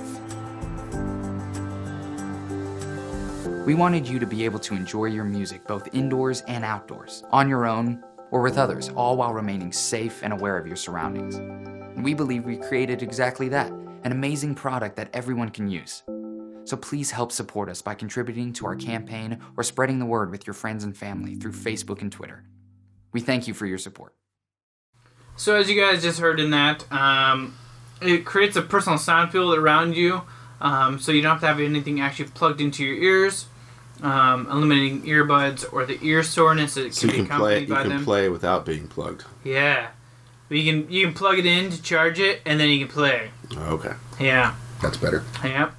We 3.66 3.74
wanted 3.74 4.06
you 4.06 4.20
to 4.20 4.26
be 4.26 4.44
able 4.44 4.60
to 4.60 4.76
enjoy 4.76 5.06
your 5.06 5.24
music 5.24 5.66
both 5.66 5.92
indoors 5.92 6.44
and 6.46 6.64
outdoors, 6.64 7.24
on 7.32 7.48
your 7.48 7.66
own 7.66 8.04
or 8.30 8.42
with 8.42 8.58
others, 8.58 8.90
all 8.90 9.16
while 9.16 9.34
remaining 9.34 9.72
safe 9.72 10.22
and 10.22 10.32
aware 10.32 10.56
of 10.56 10.68
your 10.68 10.76
surroundings. 10.76 11.75
And 11.96 12.04
we 12.04 12.14
believe 12.14 12.44
we 12.44 12.56
created 12.58 13.02
exactly 13.02 13.48
that 13.48 13.72
an 14.04 14.12
amazing 14.12 14.54
product 14.54 14.94
that 14.96 15.08
everyone 15.12 15.48
can 15.48 15.68
use. 15.68 16.04
So 16.64 16.76
please 16.76 17.10
help 17.10 17.32
support 17.32 17.68
us 17.68 17.82
by 17.82 17.94
contributing 17.94 18.52
to 18.54 18.66
our 18.66 18.76
campaign 18.76 19.38
or 19.56 19.62
spreading 19.64 19.98
the 19.98 20.06
word 20.06 20.30
with 20.30 20.46
your 20.46 20.54
friends 20.54 20.84
and 20.84 20.96
family 20.96 21.34
through 21.34 21.52
Facebook 21.52 22.02
and 22.02 22.12
Twitter. 22.12 22.44
We 23.12 23.20
thank 23.20 23.48
you 23.48 23.54
for 23.54 23.66
your 23.66 23.78
support. 23.78 24.14
So 25.36 25.56
as 25.56 25.70
you 25.70 25.80
guys 25.80 26.02
just 26.02 26.20
heard 26.20 26.38
in 26.38 26.50
that, 26.50 26.90
um, 26.92 27.56
it 28.02 28.24
creates 28.24 28.56
a 28.56 28.62
personal 28.62 28.98
sound 28.98 29.32
field 29.32 29.56
around 29.56 29.96
you, 29.96 30.22
um, 30.60 30.98
so 30.98 31.12
you 31.12 31.22
don't 31.22 31.32
have 31.32 31.40
to 31.40 31.46
have 31.46 31.60
anything 31.60 32.00
actually 32.00 32.28
plugged 32.28 32.60
into 32.60 32.84
your 32.84 32.96
ears, 32.96 33.46
um, 34.02 34.46
eliminating 34.50 35.02
earbuds 35.02 35.64
or 35.72 35.84
the 35.86 35.98
ear 36.02 36.22
soreness 36.22 36.74
that 36.74 36.94
So 36.94 37.08
can 37.08 37.16
you 37.16 37.22
be 37.22 37.28
can 37.28 37.38
play. 37.38 37.62
accompanied 37.62 37.90
You 37.90 37.96
can 37.96 38.04
play 38.04 38.28
without 38.28 38.64
being 38.66 38.86
plugged. 38.88 39.24
Yeah, 39.44 39.88
but 39.88 39.95
you 40.48 40.64
can 40.70 40.90
you 40.90 41.04
can 41.04 41.14
plug 41.14 41.38
it 41.38 41.46
in 41.46 41.70
to 41.70 41.82
charge 41.82 42.18
it, 42.20 42.40
and 42.46 42.58
then 42.60 42.68
you 42.68 42.78
can 42.78 42.88
play. 42.88 43.30
Okay, 43.56 43.92
Yeah, 44.20 44.54
that's 44.82 44.96
better. 44.96 45.24
yeah. 45.44 45.70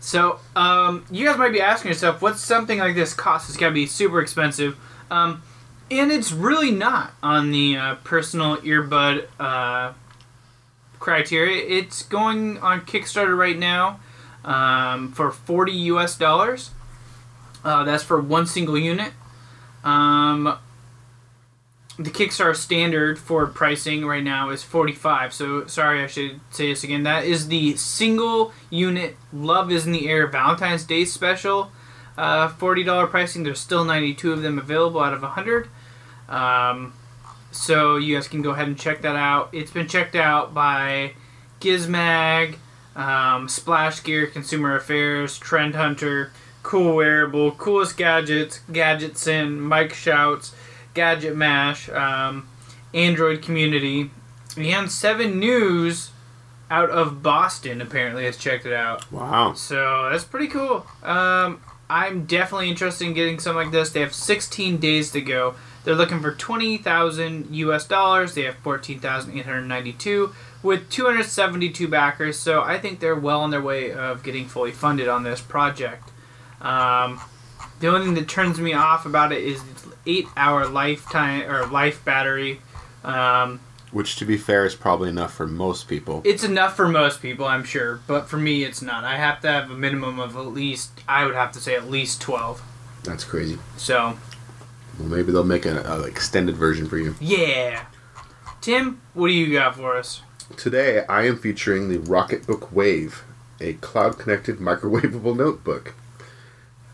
So 0.00 0.40
um, 0.56 1.04
you 1.12 1.26
guys 1.26 1.38
might 1.38 1.52
be 1.52 1.60
asking 1.60 1.90
yourself, 1.90 2.20
what's 2.20 2.40
something 2.40 2.78
like 2.80 2.96
this 2.96 3.14
cost? 3.14 3.48
It's 3.48 3.56
got 3.56 3.68
to 3.68 3.74
be 3.74 3.86
super 3.86 4.20
expensive. 4.20 4.76
Um, 5.12 5.42
and 5.92 6.10
it's 6.10 6.32
really 6.32 6.72
not 6.72 7.12
on 7.22 7.52
the 7.52 7.76
uh, 7.76 7.94
personal 8.02 8.56
earbud 8.58 9.26
uh, 9.38 9.92
criteria. 10.98 11.64
It's 11.64 12.02
going 12.02 12.58
on 12.58 12.80
Kickstarter 12.80 13.36
right 13.36 13.56
now 13.58 14.00
um, 14.44 15.12
for 15.12 15.30
40 15.30 15.70
US 15.72 16.16
dollars. 16.18 16.70
Uh, 17.64 17.84
that's 17.84 18.02
for 18.02 18.20
one 18.20 18.46
single 18.46 18.76
unit. 18.78 19.12
Um, 19.84 20.58
the 21.98 22.10
Kickstarter 22.10 22.56
standard 22.56 23.18
for 23.18 23.46
pricing 23.46 24.06
right 24.06 24.22
now 24.22 24.50
is 24.50 24.62
45. 24.62 25.32
So 25.32 25.66
sorry, 25.66 26.02
I 26.02 26.06
should 26.06 26.40
say 26.50 26.68
this 26.68 26.84
again. 26.84 27.02
That 27.02 27.24
is 27.24 27.48
the 27.48 27.76
single 27.76 28.52
unit 28.70 29.16
Love 29.32 29.70
is 29.70 29.86
in 29.86 29.92
the 29.92 30.08
Air 30.08 30.26
Valentine's 30.26 30.84
Day 30.84 31.04
special. 31.04 31.70
Uh, 32.16 32.48
$40 32.48 33.08
pricing. 33.10 33.42
There's 33.42 33.60
still 33.60 33.84
92 33.84 34.32
of 34.32 34.42
them 34.42 34.58
available 34.58 35.00
out 35.00 35.14
of 35.14 35.22
100. 35.22 35.68
Um, 36.28 36.94
so 37.50 37.96
you 37.96 38.16
guys 38.16 38.28
can 38.28 38.42
go 38.42 38.50
ahead 38.50 38.68
and 38.68 38.78
check 38.78 39.02
that 39.02 39.16
out. 39.16 39.50
It's 39.52 39.70
been 39.70 39.88
checked 39.88 40.14
out 40.14 40.54
by 40.54 41.12
Gizmag, 41.60 42.56
um, 42.96 43.48
Splash 43.48 44.02
Gear, 44.02 44.26
Consumer 44.26 44.76
Affairs, 44.76 45.38
Trend 45.38 45.74
Hunter, 45.74 46.32
Cool 46.62 46.96
Wearable, 46.96 47.52
Coolest 47.52 47.96
Gadgets, 47.96 48.60
Gadgets 48.70 49.26
In, 49.26 49.60
Mike 49.60 49.92
Shouts, 49.92 50.54
Gadget 50.94 51.36
Mash, 51.36 51.88
um, 51.88 52.48
Android 52.94 53.42
Community, 53.42 54.10
and 54.56 54.90
Seven 54.90 55.38
News 55.38 56.10
out 56.70 56.90
of 56.90 57.22
Boston 57.22 57.80
apparently 57.80 58.24
has 58.24 58.36
checked 58.36 58.64
it 58.64 58.72
out. 58.72 59.10
Wow. 59.12 59.52
So 59.52 60.08
that's 60.10 60.24
pretty 60.24 60.48
cool. 60.48 60.86
Um, 61.02 61.60
I'm 61.90 62.24
definitely 62.24 62.70
interested 62.70 63.06
in 63.06 63.12
getting 63.12 63.38
something 63.38 63.64
like 63.64 63.72
this. 63.72 63.90
They 63.90 64.00
have 64.00 64.14
16 64.14 64.78
days 64.78 65.10
to 65.10 65.20
go. 65.20 65.54
They're 65.84 65.94
looking 65.94 66.20
for 66.20 66.32
20,000 66.32 67.54
US 67.54 67.86
dollars. 67.86 68.34
They 68.34 68.42
have 68.44 68.56
14,892 68.56 70.32
with 70.62 70.88
272 70.88 71.88
backers. 71.88 72.38
So 72.38 72.62
I 72.62 72.78
think 72.78 73.00
they're 73.00 73.14
well 73.14 73.40
on 73.40 73.50
their 73.50 73.60
way 73.60 73.92
of 73.92 74.22
getting 74.22 74.48
fully 74.48 74.72
funded 74.72 75.08
on 75.08 75.24
this 75.24 75.42
project. 75.42 76.08
Um, 76.62 77.20
the 77.80 77.88
only 77.88 78.06
thing 78.06 78.14
that 78.14 78.28
turns 78.28 78.58
me 78.60 78.72
off 78.72 79.04
about 79.04 79.32
it 79.32 79.42
is 79.42 79.60
its 80.04 80.28
eight-hour 80.28 80.66
lifetime 80.68 81.50
or 81.50 81.66
life 81.66 82.04
battery. 82.04 82.60
Um, 83.04 83.60
Which, 83.90 84.16
to 84.16 84.24
be 84.24 84.36
fair, 84.36 84.64
is 84.64 84.74
probably 84.74 85.08
enough 85.08 85.34
for 85.34 85.46
most 85.46 85.88
people. 85.88 86.22
it's 86.24 86.44
enough 86.44 86.76
for 86.76 86.88
most 86.88 87.20
people, 87.20 87.46
I'm 87.46 87.64
sure, 87.64 88.00
but 88.06 88.28
for 88.28 88.36
me, 88.38 88.64
it's 88.64 88.80
not. 88.82 89.04
I 89.04 89.16
have 89.16 89.40
to 89.42 89.48
have 89.48 89.70
a 89.70 89.74
minimum 89.74 90.18
of 90.20 90.36
at 90.36 90.46
least, 90.46 90.92
I 91.08 91.24
would 91.24 91.34
have 91.34 91.52
to 91.52 91.58
say, 91.60 91.74
at 91.74 91.90
least 91.90 92.20
12. 92.20 92.62
That's 93.04 93.24
crazy. 93.24 93.58
So, 93.76 94.16
Well, 94.98 95.08
maybe 95.08 95.32
they'll 95.32 95.42
make 95.44 95.66
an 95.66 95.76
a 95.78 96.02
extended 96.02 96.56
version 96.56 96.88
for 96.88 96.98
you. 96.98 97.14
yeah. 97.20 97.86
Tim, 98.60 99.00
what 99.14 99.26
do 99.28 99.34
you 99.34 99.52
got 99.52 99.74
for 99.74 99.96
us? 99.96 100.22
Today, 100.56 101.04
I 101.08 101.26
am 101.26 101.36
featuring 101.38 101.88
the 101.88 101.98
Rocketbook 101.98 102.70
Wave, 102.72 103.24
a 103.60 103.72
cloud-connected 103.74 104.58
microwavable 104.58 105.36
notebook. 105.36 105.94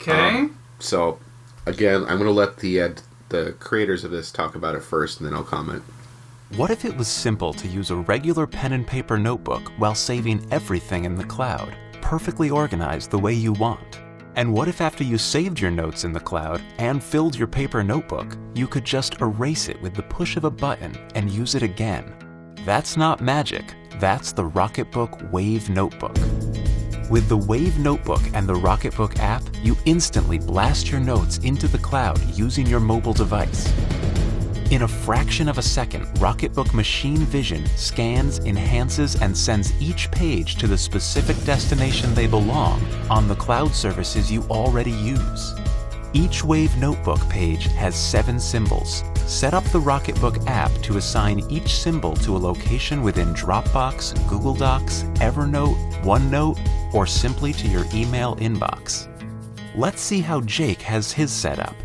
Okay. 0.00 0.12
Um, 0.38 0.59
So, 0.78 1.18
again, 1.68 2.02
I'm 2.02 2.18
going 2.18 2.24
to 2.24 2.30
let 2.30 2.56
the 2.58 2.80
uh, 2.80 2.90
the 3.28 3.54
creators 3.60 4.04
of 4.04 4.10
this 4.10 4.30
talk 4.30 4.54
about 4.54 4.74
it 4.74 4.82
first, 4.82 5.20
and 5.20 5.26
then 5.26 5.34
I'll 5.34 5.44
comment. 5.44 5.82
What 6.56 6.70
if 6.70 6.86
it 6.86 6.96
was 6.96 7.08
simple 7.08 7.52
to 7.52 7.68
use 7.68 7.90
a 7.90 7.96
regular 7.96 8.46
pen 8.46 8.72
and 8.72 8.86
paper 8.86 9.18
notebook 9.18 9.70
while 9.76 9.94
saving 9.94 10.46
everything 10.50 11.04
in 11.04 11.14
the 11.14 11.24
cloud, 11.24 11.76
perfectly 12.00 12.48
organized 12.48 13.10
the 13.10 13.18
way 13.18 13.34
you 13.34 13.52
want? 13.52 14.00
And 14.34 14.52
what 14.52 14.68
if 14.68 14.80
after 14.80 15.04
you 15.04 15.18
saved 15.18 15.60
your 15.60 15.70
notes 15.70 16.04
in 16.04 16.12
the 16.12 16.20
cloud 16.20 16.62
and 16.78 17.02
filled 17.02 17.36
your 17.36 17.48
paper 17.48 17.82
notebook, 17.82 18.38
you 18.54 18.66
could 18.66 18.84
just 18.84 19.20
erase 19.20 19.68
it 19.68 19.80
with 19.82 19.94
the 19.94 20.02
push 20.04 20.36
of 20.36 20.44
a 20.44 20.50
button 20.50 20.96
and 21.14 21.30
use 21.30 21.54
it 21.54 21.62
again? 21.62 22.14
That's 22.64 22.96
not 22.96 23.20
magic, 23.20 23.74
that's 23.98 24.32
the 24.32 24.48
Rocketbook 24.48 25.30
Wave 25.30 25.68
Notebook. 25.68 26.16
With 27.11 27.26
the 27.26 27.38
Wave 27.38 27.78
Notebook 27.78 28.20
and 28.34 28.46
the 28.46 28.52
Rocketbook 28.52 29.18
app, 29.18 29.42
you 29.62 29.78
instantly 29.86 30.38
blast 30.38 30.90
your 30.90 31.00
notes 31.00 31.38
into 31.38 31.66
the 31.66 31.78
cloud 31.78 32.20
using 32.36 32.66
your 32.66 32.80
mobile 32.80 33.14
device. 33.14 33.72
In 34.70 34.82
a 34.82 34.88
fraction 34.88 35.48
of 35.48 35.56
a 35.56 35.62
second, 35.62 36.04
Rocketbook 36.20 36.74
Machine 36.74 37.20
Vision 37.20 37.64
scans, 37.76 38.40
enhances, 38.40 39.16
and 39.22 39.34
sends 39.34 39.72
each 39.80 40.11
page 40.11 40.56
to 40.56 40.66
the 40.66 40.76
specific 40.76 41.42
destination 41.46 42.12
they 42.12 42.26
belong 42.26 42.84
on 43.09 43.26
the 43.26 43.36
cloud 43.36 43.74
services 43.74 44.30
you 44.30 44.42
already 44.50 44.92
use. 44.92 45.54
Each 46.14 46.42
Wave 46.42 46.74
Notebook 46.78 47.20
page 47.28 47.66
has 47.72 47.94
seven 47.94 48.40
symbols. 48.40 49.04
Set 49.26 49.52
up 49.52 49.64
the 49.64 49.80
Rocketbook 49.80 50.46
app 50.46 50.72
to 50.82 50.96
assign 50.96 51.40
each 51.50 51.76
symbol 51.76 52.16
to 52.16 52.34
a 52.34 52.38
location 52.38 53.02
within 53.02 53.34
Dropbox, 53.34 54.26
Google 54.26 54.54
Docs, 54.54 55.02
Evernote, 55.16 55.76
OneNote, 56.02 56.59
or 56.94 57.06
simply 57.06 57.52
to 57.52 57.68
your 57.68 57.84
email 57.92 58.36
inbox. 58.36 59.06
Let's 59.74 60.00
see 60.00 60.20
how 60.20 60.40
Jake 60.40 60.80
has 60.82 61.12
his 61.12 61.30
set 61.30 61.59
up. 61.59 61.76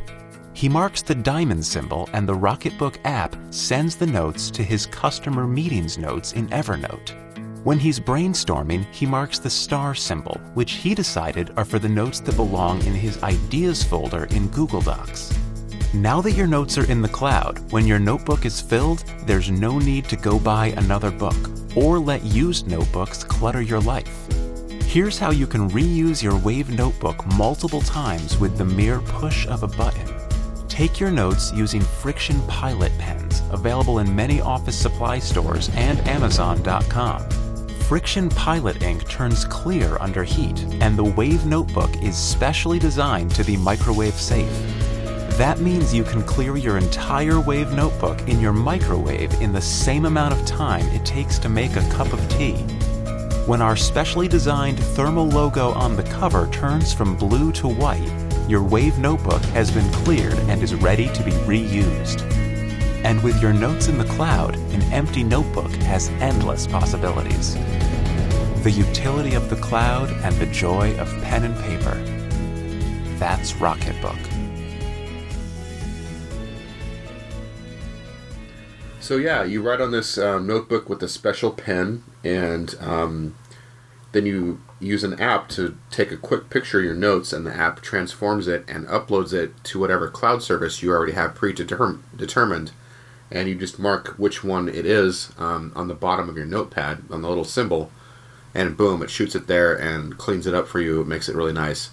He 0.54 0.70
marks 0.70 1.02
the 1.02 1.16
diamond 1.16 1.66
symbol, 1.66 2.10
and 2.14 2.28
the 2.28 2.36
Rocketbook 2.36 3.00
app 3.04 3.36
sends 3.50 3.96
the 3.98 4.08
notes 4.08 4.50
to 4.52 4.64
his 4.64 4.86
customer 4.86 5.46
meetings 5.46 5.98
notes 5.98 6.32
in 6.32 6.48
Evernote. 6.48 7.23
When 7.64 7.80
he's 7.80 7.98
brainstorming, 7.98 8.86
he 8.94 9.06
marks 9.06 9.40
the 9.40 9.50
star 9.50 9.96
symbol, 9.96 10.36
which 10.54 10.74
he 10.74 10.94
decided 10.94 11.54
are 11.56 11.64
for 11.64 11.80
the 11.80 11.88
notes 11.88 12.20
that 12.20 12.36
belong 12.36 12.82
in 12.86 12.94
his 12.94 13.24
ideas 13.24 13.82
folder 13.82 14.26
in 14.26 14.50
Google 14.50 14.82
Docs. 14.82 15.32
Now 15.94 16.20
that 16.20 16.34
your 16.34 16.48
notes 16.48 16.78
are 16.78 16.92
in 16.92 17.02
the 17.02 17.08
cloud, 17.08 17.60
when 17.72 17.88
your 17.88 18.00
notebook 18.00 18.46
is 18.46 18.60
filled, 18.60 19.06
there's 19.26 19.50
no 19.50 19.80
need 19.80 20.10
to 20.10 20.18
go 20.18 20.40
buy 20.40 20.74
another 20.76 21.10
book 21.10 21.38
or 21.74 22.00
let 22.00 22.22
used 22.24 22.68
notebooks 22.68 23.24
clutter 23.24 23.62
your 23.62 23.80
life. 23.80 24.28
Here's 24.82 25.18
how 25.18 25.32
you 25.32 25.48
can 25.48 25.70
reuse 25.70 26.22
your 26.22 26.38
Wave 26.40 26.70
notebook 26.70 27.26
multiple 27.38 27.82
times 27.82 28.38
with 28.40 28.58
the 28.58 28.66
mere 28.66 29.00
push 29.00 29.48
of 29.48 29.64
a 29.64 29.68
button. 29.68 30.14
Take 30.68 31.00
your 31.00 31.12
notes 31.12 31.54
using 31.54 31.80
Friction 31.80 32.42
Pilot 32.48 32.92
pens, 32.98 33.42
available 33.52 34.00
in 34.00 34.14
many 34.14 34.42
office 34.42 34.78
supply 34.78 35.20
stores 35.20 35.70
and 35.76 36.06
Amazon.com. 36.10 37.43
Friction 37.88 38.30
Pilot 38.30 38.82
ink 38.82 39.08
turns 39.10 39.44
clear 39.44 39.98
under 40.00 40.24
heat, 40.24 40.64
and 40.80 40.98
the 40.98 41.04
Wave 41.04 41.46
notebook 41.46 42.02
is 42.02 42.16
specially 42.16 42.80
designed 42.80 43.36
to 43.36 43.44
be 43.44 43.58
microwave 43.58 44.14
safe. 44.14 44.50
That 45.38 45.60
means 45.60 45.94
you 45.94 46.06
can 46.06 46.24
clear 46.24 46.56
your 46.56 46.78
entire 46.78 47.42
Wave 47.42 47.74
notebook 47.74 48.22
in 48.22 48.40
your 48.40 48.54
microwave 48.54 49.34
in 49.42 49.52
the 49.52 49.62
same 49.62 50.06
amount 50.06 50.34
of 50.34 50.46
time 50.46 50.88
it 50.88 51.06
takes 51.06 51.38
to 51.40 51.50
make 51.50 51.76
a 51.76 51.90
cup 51.90 52.12
of 52.14 52.30
tea. 52.30 52.56
When 53.46 53.62
our 53.62 53.76
specially 53.76 54.30
designed 54.30 54.80
thermal 54.80 55.28
logo 55.28 55.74
on 55.74 55.98
the 55.98 56.04
cover 56.04 56.48
turns 56.52 56.94
from 56.94 57.18
blue 57.18 57.52
to 57.52 57.68
white, 57.68 58.12
your 58.48 58.64
Wave 58.64 58.98
notebook 58.98 59.44
has 59.48 59.70
been 59.70 59.92
cleared 59.92 60.40
and 60.48 60.64
is 60.64 60.74
ready 60.74 61.10
to 61.10 61.24
be 61.24 61.32
reused. 61.32 62.33
And 63.04 63.22
with 63.22 63.42
your 63.42 63.54
notes 63.54 63.88
in 63.88 63.98
the 63.98 64.06
cloud, 64.06 64.56
an 64.56 64.82
empty 64.94 65.24
notebook 65.24 65.72
has 65.84 66.10
endless 66.22 66.68
possibilities. 66.68 67.56
The 68.64 68.72
utility 68.72 69.36
of 69.36 69.50
the 69.50 69.58
cloud 69.58 70.10
and 70.24 70.36
the 70.38 70.46
joy 70.46 70.98
of 70.98 71.10
pen 71.24 71.44
and 71.44 71.56
paper. 71.64 71.96
That's 73.20 73.54
Rocketbook. 73.54 74.18
So 79.02 79.18
yeah, 79.18 79.44
you 79.44 79.62
write 79.62 79.82
on 79.82 79.92
this 79.92 80.18
um, 80.18 80.48
notebook 80.48 80.88
with 80.88 81.04
a 81.04 81.10
special 81.10 81.52
pen, 81.52 82.06
and 82.24 82.74
um, 82.80 83.36
then 84.14 84.26
you 84.26 84.62
use 84.80 85.04
an 85.04 85.20
app 85.20 85.50
to 85.50 85.78
take 85.92 86.14
a 86.14 86.18
quick 86.18 86.50
picture 86.50 86.80
of 86.80 86.86
your 86.86 86.96
notes, 86.96 87.34
and 87.34 87.46
the 87.46 87.54
app 87.54 87.82
transforms 87.82 88.48
it 88.48 88.64
and 88.66 88.88
uploads 88.88 89.34
it 89.34 89.62
to 89.66 89.80
whatever 89.80 90.08
cloud 90.08 90.42
service 90.42 90.82
you 90.82 90.90
already 90.90 91.12
have 91.12 91.36
predetermined, 91.36 92.72
and 93.34 93.50
you 93.50 93.56
just 93.56 93.78
mark 93.80 94.10
which 94.18 94.44
one 94.44 94.70
it 94.70 94.86
is 94.86 95.32
um, 95.38 95.74
on 95.76 95.90
the 95.90 95.94
bottom 95.94 96.30
of 96.30 96.38
your 96.38 96.46
notepad 96.46 97.00
on 97.10 97.22
the 97.22 97.28
little 97.28 97.44
symbol, 97.44 97.92
and 98.54 98.78
boom, 98.78 99.02
it 99.04 99.10
shoots 99.10 99.36
it 99.36 99.48
there 99.48 99.76
and 99.76 100.18
cleans 100.18 100.48
it 100.48 100.54
up 100.54 100.68
for 100.68 100.80
you. 100.80 101.02
It 101.02 101.08
makes 101.08 101.28
it 101.28 101.36
really 101.36 101.52
nice. 101.54 101.90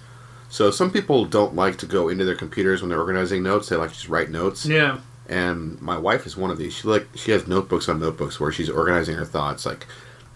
So 0.51 0.71
some 0.71 0.91
people 0.93 1.25
don't 1.25 1.55
like 1.57 1.79
to 1.79 1.87
go 1.87 2.09
into 2.09 2.25
their 2.25 2.35
computers 2.37 2.83
when 2.83 2.91
they're 2.91 3.01
organizing 3.01 3.43
notes; 3.43 3.69
they 3.69 3.77
like 3.77 3.91
to 3.91 3.95
just 3.97 4.09
write 4.09 4.31
notes 4.31 4.67
Yeah. 4.67 4.99
and 5.29 5.81
my 5.81 5.97
wife 5.97 6.27
is 6.27 6.37
one 6.37 6.51
of 6.51 6.59
these. 6.59 6.75
She 6.75 6.87
like 6.89 7.09
she 7.15 7.31
has 7.33 7.47
notebooks 7.49 7.89
on 7.89 7.99
notebooks 8.01 8.39
where 8.39 8.53
she's 8.53 8.69
organizing 8.71 9.17
her 9.17 9.25
thoughts. 9.25 9.65
Like 9.65 9.87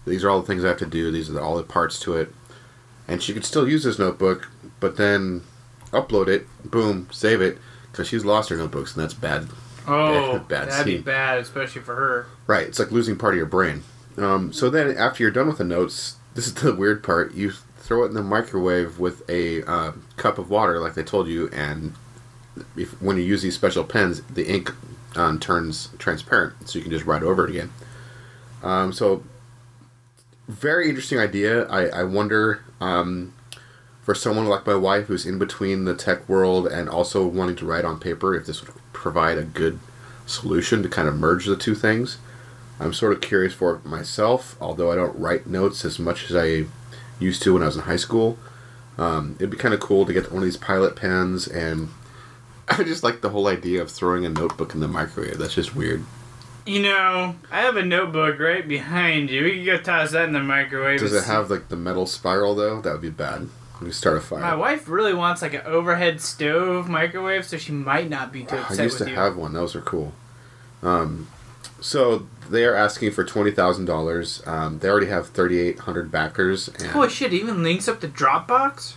these 0.07 0.23
are 0.23 0.29
all 0.29 0.41
the 0.41 0.47
things 0.47 0.63
I 0.65 0.69
have 0.69 0.77
to 0.79 0.85
do. 0.85 1.11
These 1.11 1.29
are 1.29 1.39
all 1.41 1.57
the 1.57 1.63
parts 1.63 1.99
to 2.01 2.15
it, 2.15 2.33
and 3.07 3.21
she 3.21 3.33
could 3.33 3.45
still 3.45 3.67
use 3.67 3.83
this 3.83 3.99
notebook, 3.99 4.47
but 4.79 4.95
then 4.97 5.41
upload 5.91 6.27
it, 6.27 6.47
boom, 6.63 7.07
save 7.11 7.41
it, 7.41 7.57
because 7.91 8.07
she's 8.07 8.23
lost 8.25 8.49
her 8.49 8.57
notebooks, 8.57 8.95
and 8.95 9.03
that's 9.03 9.13
bad. 9.13 9.47
Oh, 9.87 10.39
Bad 10.47 10.69
that'd 10.69 10.85
be 10.85 10.97
bad, 10.97 11.39
especially 11.39 11.81
for 11.81 11.95
her. 11.95 12.27
Right, 12.47 12.67
it's 12.67 12.79
like 12.79 12.91
losing 12.91 13.17
part 13.17 13.33
of 13.33 13.37
your 13.37 13.45
brain. 13.45 13.83
Um, 14.17 14.53
so 14.53 14.69
then 14.69 14.97
after 14.97 15.23
you're 15.23 15.31
done 15.31 15.47
with 15.47 15.57
the 15.57 15.63
notes, 15.63 16.15
this 16.33 16.47
is 16.47 16.53
the 16.55 16.73
weird 16.75 17.03
part. 17.03 17.33
You 17.33 17.51
throw 17.77 18.03
it 18.03 18.07
in 18.07 18.13
the 18.13 18.23
microwave 18.23 18.99
with 18.99 19.27
a 19.29 19.63
uh, 19.63 19.91
cup 20.17 20.37
of 20.37 20.49
water, 20.49 20.79
like 20.79 20.95
they 20.95 21.03
told 21.03 21.27
you, 21.27 21.49
and 21.49 21.93
if, 22.75 22.99
when 23.01 23.17
you 23.17 23.23
use 23.23 23.41
these 23.41 23.55
special 23.55 23.83
pens, 23.83 24.21
the 24.23 24.47
ink 24.47 24.71
um, 25.15 25.39
turns 25.39 25.89
transparent, 25.99 26.67
so 26.67 26.79
you 26.79 26.83
can 26.83 26.91
just 26.91 27.05
write 27.05 27.23
over 27.23 27.45
it 27.45 27.51
again. 27.51 27.71
Um, 28.63 28.91
so, 28.91 29.23
very 30.47 30.89
interesting 30.89 31.19
idea. 31.19 31.67
I, 31.67 31.87
I 31.87 32.03
wonder 32.03 32.63
um, 32.81 33.33
for 34.05 34.13
someone 34.13 34.45
like 34.45 34.67
my 34.67 34.75
wife 34.75 35.07
who's 35.07 35.25
in 35.25 35.39
between 35.39 35.85
the 35.85 35.95
tech 35.95 36.29
world 36.29 36.67
and 36.67 36.87
also 36.87 37.25
wanting 37.25 37.55
to 37.55 37.65
write 37.65 37.83
on 37.83 37.99
paper, 37.99 38.35
if 38.35 38.45
this 38.45 38.61
would 38.61 38.71
provide 38.93 39.39
a 39.39 39.43
good 39.43 39.79
solution 40.27 40.83
to 40.83 40.89
kind 40.89 41.07
of 41.07 41.15
merge 41.15 41.47
the 41.47 41.55
two 41.55 41.73
things. 41.73 42.19
I'm 42.79 42.93
sort 42.93 43.13
of 43.13 43.21
curious 43.21 43.55
for 43.55 43.73
it 43.73 43.85
myself, 43.85 44.57
although 44.61 44.91
I 44.91 44.95
don't 44.95 45.17
write 45.17 45.47
notes 45.47 45.83
as 45.83 45.97
much 45.97 46.29
as 46.29 46.35
I 46.35 46.65
used 47.19 47.41
to 47.43 47.53
when 47.53 47.63
I 47.63 47.65
was 47.65 47.77
in 47.77 47.81
high 47.81 47.95
school. 47.95 48.37
Um, 48.99 49.37
it'd 49.39 49.49
be 49.49 49.57
kind 49.57 49.73
of 49.73 49.79
cool 49.79 50.05
to 50.05 50.13
get 50.13 50.31
one 50.31 50.43
of 50.43 50.43
these 50.43 50.55
pilot 50.55 50.95
pens, 50.95 51.47
and 51.47 51.89
I 52.69 52.83
just 52.83 53.03
like 53.03 53.21
the 53.21 53.29
whole 53.29 53.47
idea 53.47 53.81
of 53.81 53.89
throwing 53.89 54.23
a 54.23 54.29
notebook 54.29 54.75
in 54.75 54.81
the 54.81 54.87
microwave. 54.87 55.39
That's 55.39 55.55
just 55.55 55.75
weird. 55.75 56.05
You 56.67 56.83
know, 56.83 57.35
I 57.51 57.61
have 57.61 57.75
a 57.75 57.83
notebook 57.83 58.39
right 58.39 58.67
behind 58.67 59.31
you. 59.31 59.45
We 59.45 59.55
can 59.55 59.65
go 59.65 59.77
toss 59.79 60.11
that 60.11 60.25
in 60.27 60.33
the 60.33 60.41
microwave. 60.41 60.99
Does 60.99 61.13
it 61.13 61.23
have 61.23 61.49
like 61.49 61.69
the 61.69 61.75
metal 61.75 62.05
spiral 62.05 62.53
though? 62.53 62.81
That 62.81 62.91
would 62.91 63.01
be 63.01 63.09
bad. 63.09 63.49
We 63.81 63.91
start 63.91 64.17
a 64.17 64.21
fire. 64.21 64.39
My 64.39 64.55
wife 64.55 64.87
really 64.87 65.13
wants 65.13 65.41
like 65.41 65.53
an 65.53 65.61
overhead 65.65 66.21
stove 66.21 66.87
microwave, 66.89 67.45
so 67.45 67.57
she 67.57 67.71
might 67.73 68.09
not 68.09 68.31
be 68.31 68.43
too 68.43 68.55
I 68.55 68.59
upset 68.61 68.83
used 68.85 68.99
with 68.99 69.07
to 69.07 69.13
you. 69.13 69.19
have 69.19 69.35
one. 69.35 69.53
Those 69.53 69.75
are 69.75 69.81
cool. 69.81 70.13
Um, 70.81 71.27
so 71.81 72.27
they 72.49 72.63
are 72.65 72.75
asking 72.75 73.11
for 73.11 73.23
twenty 73.23 73.51
thousand 73.51 73.85
dollars. 73.85 74.41
Um, 74.45 74.79
they 74.79 74.87
already 74.89 75.07
have 75.07 75.27
thirty 75.27 75.59
eight 75.59 75.79
hundred 75.79 76.11
backers. 76.11 76.67
And 76.69 76.87
Holy 76.87 77.09
shit! 77.09 77.33
Even 77.33 77.63
links 77.63 77.87
up 77.87 77.99
to 78.01 78.07
Dropbox, 78.07 78.95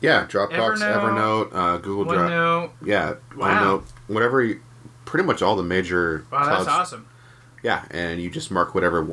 yeah, 0.00 0.24
Dropbox, 0.26 0.78
Evernote, 0.78 1.50
Evernote, 1.50 1.54
uh, 1.54 1.76
Google 1.78 2.04
Drive. 2.04 2.30
OneNote. 2.30 2.70
Yeah, 2.84 3.14
Wow. 3.36 3.80
OneNote, 3.80 3.84
whatever. 4.08 4.42
You, 4.42 4.60
pretty 5.04 5.26
much 5.26 5.42
all 5.42 5.56
the 5.56 5.62
major. 5.62 6.24
Wow, 6.32 6.46
that's 6.56 6.68
awesome. 6.68 7.06
Yeah, 7.62 7.84
and 7.90 8.20
you 8.20 8.30
just 8.30 8.50
mark 8.50 8.74
whatever. 8.74 9.06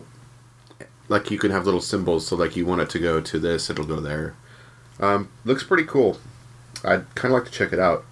Like 1.10 1.30
you 1.30 1.38
can 1.38 1.52
have 1.52 1.66
little 1.66 1.82
symbols, 1.82 2.26
so 2.28 2.36
like 2.36 2.56
you 2.56 2.66
want 2.66 2.82
it 2.82 2.90
to 2.92 3.00
go 3.00 3.20
to 3.20 3.40
this, 3.40 3.70
it'll 3.70 3.86
go 3.86 4.00
there. 4.00 4.36
Um, 5.00 5.30
looks 5.46 5.64
pretty 5.64 5.86
cool. 5.86 6.20
I'd 6.84 7.14
kind 7.16 7.34
of 7.34 7.40
like 7.42 7.52
to 7.52 7.58
check 7.58 7.74
it 7.74 7.80
out. 7.80 8.06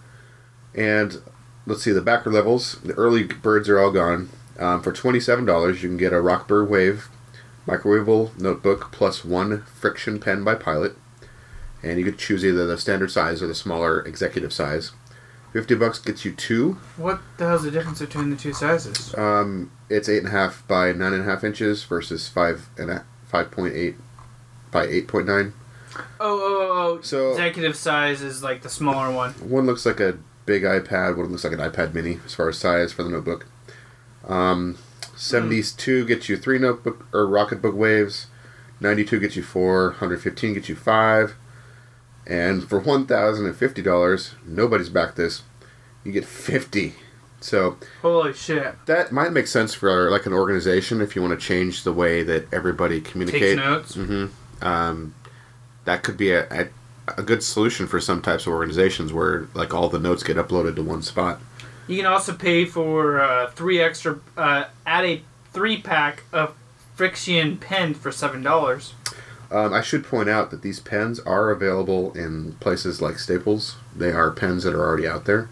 And 0.73 1.21
let's 1.65 1.84
see 1.84 1.91
the 1.91 2.01
backer 2.01 2.32
levels. 2.32 2.79
The 2.82 2.93
early 2.93 3.23
birds 3.23 3.69
are 3.69 3.79
all 3.79 3.91
gone. 3.91 4.29
Um, 4.59 4.82
for 4.82 4.91
twenty 4.91 5.19
seven 5.19 5.45
dollars, 5.45 5.82
you 5.82 5.89
can 5.89 5.97
get 5.97 6.13
a 6.13 6.17
Rocketbook 6.17 6.69
Wave 6.69 7.09
microwavable 7.67 8.38
notebook 8.39 8.91
plus 8.91 9.23
one 9.23 9.63
friction 9.63 10.19
pen 10.19 10.43
by 10.43 10.55
Pilot, 10.55 10.95
and 11.84 11.99
you 11.99 12.05
could 12.05 12.17
choose 12.17 12.43
either 12.43 12.65
the 12.65 12.77
standard 12.77 13.11
size 13.11 13.41
or 13.41 13.47
the 13.47 13.55
smaller 13.55 14.01
executive 14.01 14.51
size. 14.53 14.91
Fifty 15.53 15.75
bucks 15.75 15.99
gets 15.99 16.23
you 16.25 16.32
two. 16.34 16.77
What 16.95 17.21
the 17.38 17.47
hell's 17.47 17.63
the 17.63 17.71
difference 17.71 17.99
between 17.99 18.29
the 18.29 18.38
two 18.38 18.53
sizes? 18.53 19.13
Um, 19.17 19.71
it's 19.89 20.07
eight 20.07 20.19
and 20.19 20.27
a 20.27 20.32
half 20.32 20.65
by 20.67 20.91
nine 20.93 21.13
and 21.13 21.23
a 21.23 21.25
half 21.25 21.43
inches 21.43 21.84
versus 21.84 22.29
five 22.29 22.69
and 22.77 22.89
a 22.89 23.05
five 23.25 23.51
point 23.51 23.73
eight 23.73 23.95
by 24.71 24.86
eight 24.86 25.07
point 25.07 25.27
nine. 25.27 25.53
Oh, 26.20 26.39
oh, 26.41 26.70
oh, 26.72 26.97
oh. 26.97 27.02
So- 27.02 27.32
executive 27.32 27.76
size 27.76 28.22
is 28.22 28.43
like 28.43 28.62
the 28.62 28.70
smaller 28.70 29.12
one. 29.14 29.32
One 29.34 29.66
looks 29.66 29.86
like 29.86 29.99
a 29.99 30.18
big 30.45 30.64
iPad. 30.64 31.18
One 31.18 31.28
looks 31.32 31.43
like 31.43 31.54
an 31.54 31.60
iPad 31.60 31.93
Mini 31.93 32.20
as 32.26 32.34
far 32.36 32.49
as 32.49 32.58
size 32.58 32.91
for 32.93 33.04
the 33.04 33.10
notebook. 33.10 33.45
Um, 34.28 34.78
seventies 35.16 35.72
two 35.72 36.06
gets 36.06 36.30
you 36.30 36.38
three 36.38 36.60
notebook 36.60 37.06
or 37.14 37.26
Rocketbook 37.26 37.74
waves. 37.76 38.28
Ninety 38.80 39.04
two 39.04 39.20
gets 39.20 39.36
you 39.36 39.43
four. 39.43 39.91
Hundred 39.93 40.22
fifteen 40.22 40.54
gets 40.54 40.70
you 40.70 40.76
five. 40.76 41.36
And 42.28 42.68
for 42.68 42.80
one 42.80 43.06
thousand 43.08 43.45
and 43.45 43.56
fifty 43.56 43.82
dollars, 43.82 44.36
nobody's 44.45 44.89
backed 44.89 45.16
this. 45.18 45.43
You 46.04 46.12
get 46.12 46.26
fifty. 46.26 46.95
So 47.39 47.78
Holy 48.04 48.34
shit! 48.34 48.76
that 48.86 49.12
might 49.12 49.32
make 49.32 49.47
sense 49.47 49.74
for 49.74 50.12
like 50.12 50.28
an 50.28 50.34
organization 50.34 51.02
if 51.02 51.16
you 51.16 51.24
want 51.24 51.39
to 51.39 51.43
change 51.43 51.84
the 51.84 51.91
way 51.93 52.22
that 52.22 52.52
everybody 52.54 52.99
Takes 53.02 53.12
communicates. 53.12 53.56
notes. 53.60 53.95
hmm 53.95 54.26
Um, 54.62 55.16
that 55.86 56.03
could 56.03 56.17
be 56.17 56.32
a, 56.32 56.47
a, 56.51 56.67
a 57.17 57.23
good 57.23 57.43
solution 57.43 57.88
for 57.88 57.99
some 57.99 58.21
types 58.21 58.45
of 58.45 58.53
organizations 58.53 59.11
where 59.11 59.47
like 59.53 59.73
all 59.73 59.89
the 59.89 59.99
notes 59.99 60.23
get 60.23 60.38
uploaded 60.38 60.75
to 60.75 60.84
one 60.84 61.01
spot. 61.01 61.39
You 61.88 61.97
can 61.97 62.05
also 62.05 62.34
pay 62.34 62.65
for 62.65 63.19
uh, 63.19 63.49
three 63.51 63.82
extra. 63.82 64.19
Uh, 64.38 64.65
add 64.86 65.05
a 65.05 65.21
three 65.51 65.82
pack 65.82 66.23
of 66.32 66.55
friction 66.95 67.57
pen 67.57 67.93
for 67.93 68.11
seven 68.11 68.43
dollars. 68.43 68.93
Um, 69.49 69.73
I 69.73 69.82
should 69.82 70.05
point 70.05 70.29
out 70.29 70.49
that 70.51 70.61
these 70.61 70.79
pens 70.79 71.19
are 71.19 71.49
available 71.49 72.13
in 72.13 72.53
places 72.61 73.01
like 73.01 73.19
Staples. 73.19 73.75
They 73.93 74.11
are 74.11 74.32
pens 74.32 74.63
that 74.63 74.73
are 74.73 74.79
already 74.86 75.05
out 75.07 75.25
there, 75.25 75.49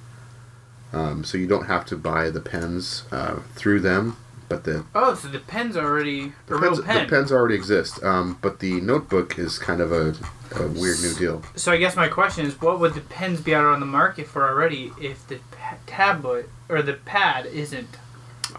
um, 0.93 1.25
so 1.25 1.37
you 1.37 1.47
don't 1.47 1.65
have 1.65 1.85
to 1.87 1.97
buy 1.97 2.29
the 2.29 2.39
pens 2.39 3.03
uh, 3.11 3.39
through 3.55 3.81
them. 3.81 4.15
But 4.49 4.63
the 4.63 4.83
Oh, 4.95 5.13
so 5.13 5.27
the 5.27 5.39
pen's 5.39 5.77
already 5.77 6.33
the 6.47 6.57
pens, 6.59 6.81
pen. 6.81 7.05
the 7.05 7.09
pens 7.15 7.31
already 7.31 7.53
exist. 7.55 8.03
Um, 8.03 8.37
but 8.41 8.59
the 8.59 8.81
notebook 8.81 9.37
is 9.37 9.59
kind 9.59 9.79
of 9.79 9.91
a, 9.91 10.15
a 10.55 10.67
weird 10.67 10.99
new 11.01 11.13
deal. 11.13 11.43
So 11.55 11.71
I 11.71 11.77
guess 11.77 11.95
my 11.95 12.07
question 12.07 12.45
is, 12.47 12.59
what 12.59 12.79
would 12.79 12.95
the 12.95 13.01
pens 13.01 13.41
be 13.41 13.53
out 13.53 13.65
on 13.65 13.79
the 13.79 13.85
market 13.85 14.27
for 14.27 14.49
already 14.49 14.91
if 14.99 15.27
the 15.27 15.37
pa- 15.51 15.77
tablet 15.85 16.49
or 16.67 16.81
the 16.81 16.93
pad 16.93 17.45
isn't? 17.45 17.95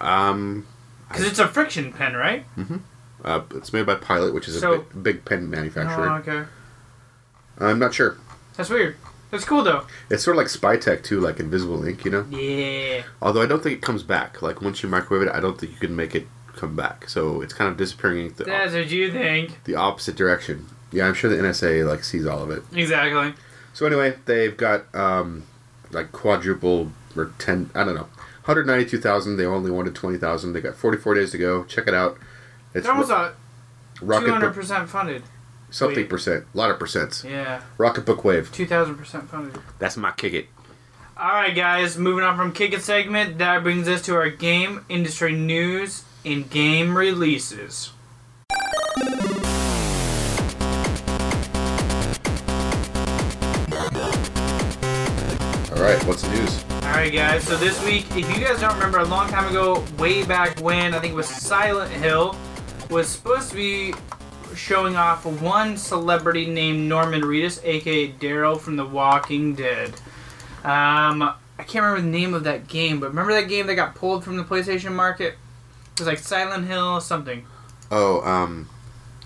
Um, 0.00 0.66
Because 1.08 1.24
it's 1.26 1.40
a 1.40 1.48
friction 1.48 1.92
pen, 1.92 2.14
right? 2.14 2.46
Mm-hmm. 2.56 2.76
uh, 3.24 3.40
it's 3.56 3.72
made 3.72 3.84
by 3.86 3.96
Pilot, 3.96 4.32
which 4.32 4.46
is 4.46 4.60
So- 4.60 4.72
a 4.74 4.78
big, 4.78 5.02
big 5.02 5.24
pen 5.24 5.50
manufacturer. 5.50 6.08
Oh, 6.08 6.14
okay. 6.18 6.44
I'm 7.58 7.80
not 7.80 7.92
sure. 7.94 8.16
That's 8.56 8.70
weird. 8.70 8.96
That's 9.30 9.44
cool 9.44 9.62
though. 9.62 9.86
It's 10.10 10.24
sort 10.24 10.36
of 10.36 10.38
like 10.38 10.48
spy 10.48 10.76
tech 10.76 11.02
too, 11.04 11.20
like 11.20 11.38
Invisible 11.40 11.84
Ink, 11.84 12.04
you 12.04 12.10
know. 12.10 12.26
Yeah. 12.30 13.02
Although 13.22 13.42
I 13.42 13.46
don't 13.46 13.62
think 13.62 13.76
it 13.76 13.82
comes 13.82 14.02
back. 14.02 14.42
Like 14.42 14.60
once 14.60 14.82
you 14.82 14.88
microwave 14.88 15.28
it, 15.28 15.32
I 15.34 15.40
don't 15.40 15.58
think 15.58 15.72
you 15.72 15.78
can 15.78 15.94
make 15.94 16.14
it 16.14 16.26
come 16.56 16.74
back. 16.76 17.08
So 17.08 17.40
it's 17.40 17.52
kind 17.54 17.70
of 17.70 17.76
disappearing 17.76 18.32
the, 18.36 18.44
That's 18.44 18.72
what 18.74 18.90
you 18.90 19.12
think. 19.12 19.62
the 19.64 19.76
opposite 19.76 20.16
direction. 20.16 20.66
Yeah, 20.92 21.06
I'm 21.06 21.14
sure 21.14 21.30
the 21.30 21.36
NSA 21.42 21.86
like 21.88 22.02
sees 22.02 22.26
all 22.26 22.42
of 22.42 22.50
it. 22.50 22.62
Exactly. 22.74 23.34
So 23.72 23.86
anyway, 23.86 24.16
they've 24.26 24.56
got 24.56 24.92
um, 24.94 25.44
like 25.92 26.10
quadruple 26.12 26.90
or 27.16 27.32
ten. 27.38 27.70
I 27.74 27.84
don't 27.84 27.94
know, 27.94 28.08
192,000. 28.44 29.36
They 29.36 29.44
only 29.46 29.70
wanted 29.70 29.94
20,000. 29.94 30.52
They 30.52 30.60
got 30.60 30.74
44 30.74 31.14
days 31.14 31.30
to 31.30 31.38
go. 31.38 31.64
Check 31.64 31.86
it 31.86 31.94
out. 31.94 32.18
It's 32.74 32.86
That 32.86 32.96
was 32.98 33.10
a 33.10 33.34
two 34.00 34.06
hundred 34.06 34.40
Book, 34.48 34.54
percent 34.54 34.88
funded. 34.88 35.22
Something 35.70 35.98
wait. 35.98 36.10
percent, 36.10 36.44
a 36.52 36.56
lot 36.56 36.70
of 36.70 36.78
percents. 36.78 37.22
Yeah, 37.22 37.62
Rocketbook 37.78 38.24
Wave. 38.24 38.50
two 38.52 38.66
thousand 38.66 38.96
percent 38.96 39.30
funded. 39.30 39.60
That's 39.78 39.96
my 39.96 40.10
kick 40.10 40.32
it. 40.34 40.46
All 41.16 41.28
right, 41.28 41.54
guys. 41.54 41.96
Moving 41.96 42.24
on 42.24 42.36
from 42.36 42.52
kick 42.52 42.72
it 42.72 42.82
segment, 42.82 43.38
that 43.38 43.62
brings 43.62 43.86
us 43.88 44.02
to 44.02 44.14
our 44.16 44.30
game 44.30 44.84
industry 44.88 45.32
news 45.32 46.04
and 46.24 46.50
game 46.50 46.96
releases. 46.96 47.92
All 55.70 55.86
right, 55.86 56.02
what's 56.04 56.22
the 56.22 56.30
news? 56.30 56.64
All 56.82 56.90
right, 56.90 57.12
guys. 57.12 57.44
So 57.44 57.56
this 57.56 57.82
week, 57.84 58.06
if 58.16 58.28
you 58.36 58.44
guys 58.44 58.60
don't 58.60 58.74
remember, 58.74 58.98
a 58.98 59.04
long 59.04 59.28
time 59.28 59.48
ago, 59.48 59.84
way 59.98 60.24
back 60.24 60.58
when, 60.60 60.94
I 60.94 60.98
think 60.98 61.12
it 61.12 61.16
was 61.16 61.28
Silent 61.28 61.92
Hill, 61.92 62.36
was 62.90 63.08
supposed 63.08 63.50
to 63.50 63.56
be 63.56 63.94
showing 64.60 64.94
off 64.96 65.24
one 65.24 65.76
celebrity 65.76 66.46
named 66.46 66.88
Norman 66.88 67.22
Reedus, 67.22 67.60
aka 67.64 68.12
Daryl 68.12 68.60
from 68.60 68.76
The 68.76 68.84
Walking 68.86 69.54
Dead. 69.54 69.90
Um, 70.62 71.22
I 71.22 71.62
can't 71.66 71.84
remember 71.84 72.02
the 72.02 72.08
name 72.18 72.34
of 72.34 72.44
that 72.44 72.68
game, 72.68 73.00
but 73.00 73.08
remember 73.08 73.32
that 73.32 73.48
game 73.48 73.66
that 73.66 73.74
got 73.74 73.94
pulled 73.94 74.22
from 74.24 74.36
the 74.36 74.44
PlayStation 74.44 74.92
market? 74.92 75.34
It 75.94 76.00
was 76.00 76.06
like 76.06 76.18
Silent 76.18 76.66
Hill 76.66 77.00
something. 77.00 77.44
Oh, 77.90 78.20
um, 78.22 78.68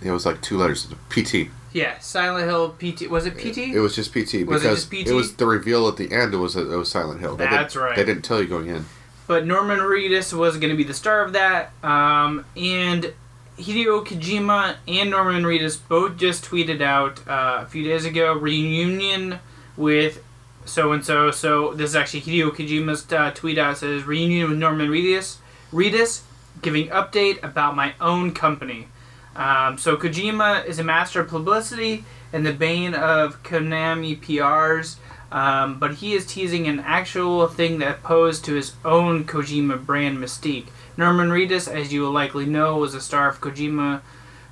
it 0.03 0.11
was 0.11 0.25
like 0.25 0.41
two 0.41 0.57
letters. 0.57 0.87
PT. 1.11 1.49
Yeah, 1.73 1.99
Silent 1.99 2.47
Hill 2.49 2.71
PT. 2.79 3.11
Was 3.11 3.27
it 3.27 3.37
PT? 3.37 3.59
It 3.75 3.81
was 3.81 3.97
just 3.97 4.13
PT 4.13 4.47
Was 4.47 4.65
it 4.65 4.69
just 4.71 4.91
PT? 4.91 5.11
was 5.11 5.35
the 5.35 5.47
reveal 5.47 5.89
at 5.89 5.97
the 5.97 6.13
end. 6.13 6.33
It 6.35 6.37
was 6.39 6.55
it 6.57 6.67
was 6.69 6.91
Silent 6.91 7.21
Hill. 7.21 7.37
They 7.37 7.47
That's 7.47 7.75
didn't- 7.75 7.85
right. 7.85 7.97
They 7.97 8.05
didn't 8.05 8.23
tell 8.23 8.41
you 8.41 8.47
going 8.47 8.69
in. 8.69 8.85
but 9.27 9.45
Norman 9.47 9.81
Reedus 9.81 10.33
was 10.33 10.57
going 10.59 10.71
to 10.71 10.77
be 10.77 10.85
the 10.85 10.95
star 10.95 11.23
of 11.23 11.33
that. 11.33 11.73
Um, 11.83 12.45
and 12.57 13.13
Hideo 13.59 14.05
Kojima 14.05 14.77
and 14.89 15.11
Norman 15.11 15.45
Reedus 15.45 15.79
both 15.89 16.17
just 16.17 16.45
tweeted 16.45 16.81
out 16.81 17.21
uh, 17.29 17.63
a 17.63 17.67
few 17.67 17.85
days 17.85 18.05
ago 18.05 18.33
reunion 18.35 19.39
with 19.77 20.23
so 20.65 20.93
and 20.93 21.05
so. 21.05 21.31
So 21.31 21.73
this 21.73 21.91
is 21.91 21.97
actually 21.97 22.23
Hideo 22.23 22.51
Kojima's 22.51 23.11
uh, 23.13 23.31
tweet 23.33 23.59
out. 23.59 23.79
Says 23.79 24.05
reunion 24.05 24.51
with 24.51 24.59
Norman 24.59 24.89
Reedus. 24.89 25.37
Reedus 25.73 26.23
giving 26.63 26.89
update 26.89 27.43
about 27.45 27.77
my 27.77 27.95
own 28.01 28.33
company. 28.33 28.89
Um, 29.37 29.79
so 29.79 29.97
Kojima 29.97 30.65
is 30.67 30.79
a 30.79 30.85
master 30.85 31.21
of 31.21 31.29
publicity 31.29 32.05
and 32.33 32.45
the 32.45 32.53
bane 32.53 32.95
of 32.95 33.43
Konami 33.43 34.19
PRs. 34.21 34.97
Um, 35.31 35.79
but 35.79 35.95
he 35.95 36.15
is 36.15 36.27
teasing 36.27 36.67
an 36.69 36.81
actual 36.81 37.47
thing 37.49 37.79
that 37.79 38.03
posed 38.03 38.45
to 38.45 38.55
his 38.55 38.75
own 38.85 39.25
Kojima 39.25 39.85
brand 39.85 40.19
mystique. 40.19 40.67
Norman 40.97 41.29
Reedus, 41.31 41.69
as 41.69 41.93
you 41.93 42.03
will 42.03 42.13
likely 42.13 42.47
know, 42.47 42.77
was 42.77 42.95
a 42.95 43.01
star 43.01 43.29
of 43.29 43.41
Kojima, 43.41 44.01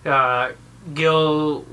uh, 0.04 0.52
Guillermo 0.94 1.64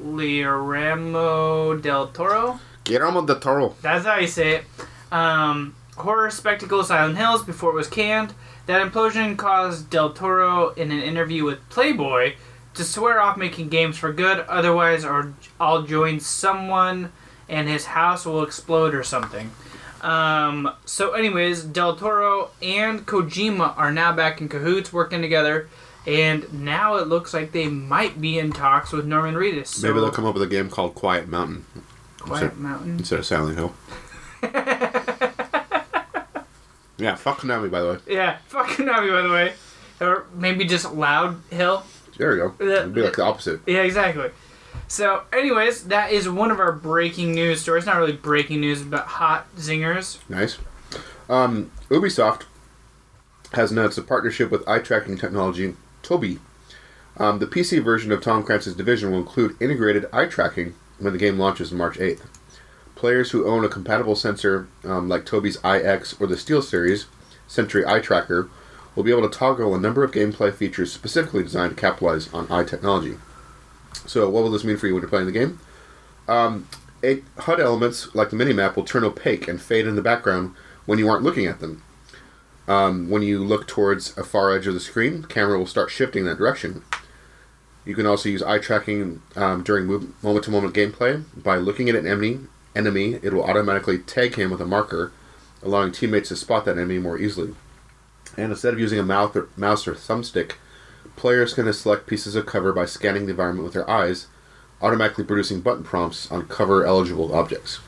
del 1.75 2.07
Toro. 2.07 2.59
Guillermo 2.83 3.25
del 3.25 3.39
Toro. 3.39 3.75
That's 3.81 4.05
how 4.05 4.17
you 4.17 4.27
say 4.27 4.57
it. 4.57 4.65
Um, 5.11 5.75
horror 5.97 6.29
spectacle 6.29 6.83
Silent 6.83 7.17
Hills 7.17 7.43
before 7.43 7.71
it 7.71 7.75
was 7.75 7.87
canned. 7.87 8.33
That 8.67 8.85
implosion 8.85 9.35
caused 9.35 9.89
Del 9.89 10.13
Toro 10.13 10.69
in 10.75 10.91
an 10.91 11.01
interview 11.01 11.43
with 11.43 11.67
Playboy 11.69 12.35
to 12.75 12.83
swear 12.83 13.19
off 13.19 13.35
making 13.35 13.69
games 13.69 13.97
for 13.97 14.13
good, 14.13 14.41
otherwise, 14.41 15.03
or 15.03 15.33
I'll 15.59 15.81
join 15.81 16.19
someone 16.19 17.11
and 17.49 17.67
his 17.67 17.85
house 17.85 18.25
will 18.25 18.43
explode 18.43 18.93
or 18.93 19.03
something. 19.03 19.49
Um, 20.01 20.71
so, 20.85 21.11
anyways, 21.13 21.63
Del 21.63 21.95
Toro 21.95 22.51
and 22.61 23.05
Kojima 23.05 23.77
are 23.77 23.91
now 23.91 24.13
back 24.13 24.39
in 24.41 24.47
cahoots 24.49 24.93
working 24.93 25.21
together, 25.21 25.67
and 26.07 26.51
now 26.53 26.95
it 26.95 27.07
looks 27.07 27.33
like 27.33 27.51
they 27.51 27.67
might 27.67 28.19
be 28.21 28.39
in 28.39 28.51
talks 28.51 28.91
with 28.91 29.05
Norman 29.05 29.35
Reedus. 29.35 29.67
So, 29.67 29.87
Maybe 29.87 29.99
they'll 29.99 30.11
come 30.11 30.25
up 30.25 30.33
with 30.33 30.43
a 30.43 30.47
game 30.47 30.69
called 30.69 30.95
Quiet 30.95 31.27
Mountain 31.27 31.65
Quiet 32.19 32.43
instead, 32.43 32.59
Mountain. 32.59 32.97
instead 32.99 33.19
of 33.19 33.25
Silent 33.25 33.57
Hill. 33.57 33.73
yeah, 36.97 37.15
fuck 37.15 37.39
Konami, 37.39 37.69
by 37.69 37.81
the 37.81 37.87
way. 37.93 37.97
Yeah, 38.07 38.37
fucking 38.47 38.85
Navi, 38.85 39.11
by 39.11 39.21
the 39.21 39.29
way. 39.33 39.53
Or 40.01 40.25
maybe 40.33 40.65
just 40.65 40.93
Loud 40.93 41.41
Hill. 41.49 41.83
There 42.17 42.35
you 42.35 42.53
go. 42.57 42.65
It'd 42.65 42.93
be 42.93 43.01
like 43.01 43.15
the 43.15 43.23
opposite. 43.23 43.61
Yeah, 43.65 43.81
exactly. 43.81 44.29
So, 44.89 45.21
anyways, 45.31 45.85
that 45.85 46.11
is 46.11 46.27
one 46.27 46.49
of 46.49 46.59
our 46.59 46.71
breaking 46.71 47.33
news 47.33 47.61
stories. 47.61 47.85
Not 47.85 47.97
really 47.97 48.11
breaking 48.11 48.59
news, 48.59 48.81
but 48.81 49.05
hot 49.05 49.45
zingers. 49.55 50.17
Nice. 50.27 50.57
Um, 51.29 51.69
Ubisoft 51.89 52.45
has 53.53 53.71
announced 53.71 53.99
a 53.99 54.01
partnership 54.01 54.49
with 54.49 54.67
eye 54.67 54.79
tracking 54.79 55.15
technology 55.15 55.75
Tobii. 56.01 56.39
Um, 57.17 57.37
the 57.37 57.45
PC 57.45 57.83
version 57.83 58.11
of 58.11 58.21
Tom 58.21 58.43
Clancy's 58.43 58.73
Division 58.73 59.11
will 59.11 59.19
include 59.19 59.61
integrated 59.61 60.07
eye 60.11 60.25
tracking 60.25 60.73
when 60.97 61.13
the 61.13 61.19
game 61.19 61.37
launches 61.37 61.71
March 61.71 61.99
8th. 61.99 62.25
Players 62.95 63.29
who 63.29 63.47
own 63.47 63.63
a 63.63 63.69
compatible 63.69 64.15
sensor 64.15 64.67
um, 64.83 65.07
like 65.07 65.23
Tobii's 65.23 65.57
EyeX 65.57 66.19
or 66.19 66.25
the 66.25 66.35
SteelSeries 66.35 67.05
Sentry 67.47 67.85
Eye 67.85 67.99
Tracker 67.99 68.49
will 68.95 69.03
be 69.03 69.11
able 69.11 69.29
to 69.29 69.37
toggle 69.37 69.75
a 69.75 69.79
number 69.79 70.03
of 70.03 70.11
gameplay 70.11 70.51
features 70.51 70.91
specifically 70.91 71.43
designed 71.43 71.75
to 71.75 71.81
capitalize 71.81 72.33
on 72.33 72.51
eye 72.51 72.63
technology. 72.63 73.17
So, 73.93 74.29
what 74.29 74.43
will 74.43 74.51
this 74.51 74.63
mean 74.63 74.77
for 74.77 74.87
you 74.87 74.93
when 74.93 75.01
you're 75.01 75.09
playing 75.09 75.25
the 75.25 75.31
game? 75.31 75.59
Um, 76.27 76.67
a, 77.03 77.21
HUD 77.37 77.59
elements 77.59 78.13
like 78.13 78.29
the 78.29 78.35
minimap 78.35 78.75
will 78.75 78.83
turn 78.83 79.03
opaque 79.03 79.47
and 79.47 79.61
fade 79.61 79.87
in 79.87 79.95
the 79.95 80.01
background 80.01 80.55
when 80.85 80.99
you 80.99 81.09
aren't 81.09 81.23
looking 81.23 81.45
at 81.45 81.59
them. 81.59 81.83
Um, 82.67 83.09
when 83.09 83.23
you 83.23 83.43
look 83.43 83.67
towards 83.67 84.15
a 84.17 84.23
far 84.23 84.55
edge 84.55 84.67
of 84.67 84.73
the 84.73 84.79
screen, 84.79 85.21
the 85.21 85.27
camera 85.27 85.57
will 85.57 85.65
start 85.65 85.89
shifting 85.89 86.25
that 86.25 86.37
direction. 86.37 86.83
You 87.85 87.95
can 87.95 88.05
also 88.05 88.29
use 88.29 88.43
eye 88.43 88.59
tracking 88.59 89.21
um, 89.35 89.63
during 89.63 89.87
moment 90.21 90.45
to 90.45 90.51
moment 90.51 90.75
gameplay. 90.75 91.23
By 91.35 91.57
looking 91.57 91.89
at 91.89 91.95
an 91.95 92.05
enemy, 92.05 92.41
enemy, 92.75 93.19
it 93.23 93.33
will 93.33 93.43
automatically 93.43 93.97
tag 93.97 94.35
him 94.35 94.51
with 94.51 94.61
a 94.61 94.65
marker, 94.65 95.11
allowing 95.63 95.91
teammates 95.91 96.29
to 96.29 96.35
spot 96.35 96.65
that 96.65 96.77
enemy 96.77 96.99
more 96.99 97.17
easily. 97.17 97.55
And 98.37 98.51
instead 98.51 98.73
of 98.73 98.79
using 98.79 98.99
a 98.99 99.03
mouth 99.03 99.35
or, 99.35 99.49
mouse 99.57 99.87
or 99.87 99.95
thumbstick, 99.95 100.53
players 101.15 101.53
can 101.53 101.71
select 101.73 102.07
pieces 102.07 102.35
of 102.35 102.45
cover 102.45 102.71
by 102.73 102.85
scanning 102.85 103.25
the 103.25 103.31
environment 103.31 103.65
with 103.65 103.73
their 103.73 103.89
eyes, 103.89 104.27
automatically 104.81 105.23
producing 105.23 105.61
button 105.61 105.83
prompts 105.83 106.31
on 106.31 106.47
cover 106.47 106.85
eligible 106.85 107.33
objects. 107.35 107.79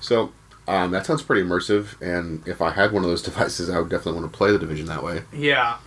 So, 0.00 0.32
um, 0.66 0.90
that 0.92 1.06
sounds 1.06 1.22
pretty 1.22 1.42
immersive, 1.46 2.00
and 2.00 2.46
if 2.46 2.60
I 2.60 2.70
had 2.70 2.92
one 2.92 3.04
of 3.04 3.10
those 3.10 3.22
devices, 3.30 3.70
I 3.70 3.78
would 3.78 3.88
definitely 3.88 4.20
want 4.20 4.32
to 4.32 4.36
play 4.36 4.50
the 4.52 4.58
division 4.58 4.86
that 4.86 5.02
way. 5.02 5.22
Yeah. 5.32 5.78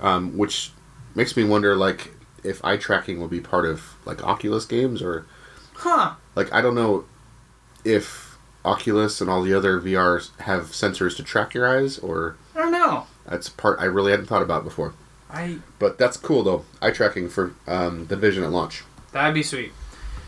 Um, 0.00 0.36
which 0.36 0.72
makes 1.14 1.36
me 1.36 1.44
wonder, 1.44 1.76
like, 1.76 2.12
if 2.44 2.64
eye 2.64 2.76
tracking 2.76 3.20
will 3.20 3.28
be 3.28 3.40
part 3.40 3.64
of 3.64 3.94
like 4.04 4.24
Oculus 4.24 4.64
games, 4.66 5.00
or 5.00 5.26
Huh. 5.74 6.14
like 6.34 6.52
I 6.52 6.60
don't 6.60 6.74
know 6.74 7.04
if 7.84 8.36
Oculus 8.64 9.20
and 9.20 9.28
all 9.30 9.42
the 9.42 9.54
other 9.54 9.80
VRs 9.80 10.36
have 10.40 10.64
sensors 10.66 11.16
to 11.16 11.22
track 11.22 11.54
your 11.54 11.66
eyes, 11.68 11.98
or 11.98 12.36
I 12.56 12.58
don't 12.60 12.72
know. 12.72 13.06
that's 13.26 13.48
part 13.48 13.78
I 13.80 13.84
really 13.84 14.10
hadn't 14.10 14.26
thought 14.26 14.42
about 14.42 14.64
before. 14.64 14.92
I 15.32 15.58
But 15.78 15.98
that's 15.98 16.16
cool 16.16 16.42
though. 16.42 16.64
Eye 16.80 16.90
tracking 16.90 17.28
for 17.28 17.54
um, 17.66 18.06
the 18.06 18.16
Division 18.16 18.44
at 18.44 18.50
launch. 18.50 18.82
That'd 19.12 19.34
be 19.34 19.42
sweet. 19.42 19.72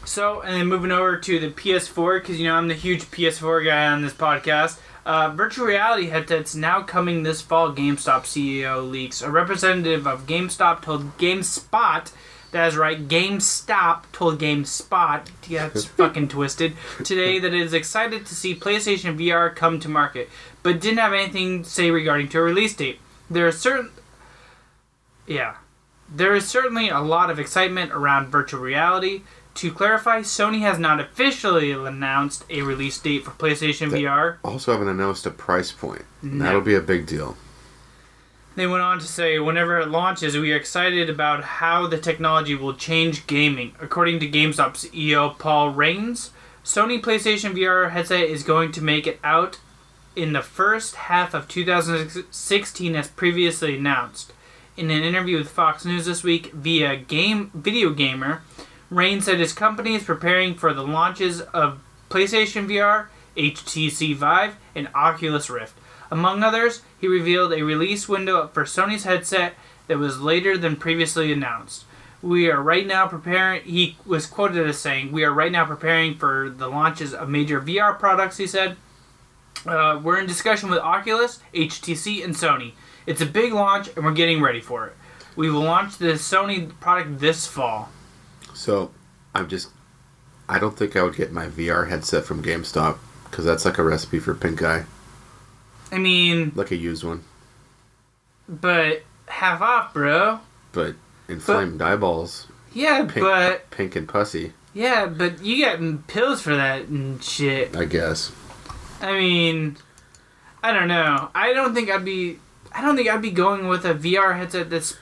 So, 0.04 0.42
and 0.42 0.54
then 0.54 0.66
moving 0.66 0.92
over 0.92 1.16
to 1.16 1.38
the 1.38 1.48
PS4, 1.48 2.20
because 2.20 2.38
you 2.38 2.46
know 2.46 2.54
I'm 2.54 2.68
the 2.68 2.74
huge 2.74 3.04
PS4 3.04 3.64
guy 3.64 3.86
on 3.86 4.02
this 4.02 4.12
podcast. 4.12 4.78
Uh, 5.06 5.30
virtual 5.30 5.66
reality 5.66 6.06
headsets 6.06 6.54
now 6.54 6.82
coming 6.82 7.22
this 7.22 7.42
fall. 7.42 7.72
GameStop 7.72 8.22
CEO 8.22 8.88
leaks. 8.88 9.22
A 9.22 9.30
representative 9.30 10.06
of 10.06 10.26
GameStop 10.26 10.82
told 10.82 11.16
GameSpot, 11.18 12.10
that 12.52 12.68
is 12.68 12.76
right, 12.76 13.06
GameStop 13.06 14.04
told 14.12 14.38
GameSpot, 14.38 15.28
yeah, 15.48 15.66
it's 15.66 15.84
fucking 15.84 16.28
twisted, 16.28 16.74
today 17.02 17.38
that 17.38 17.52
it 17.52 17.60
is 17.60 17.74
excited 17.74 18.24
to 18.26 18.34
see 18.34 18.54
PlayStation 18.54 19.18
VR 19.18 19.54
come 19.54 19.78
to 19.80 19.88
market, 19.88 20.30
but 20.62 20.80
didn't 20.80 20.98
have 20.98 21.12
anything 21.12 21.64
to 21.64 21.68
say 21.68 21.90
regarding 21.90 22.28
to 22.30 22.38
a 22.38 22.42
release 22.42 22.74
date. 22.74 22.98
There 23.30 23.46
are 23.46 23.52
certain, 23.52 23.90
yeah, 25.26 25.56
there 26.08 26.34
is 26.34 26.46
certainly 26.46 26.88
a 26.88 27.00
lot 27.00 27.30
of 27.30 27.38
excitement 27.38 27.92
around 27.92 28.28
virtual 28.28 28.60
reality. 28.60 29.22
To 29.56 29.72
clarify, 29.72 30.20
Sony 30.20 30.60
has 30.60 30.78
not 30.78 30.98
officially 30.98 31.70
announced 31.70 32.44
a 32.50 32.62
release 32.62 32.98
date 32.98 33.24
for 33.24 33.30
PlayStation 33.30 33.90
They 33.90 34.02
VR. 34.02 34.38
Also 34.42 34.72
haven't 34.72 34.88
announced 34.88 35.26
a 35.26 35.30
price 35.30 35.70
point. 35.70 36.02
No. 36.22 36.44
That'll 36.44 36.60
be 36.60 36.74
a 36.74 36.80
big 36.80 37.06
deal. 37.06 37.36
They 38.56 38.66
went 38.66 38.82
on 38.82 39.00
to 39.00 39.06
say, 39.06 39.38
whenever 39.38 39.80
it 39.80 39.88
launches, 39.88 40.36
we 40.36 40.52
are 40.52 40.56
excited 40.56 41.10
about 41.10 41.42
how 41.42 41.86
the 41.88 41.98
technology 41.98 42.54
will 42.54 42.74
change 42.74 43.26
gaming. 43.26 43.74
According 43.80 44.20
to 44.20 44.30
GameStop 44.30 44.74
CEO 44.74 45.36
Paul 45.38 45.70
Raines, 45.70 46.30
Sony 46.64 47.00
PlayStation 47.00 47.56
VR 47.56 47.90
headset 47.90 48.24
is 48.24 48.44
going 48.44 48.70
to 48.72 48.82
make 48.82 49.06
it 49.06 49.18
out 49.24 49.58
in 50.14 50.32
the 50.32 50.42
first 50.42 50.94
half 50.94 51.34
of 51.34 51.48
2016 51.48 52.94
as 52.94 53.08
previously 53.08 53.76
announced. 53.76 54.32
In 54.76 54.90
an 54.90 55.04
interview 55.04 55.38
with 55.38 55.50
Fox 55.50 55.84
News 55.84 56.06
this 56.06 56.24
week 56.24 56.50
via 56.52 56.96
Game 56.96 57.52
Video 57.54 57.90
Gamer, 57.90 58.42
Raines 58.90 59.24
said 59.24 59.38
his 59.38 59.52
company 59.52 59.94
is 59.94 60.02
preparing 60.02 60.56
for 60.56 60.74
the 60.74 60.82
launches 60.82 61.40
of 61.40 61.78
PlayStation 62.10 62.68
VR, 62.68 63.06
HTC 63.36 64.16
Vive, 64.16 64.56
and 64.74 64.88
Oculus 64.92 65.48
Rift. 65.48 65.78
Among 66.10 66.42
others, 66.42 66.82
he 67.00 67.06
revealed 67.06 67.52
a 67.52 67.62
release 67.62 68.08
window 68.08 68.48
for 68.48 68.64
Sony's 68.64 69.04
headset 69.04 69.54
that 69.86 69.98
was 69.98 70.20
later 70.20 70.58
than 70.58 70.74
previously 70.74 71.32
announced. 71.32 71.84
We 72.20 72.50
are 72.50 72.60
right 72.60 72.86
now 72.86 73.06
preparing, 73.06 73.62
he 73.62 73.96
was 74.04 74.26
quoted 74.26 74.66
as 74.66 74.78
saying, 74.78 75.12
We 75.12 75.22
are 75.22 75.32
right 75.32 75.52
now 75.52 75.66
preparing 75.66 76.16
for 76.16 76.50
the 76.50 76.66
launches 76.66 77.14
of 77.14 77.28
major 77.28 77.60
VR 77.60 77.96
products, 77.96 78.38
he 78.38 78.48
said. 78.48 78.76
Uh, 79.64 80.00
we're 80.02 80.18
in 80.18 80.26
discussion 80.26 80.68
with 80.68 80.80
Oculus, 80.80 81.38
HTC, 81.54 82.24
and 82.24 82.34
Sony. 82.34 82.72
It's 83.06 83.20
a 83.20 83.26
big 83.26 83.52
launch, 83.52 83.88
and 83.96 84.04
we're 84.04 84.12
getting 84.12 84.40
ready 84.42 84.60
for 84.60 84.86
it. 84.86 84.92
We 85.36 85.50
will 85.50 85.62
launch 85.62 85.98
the 85.98 86.12
Sony 86.14 86.68
product 86.80 87.18
this 87.20 87.46
fall. 87.46 87.90
So, 88.54 88.92
I'm 89.34 89.48
just. 89.48 89.70
I 90.48 90.58
don't 90.58 90.76
think 90.76 90.94
I 90.96 91.02
would 91.02 91.16
get 91.16 91.32
my 91.32 91.46
VR 91.46 91.88
headset 91.88 92.24
from 92.24 92.42
GameStop 92.42 92.98
because 93.30 93.44
that's 93.44 93.64
like 93.64 93.78
a 93.78 93.82
recipe 93.82 94.18
for 94.20 94.34
pink 94.34 94.62
eye, 94.62 94.84
I 95.90 95.98
mean, 95.98 96.52
like 96.54 96.70
a 96.70 96.76
used 96.76 97.02
one, 97.02 97.24
but 98.48 99.02
half 99.26 99.60
off, 99.60 99.92
bro. 99.94 100.40
but 100.72 100.94
inflamed 101.28 101.80
eyeballs, 101.82 102.46
Yeah, 102.74 103.06
pink, 103.06 103.24
but 103.26 103.70
pink 103.70 103.96
and 103.96 104.06
pussy. 104.08 104.52
yeah, 104.74 105.06
but 105.06 105.42
you 105.42 105.64
got 105.64 106.06
pills 106.06 106.42
for 106.42 106.54
that 106.54 106.82
and 106.88 107.22
shit. 107.24 107.74
I 107.76 107.86
guess. 107.86 108.30
I 109.00 109.12
mean, 109.12 109.76
I 110.62 110.72
don't 110.72 110.88
know. 110.88 111.30
I 111.34 111.52
don't 111.54 111.74
think 111.74 111.90
I'd 111.90 112.04
be. 112.04 112.38
I 112.74 112.80
don't 112.82 112.96
think 112.96 113.08
I'd 113.08 113.22
be 113.22 113.30
going 113.30 113.68
with 113.68 113.84
a 113.84 113.94
VR 113.94 114.36
headset 114.36 114.68
that's 114.68 114.96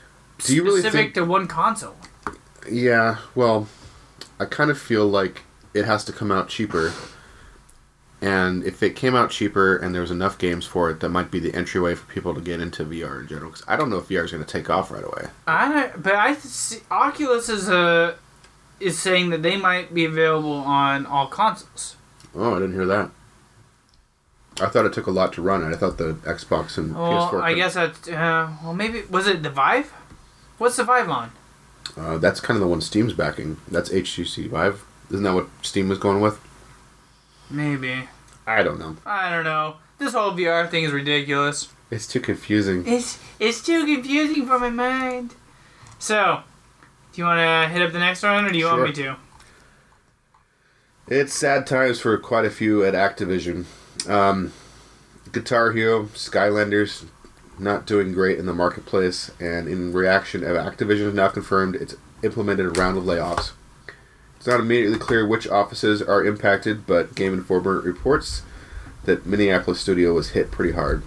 you 0.47 0.63
really 0.63 0.81
specific 0.81 1.07
think- 1.07 1.15
to 1.15 1.25
one 1.25 1.47
console. 1.49 1.97
Yeah. 2.71 3.17
Well, 3.35 3.67
I 4.39 4.45
kind 4.45 4.71
of 4.71 4.79
feel 4.79 5.07
like 5.07 5.43
it 5.75 5.85
has 5.85 6.05
to 6.05 6.13
come 6.13 6.31
out 6.31 6.49
cheaper. 6.49 6.93
And 8.21 8.63
if 8.63 8.83
it 8.85 8.95
came 8.95 9.17
out 9.17 9.31
cheaper 9.31 9.77
and 9.77 9.93
there 9.93 10.01
was 10.01 10.13
enough 10.13 10.39
games 10.39 10.65
for 10.65 10.89
it, 10.91 11.01
that 11.01 11.09
might 11.09 11.31
be 11.33 11.41
the 11.41 11.53
entryway 11.55 11.97
for 11.97 12.05
people 12.13 12.35
to 12.35 12.41
get 12.41 12.61
into 12.61 12.85
VR 12.85 13.21
in 13.21 13.27
general. 13.27 13.51
Because 13.51 13.65
I 13.67 13.75
don't 13.77 13.91
know 13.91 13.97
if 13.97 14.07
VR 14.09 14.25
is 14.25 14.31
going 14.31 14.45
to 14.45 14.49
take 14.51 14.71
off 14.71 14.93
right 14.93 15.03
away. 15.03 15.29
I 15.49 15.91
but 15.97 16.15
I 16.15 16.35
see, 16.35 16.81
Oculus 16.91 17.49
is 17.49 17.69
a 17.69 18.15
is 18.79 18.99
saying 18.99 19.31
that 19.31 19.43
they 19.43 19.57
might 19.57 19.93
be 19.93 20.05
available 20.05 20.53
on 20.53 21.05
all 21.07 21.27
consoles. 21.27 21.97
Oh, 22.35 22.55
I 22.55 22.59
didn't 22.61 22.75
hear 22.75 22.87
that. 22.87 23.11
I 24.61 24.67
thought 24.69 24.85
it 24.87 24.93
took 24.93 25.07
a 25.07 25.11
lot 25.11 25.33
to 25.35 25.43
run 25.43 25.63
it. 25.65 25.75
I 25.75 25.79
thought 25.79 25.99
the 25.99 26.15
Xbox 26.25 26.77
and 26.79 26.95
Well, 26.95 27.29
PS4. 27.31 27.33
Well, 27.33 27.43
I 27.43 27.55
guess 27.55 27.75
that. 27.75 28.09
Uh, 28.09 28.51
well, 28.63 28.75
maybe 28.75 29.03
was 29.03 29.27
it 29.27 29.43
the 29.43 29.51
Vive? 29.51 29.91
What's 30.59 30.77
the 30.77 30.85
Vive 30.85 31.09
on? 31.09 31.33
Uh, 31.97 32.19
that's 32.19 32.41
kind 32.41 32.57
of 32.57 32.61
the 32.61 32.69
one 32.69 32.81
Steam's 32.81 33.13
backing. 33.13 33.59
That's 33.69 33.89
HTC 33.91 34.49
Vive. 34.49 34.85
Isn't 35.11 35.25
that 35.25 35.35
what 35.35 35.49
Steam 35.63 35.89
was 35.89 35.99
going 35.99 36.21
with? 36.21 36.41
Maybe 37.51 38.09
I 38.47 38.63
don't 38.63 38.79
know. 38.79 38.97
I 39.05 39.31
don't 39.31 39.45
know. 39.45 39.77
This 39.99 40.15
whole 40.15 40.33
VR 40.33 40.69
thing 40.71 40.85
is 40.85 40.93
ridiculous. 40.93 41.69
It's 41.91 42.07
too 42.07 42.21
confusing. 42.21 42.85
It's 42.87 43.19
it's 43.39 43.63
too 43.63 43.85
confusing 43.85 44.47
for 44.47 44.59
my 44.59 44.71
mind. 44.71 45.35
So, 45.99 46.41
do 47.13 47.21
you 47.21 47.27
want 47.27 47.39
to 47.39 47.73
hit 47.73 47.83
up 47.83 47.93
the 47.93 47.99
next 47.99 48.23
one, 48.23 48.45
or 48.45 48.51
do 48.51 48.59
you 48.59 48.67
want 48.67 48.83
me 48.83 48.93
to? 48.93 49.17
It's 51.09 51.35
sad 51.35 51.67
times 51.67 52.01
for 52.01 52.17
quite 52.19 52.45
a 52.45 52.51
few 52.51 52.85
at 52.85 52.95
Activision. 52.95 53.67
Um, 54.09 54.53
Guitar 55.33 55.73
Hero, 55.73 56.05
Skylanders, 56.07 57.07
not 57.59 57.87
doing 57.87 58.13
great 58.13 58.39
in 58.39 58.47
the 58.47 58.53
marketplace, 58.53 59.31
and 59.41 59.69
in 59.69 59.93
reaction, 59.93 60.43
Activision 60.43 61.05
has 61.07 61.15
now 61.15 61.29
confirmed 61.29 61.77
it's 61.77 61.97
implemented 62.23 62.67
a 62.67 62.71
round 62.71 62.99
of 62.99 63.05
layoffs. 63.05 63.53
It's 64.37 64.47
not 64.47 64.61
immediately 64.61 64.99
clear 64.99 65.27
which 65.27 65.49
offices 65.49 66.03
are 66.03 66.25
impacted, 66.25 66.87
but 66.87 67.15
Game 67.15 67.33
Informer 67.33 67.81
reports 67.81 68.43
that 69.05 69.25
Minneapolis 69.25 69.81
studio 69.81 70.15
was 70.15 70.31
hit 70.31 70.51
pretty 70.51 70.73
hard. 70.73 71.03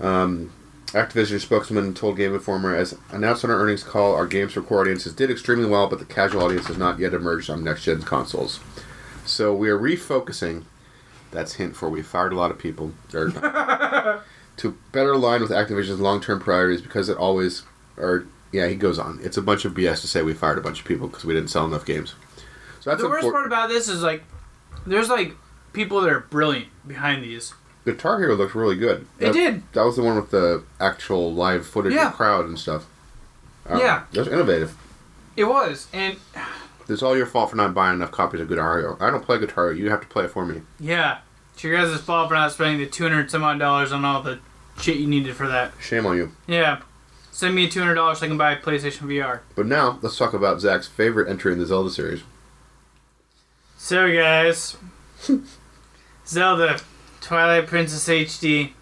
Um, 0.00 0.52
Activision 0.88 1.40
spokesman 1.40 1.94
told 1.94 2.16
Game 2.16 2.34
Informer, 2.34 2.74
as 2.74 2.96
announced 3.10 3.44
on 3.44 3.50
our 3.50 3.60
earnings 3.60 3.82
call, 3.82 4.14
our 4.14 4.26
games 4.26 4.52
for 4.52 4.62
core 4.62 4.80
audiences 4.80 5.12
did 5.12 5.30
extremely 5.30 5.68
well, 5.68 5.88
but 5.88 5.98
the 5.98 6.04
casual 6.04 6.42
audience 6.42 6.66
has 6.66 6.78
not 6.78 6.98
yet 6.98 7.14
emerged 7.14 7.50
on 7.50 7.62
next 7.62 7.84
gen 7.84 8.02
consoles. 8.02 8.60
So 9.24 9.54
we 9.54 9.68
are 9.68 9.78
refocusing. 9.78 10.64
That's 11.30 11.54
hint 11.54 11.76
for 11.76 11.88
we 11.88 12.02
fired 12.02 12.32
a 12.32 12.36
lot 12.36 12.50
of 12.50 12.58
people. 12.58 12.92
To 14.56 14.76
better 14.92 15.12
align 15.12 15.40
with 15.40 15.50
Activision's 15.50 16.00
long 16.00 16.20
term 16.20 16.38
priorities 16.38 16.82
because 16.82 17.08
it 17.08 17.16
always, 17.16 17.62
or 17.96 18.26
yeah, 18.52 18.66
he 18.66 18.74
goes 18.74 18.98
on. 18.98 19.18
It's 19.22 19.38
a 19.38 19.42
bunch 19.42 19.64
of 19.64 19.72
BS 19.72 20.02
to 20.02 20.06
say 20.06 20.20
we 20.20 20.34
fired 20.34 20.58
a 20.58 20.60
bunch 20.60 20.80
of 20.80 20.86
people 20.86 21.08
because 21.08 21.24
we 21.24 21.32
didn't 21.32 21.48
sell 21.48 21.64
enough 21.64 21.86
games. 21.86 22.14
So 22.80 22.90
that's 22.90 23.00
the 23.00 23.08
worst 23.08 23.30
part 23.30 23.46
about 23.46 23.70
this 23.70 23.88
is 23.88 24.02
like, 24.02 24.22
there's 24.86 25.08
like 25.08 25.32
people 25.72 26.02
that 26.02 26.10
are 26.12 26.20
brilliant 26.20 26.66
behind 26.86 27.24
these. 27.24 27.54
Guitar 27.86 28.18
Hero 28.18 28.34
looked 28.34 28.54
really 28.54 28.76
good. 28.76 29.06
It 29.18 29.26
That- 29.26 29.32
did. 29.32 29.62
That 29.72 29.84
was 29.86 29.96
the 29.96 30.02
one 30.02 30.16
with 30.16 30.30
the 30.30 30.62
actual 30.78 31.32
live 31.32 31.66
footage 31.66 31.94
Yeah. 31.94 32.06
of 32.08 32.12
the 32.12 32.16
crowd 32.18 32.44
and 32.44 32.58
stuff. 32.58 32.84
Um, 33.66 33.78
Yeah. 33.78 34.02
That 34.12 34.18
was 34.20 34.28
innovative. 34.28 34.76
It 35.38 35.44
was, 35.44 35.86
and 35.94 36.18
It's 36.90 37.02
all 37.02 37.16
your 37.16 37.26
fault 37.26 37.50
for 37.50 37.56
not 37.56 37.74
buying 37.74 37.94
enough 37.96 38.10
copies 38.10 38.40
of 38.40 38.48
Guitar 38.48 38.78
Hero. 38.78 38.96
I 39.00 39.10
don't 39.10 39.24
play 39.24 39.38
Guitar. 39.38 39.72
You 39.72 39.90
have 39.90 40.00
to 40.00 40.06
play 40.06 40.24
it 40.24 40.30
for 40.30 40.44
me. 40.44 40.62
yeah, 40.78 41.18
it's 41.54 41.62
your 41.64 41.76
guys' 41.76 42.00
fault 42.00 42.28
for 42.28 42.34
not 42.34 42.52
spending 42.52 42.78
the 42.78 42.86
two 42.86 43.02
hundred 43.04 43.30
some 43.30 43.42
odd 43.44 43.58
dollars 43.58 43.92
on 43.92 44.04
all 44.04 44.22
the 44.22 44.38
shit 44.80 44.96
you 44.96 45.06
needed 45.06 45.36
for 45.36 45.46
that. 45.48 45.72
Shame 45.80 46.06
on 46.06 46.16
you. 46.16 46.32
Yeah, 46.46 46.80
send 47.30 47.54
me 47.54 47.68
two 47.68 47.80
hundred 47.80 47.94
dollars 47.94 48.18
so 48.18 48.26
I 48.26 48.28
can 48.28 48.38
buy 48.38 48.52
a 48.52 48.60
PlayStation 48.60 49.02
VR. 49.08 49.40
But 49.54 49.66
now, 49.66 49.98
let's 50.02 50.16
talk 50.16 50.32
about 50.34 50.60
Zach's 50.60 50.86
favorite 50.88 51.28
entry 51.28 51.52
in 51.52 51.58
the 51.58 51.66
Zelda 51.66 51.90
series. 51.90 52.22
So 53.76 54.12
guys, 54.12 54.76
Zelda, 56.26 56.80
Twilight 57.20 57.66
Princess 57.66 58.06
HD. 58.08 58.68
I 58.68 58.72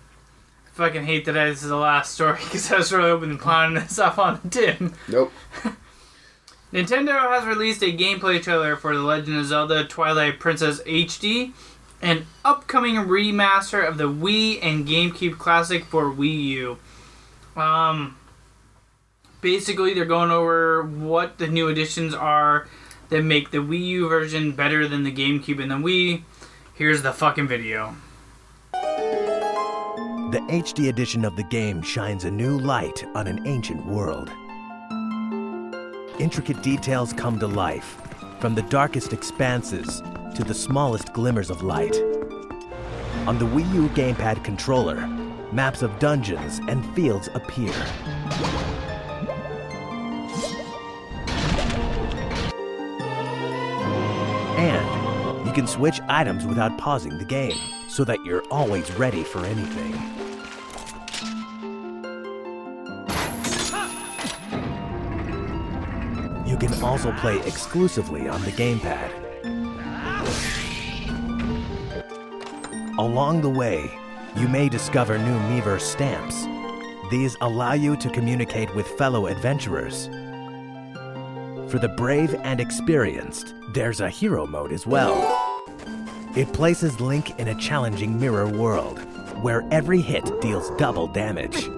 fucking 0.73 1.05
hate 1.07 1.25
that 1.25 1.37
I, 1.37 1.47
this 1.51 1.63
is 1.63 1.69
the 1.69 1.77
last 1.77 2.15
story 2.15 2.39
because 2.45 2.71
I 2.71 2.77
was 2.79 2.93
really 2.93 3.11
hoping 3.11 3.31
to 3.37 3.43
pawn 3.43 3.75
this 3.75 3.99
off 3.99 4.19
on 4.19 4.41
the 4.45 4.49
tin. 4.49 4.95
Nope. 5.09 5.33
Nintendo 6.73 7.31
has 7.31 7.47
released 7.47 7.83
a 7.83 7.97
gameplay 7.97 8.43
trailer 8.43 8.77
for 8.77 8.95
The 8.95 9.03
Legend 9.03 9.39
of 9.39 9.47
Zelda 9.47 9.85
Twilight 9.85 10.39
Princess 10.39 10.83
HD, 10.83 11.53
an 12.03 12.27
upcoming 12.45 12.97
remaster 12.97 13.87
of 13.87 13.97
the 13.97 14.09
Wii 14.09 14.59
and 14.62 14.87
GameCube 14.87 15.39
classic 15.39 15.85
for 15.87 16.12
Wii 16.12 16.45
U. 16.45 16.79
Um, 17.57 18.19
basically, 19.41 19.95
they're 19.95 20.05
going 20.05 20.31
over 20.31 20.83
what 20.83 21.39
the 21.39 21.49
new 21.49 21.69
additions 21.69 22.12
are 22.12 22.69
that 23.09 23.23
make 23.23 23.51
the 23.51 23.59
Wii 23.59 23.87
U 23.87 24.09
version 24.09 24.53
better 24.53 24.87
than 24.87 25.05
the 25.05 25.12
GameCube 25.12 25.62
and 25.62 25.71
the 25.71 25.77
Wii. 25.77 26.23
Here's 26.75 27.01
the 27.01 27.12
fucking 27.12 27.49
video. 27.49 27.97
The 28.73 30.41
HD 30.51 30.91
edition 30.91 31.25
of 31.25 31.35
the 31.37 31.45
game 31.45 31.81
shines 31.81 32.25
a 32.25 32.31
new 32.31 32.59
light 32.59 33.03
on 33.14 33.27
an 33.27 33.47
ancient 33.47 33.87
world. 33.87 34.31
Intricate 36.19 36.62
details 36.62 37.12
come 37.12 37.39
to 37.39 37.47
life, 37.47 37.97
from 38.41 38.57
the 38.57 38.62
darkest 38.62 39.12
expanses 39.12 40.03
to 40.35 40.43
the 40.43 40.53
smallest 40.53 41.12
glimmers 41.12 41.49
of 41.49 41.62
light. 41.62 41.95
On 43.29 43.39
the 43.39 43.45
Wii 43.45 43.73
U 43.73 43.89
gamepad 43.91 44.43
controller, 44.43 45.07
maps 45.53 45.81
of 45.81 45.97
dungeons 46.01 46.59
and 46.66 46.85
fields 46.97 47.29
appear. 47.35 47.73
And 54.57 55.47
you 55.47 55.53
can 55.53 55.69
switch 55.69 56.01
items 56.09 56.45
without 56.45 56.77
pausing 56.79 57.16
the 57.19 57.25
game, 57.25 57.59
so 57.87 58.03
that 58.03 58.25
you're 58.25 58.43
always 58.51 58.91
ready 58.95 59.23
for 59.23 59.45
anything. 59.45 60.28
Can 66.69 66.83
also 66.83 67.12
play 67.12 67.39
exclusively 67.47 68.29
on 68.29 68.43
the 68.43 68.53
gamepad. 68.53 69.11
Along 72.99 73.41
the 73.41 73.49
way, 73.49 73.91
you 74.37 74.49
may 74.49 74.69
discover 74.69 75.19
new 75.19 75.39
Miiverse 75.51 75.81
stamps. 75.81 76.47
These 77.11 77.37
allow 77.41 77.73
you 77.73 77.97
to 77.97 78.11
communicate 78.11 78.75
with 78.75 78.87
fellow 78.99 79.27
adventurers. 79.27 80.09
For 81.71 81.79
the 81.79 81.95
brave 81.97 82.35
and 82.35 82.61
experienced, 82.61 83.55
there's 83.73 84.01
a 84.01 84.11
hero 84.11 84.47
mode 84.47 84.73
as 84.73 84.87
well. 84.87 85.14
It 86.37 86.53
places 86.53 87.01
Link 87.01 87.39
in 87.39 87.49
a 87.49 87.55
challenging 87.55 88.19
mirror 88.19 88.49
world, 88.49 88.99
where 89.43 89.66
every 89.71 90.01
hit 90.01 90.41
deals 90.41 90.71
double 90.77 91.07
damage. 91.07 91.69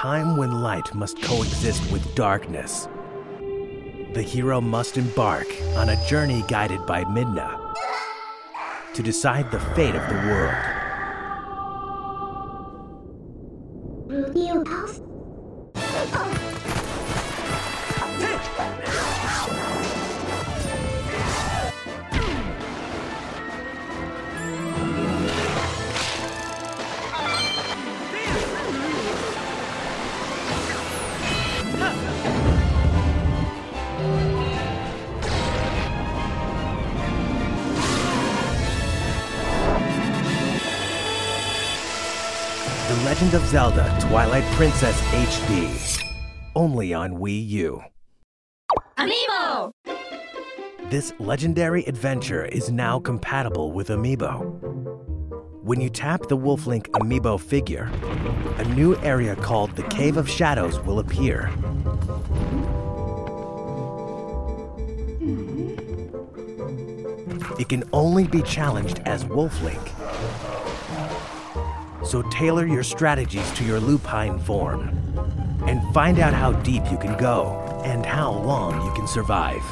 Time 0.00 0.34
when 0.38 0.62
light 0.62 0.94
must 0.94 1.20
coexist 1.20 1.92
with 1.92 2.14
darkness, 2.14 2.88
the 4.14 4.22
hero 4.22 4.58
must 4.58 4.96
embark 4.96 5.46
on 5.76 5.90
a 5.90 6.06
journey 6.06 6.42
guided 6.48 6.86
by 6.86 7.04
Midna 7.04 7.74
to 8.94 9.02
decide 9.02 9.50
the 9.50 9.60
fate 9.60 9.94
of 9.94 10.08
the 10.08 10.14
world. 10.26 10.79
Princess 44.60 45.00
HD. 45.00 46.04
Only 46.54 46.92
on 46.92 47.12
Wii 47.12 47.48
U. 47.48 47.82
Amiibo! 48.98 49.72
This 50.90 51.14
legendary 51.18 51.82
adventure 51.86 52.44
is 52.44 52.70
now 52.70 53.00
compatible 53.00 53.72
with 53.72 53.88
Amiibo. 53.88 54.42
When 55.62 55.80
you 55.80 55.88
tap 55.88 56.28
the 56.28 56.36
Wolflink 56.36 56.88
Amiibo 56.88 57.40
figure, 57.40 57.90
a 58.58 58.64
new 58.74 58.98
area 58.98 59.34
called 59.34 59.74
the 59.76 59.82
Cave 59.84 60.18
of 60.18 60.28
Shadows 60.28 60.78
will 60.80 60.98
appear. 60.98 61.50
It 67.58 67.70
can 67.70 67.84
only 67.94 68.26
be 68.26 68.42
challenged 68.42 69.00
as 69.06 69.24
Wolflink. 69.24 69.99
So 72.10 72.22
tailor 72.22 72.66
your 72.66 72.82
strategies 72.82 73.48
to 73.52 73.62
your 73.62 73.78
lupine 73.78 74.40
form 74.40 74.88
and 75.68 75.94
find 75.94 76.18
out 76.18 76.34
how 76.34 76.50
deep 76.50 76.82
you 76.90 76.98
can 76.98 77.16
go 77.16 77.52
and 77.84 78.04
how 78.04 78.32
long 78.32 78.84
you 78.84 78.92
can 78.94 79.06
survive. 79.06 79.62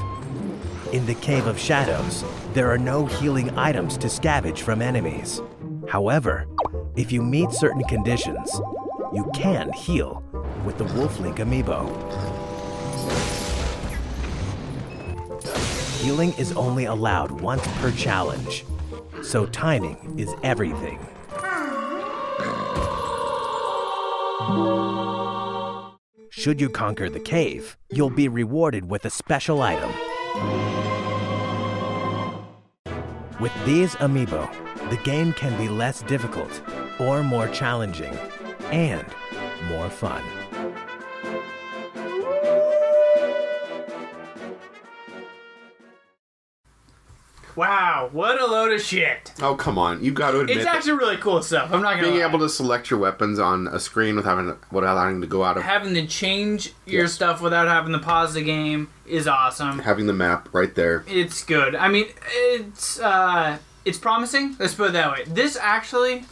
In 0.92 1.04
the 1.04 1.16
Cave 1.16 1.48
of 1.48 1.58
Shadows, 1.58 2.22
there 2.54 2.70
are 2.70 2.78
no 2.78 3.06
healing 3.06 3.50
items 3.58 3.96
to 3.96 4.06
scavenge 4.06 4.60
from 4.60 4.80
enemies. 4.80 5.42
However, 5.88 6.46
if 6.94 7.10
you 7.10 7.22
meet 7.22 7.50
certain 7.50 7.82
conditions, 7.82 8.60
you 9.12 9.28
can 9.34 9.72
heal 9.72 10.22
with 10.64 10.78
the 10.78 10.84
Wolflink 10.84 11.38
amiibo. 11.38 11.88
Healing 16.00 16.32
is 16.34 16.52
only 16.52 16.84
allowed 16.84 17.32
once 17.32 17.66
per 17.80 17.90
challenge, 17.90 18.64
so 19.24 19.44
timing 19.46 20.14
is 20.16 20.32
everything. 20.44 21.04
Should 26.30 26.60
you 26.60 26.70
conquer 26.70 27.10
the 27.10 27.20
cave, 27.20 27.76
you'll 27.90 28.10
be 28.10 28.28
rewarded 28.28 28.88
with 28.88 29.04
a 29.04 29.10
special 29.10 29.60
item. 29.60 29.90
With 33.40 33.52
these 33.66 33.94
amiibo, 33.96 34.48
the 34.90 34.96
game 34.98 35.32
can 35.32 35.56
be 35.58 35.68
less 35.68 36.02
difficult 36.02 36.62
or 36.98 37.22
more 37.22 37.48
challenging 37.48 38.16
and 38.70 39.06
more 39.68 39.90
fun. 39.90 40.22
Wow, 47.58 48.08
what 48.12 48.40
a 48.40 48.46
load 48.46 48.72
of 48.72 48.80
shit. 48.80 49.32
Oh 49.42 49.56
come 49.56 49.78
on, 49.78 50.00
you've 50.04 50.14
got 50.14 50.30
to 50.30 50.40
admit 50.40 50.58
It's 50.58 50.66
actually 50.66 50.92
really 50.92 51.16
cool 51.16 51.42
stuff. 51.42 51.72
I'm 51.72 51.82
not 51.82 51.96
gonna 51.96 52.04
being 52.12 52.20
lie. 52.20 52.28
able 52.28 52.38
to 52.38 52.48
select 52.48 52.88
your 52.88 53.00
weapons 53.00 53.40
on 53.40 53.66
a 53.66 53.80
screen 53.80 54.14
without 54.14 54.36
having 54.38 54.56
without 54.70 54.96
having 54.96 55.20
to 55.22 55.26
go 55.26 55.42
out 55.42 55.56
of 55.56 55.64
having 55.64 55.92
to 55.94 56.06
change 56.06 56.72
your 56.86 57.02
Yes. 57.02 57.14
stuff 57.14 57.40
without 57.42 57.66
having 57.66 57.92
to 57.92 57.98
pause 57.98 58.34
the 58.34 58.42
game 58.42 58.88
is 59.06 59.26
awesome. 59.26 59.80
having 59.80 60.06
the 60.06 60.12
map 60.12 60.48
right 60.52 60.72
there. 60.76 61.02
It's 61.08 61.42
good. 61.44 61.74
I 61.74 61.88
mean, 61.88 62.06
it's 62.32 63.00
uh, 63.00 63.58
it's 63.84 63.98
promising. 63.98 64.54
Let's 64.60 64.74
put 64.74 64.90
it 64.90 64.92
that 64.92 65.10
way. 65.10 65.24
This 65.26 65.56
actually 65.60 66.26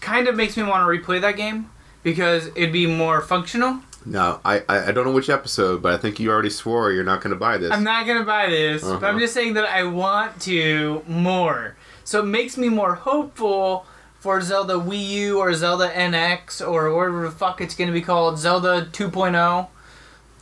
kind 0.00 0.28
of 0.28 0.34
makes 0.34 0.56
me 0.56 0.62
want 0.62 0.80
to 0.80 0.86
replay 0.86 1.20
that 1.20 1.36
game 1.36 1.68
because 2.02 2.46
it'd 2.56 2.72
be 2.72 2.86
more 2.86 3.20
functional. 3.20 3.80
No, 4.06 4.40
I, 4.44 4.62
I 4.68 4.92
don't 4.92 5.04
know 5.04 5.12
which 5.12 5.28
episode, 5.28 5.82
but 5.82 5.92
I 5.92 5.98
think 5.98 6.18
you 6.18 6.30
already 6.30 6.50
swore 6.50 6.90
you're 6.90 7.04
not 7.04 7.20
going 7.20 7.32
to 7.32 7.38
buy 7.38 7.58
this. 7.58 7.70
I'm 7.70 7.84
not 7.84 8.06
gonna 8.06 8.24
buy 8.24 8.48
this, 8.48 8.82
but 8.82 8.96
I'm 8.96 9.04
Uh-huh. 9.04 9.18
just 9.18 9.34
saying 9.34 9.54
that 9.54 9.66
I 9.68 9.82
want 9.84 10.40
to 10.42 11.02
more. 11.06 11.76
So 12.04 12.20
it 12.20 12.26
makes 12.26 12.56
me 12.56 12.68
more 12.70 12.94
hopeful 12.94 13.84
for 14.18 14.40
Zelda 14.40 14.74
Wii 14.74 15.08
U 15.10 15.38
or 15.38 15.52
Zelda 15.54 15.88
NX 15.90 16.66
or 16.66 16.94
whatever 16.94 17.22
the 17.22 17.30
fuck 17.30 17.60
it's 17.60 17.74
gonna 17.74 17.92
be 17.92 18.00
called, 18.00 18.38
Zelda 18.38 18.86
2.0, 18.90 19.68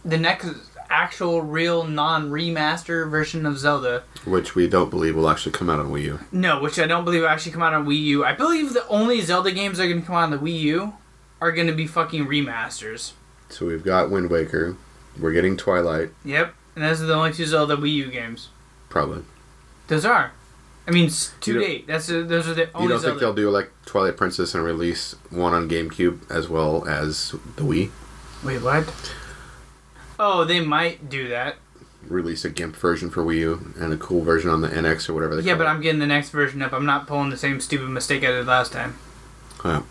the 0.05 0.19
next 0.19 0.47
actual 0.91 1.43
real 1.43 1.85
non-remaster 1.85 3.09
version 3.11 3.45
of 3.45 3.59
Zelda. 3.59 4.05
which 4.25 4.55
we 4.55 4.67
don't 4.69 4.89
believe 4.91 5.15
will 5.17 5.29
actually 5.29 5.53
come 5.53 5.69
out 5.69 5.79
on 5.81 5.91
Wii 5.91 6.03
U. 6.03 6.21
No, 6.33 6.61
which 6.61 6.79
I 6.79 6.87
don't 6.87 7.05
believe 7.05 7.23
will 7.23 7.29
actually 7.29 7.53
come 7.53 7.63
out 7.63 7.75
on 7.75 7.87
Wii 7.87 8.01
U. 8.05 8.25
I 8.25 8.33
believe 8.35 8.73
the 8.73 8.87
only 8.89 9.21
Zelda 9.21 9.51
games 9.53 9.79
that 9.79 9.85
are 9.85 9.89
gonna 9.89 10.03
come 10.03 10.15
out 10.17 10.25
on 10.25 10.31
the 10.31 10.39
Wii 10.39 10.61
U 10.61 10.93
are 11.41 11.53
gonna 11.53 11.73
be 11.75 11.87
fucking 11.87 12.27
remasters. 12.27 13.13
So 13.51 13.67
we've 13.67 13.85
got 13.85 14.11
Wind 14.11 14.31
Waker. 14.31 14.77
We're 15.19 15.33
getting 15.33 15.57
Twilight, 15.57 16.11
Yep, 16.25 16.55
and 16.77 16.85
those 16.85 17.03
are 17.03 17.07
the 17.07 17.15
only 17.15 17.33
two 17.33 17.45
Zelda 17.47 17.77
Wii 17.77 17.93
U 17.95 18.11
games. 18.11 18.49
probably. 18.89 19.25
Those 19.89 20.05
are. 20.05 20.33
I 20.87 20.91
mean, 20.91 21.11
to 21.41 21.59
date, 21.59 21.87
that's 21.87 22.09
uh 22.11 22.23
those 22.27 22.47
are 22.49 22.55
the 22.55 22.71
only 22.75 22.85
you 22.85 22.89
don't 22.89 23.01
Zelda. 23.01 23.09
think 23.09 23.21
they'll 23.21 23.35
do 23.35 23.51
like 23.51 23.71
Twilight 23.85 24.17
Princess 24.17 24.55
and 24.55 24.65
release 24.65 25.15
one 25.31 25.53
on 25.55 25.69
GameCube 25.69 26.31
as 26.31 26.49
well 26.49 26.87
as 26.89 27.33
the 27.57 27.63
Wii? 27.63 27.91
Wait, 28.45 28.63
what? 28.63 29.13
Oh, 30.19 30.45
they 30.45 30.61
might 30.61 31.09
do 31.11 31.29
that. 31.29 31.57
Release 32.07 32.45
a 32.45 32.51
GIMP 32.51 32.77
version 32.77 33.11
for 33.11 33.23
Wii 33.25 33.37
U 33.41 33.75
and 33.79 33.93
a 33.93 33.97
cool 33.97 34.23
version 34.23 34.51
on 34.51 34.61
the 34.63 34.69
NX 34.69 35.09
or 35.09 35.15
whatever 35.15 35.37
they 35.37 35.43
Yeah, 35.43 35.57
but 35.57 35.65
it. 35.67 35.71
I'm 35.71 35.81
getting 35.81 35.99
the 36.01 36.07
next 36.07 36.31
version 36.31 36.63
up. 36.63 36.73
I'm 36.73 36.87
not 36.87 37.07
pulling 37.07 37.31
the 37.31 37.37
same 37.37 37.61
stupid 37.61 37.89
mistake 37.89 38.23
I 38.23 38.29
did 38.29 38.47
last 38.47 38.73
time. 38.73 38.97
Yeah. 39.65 39.83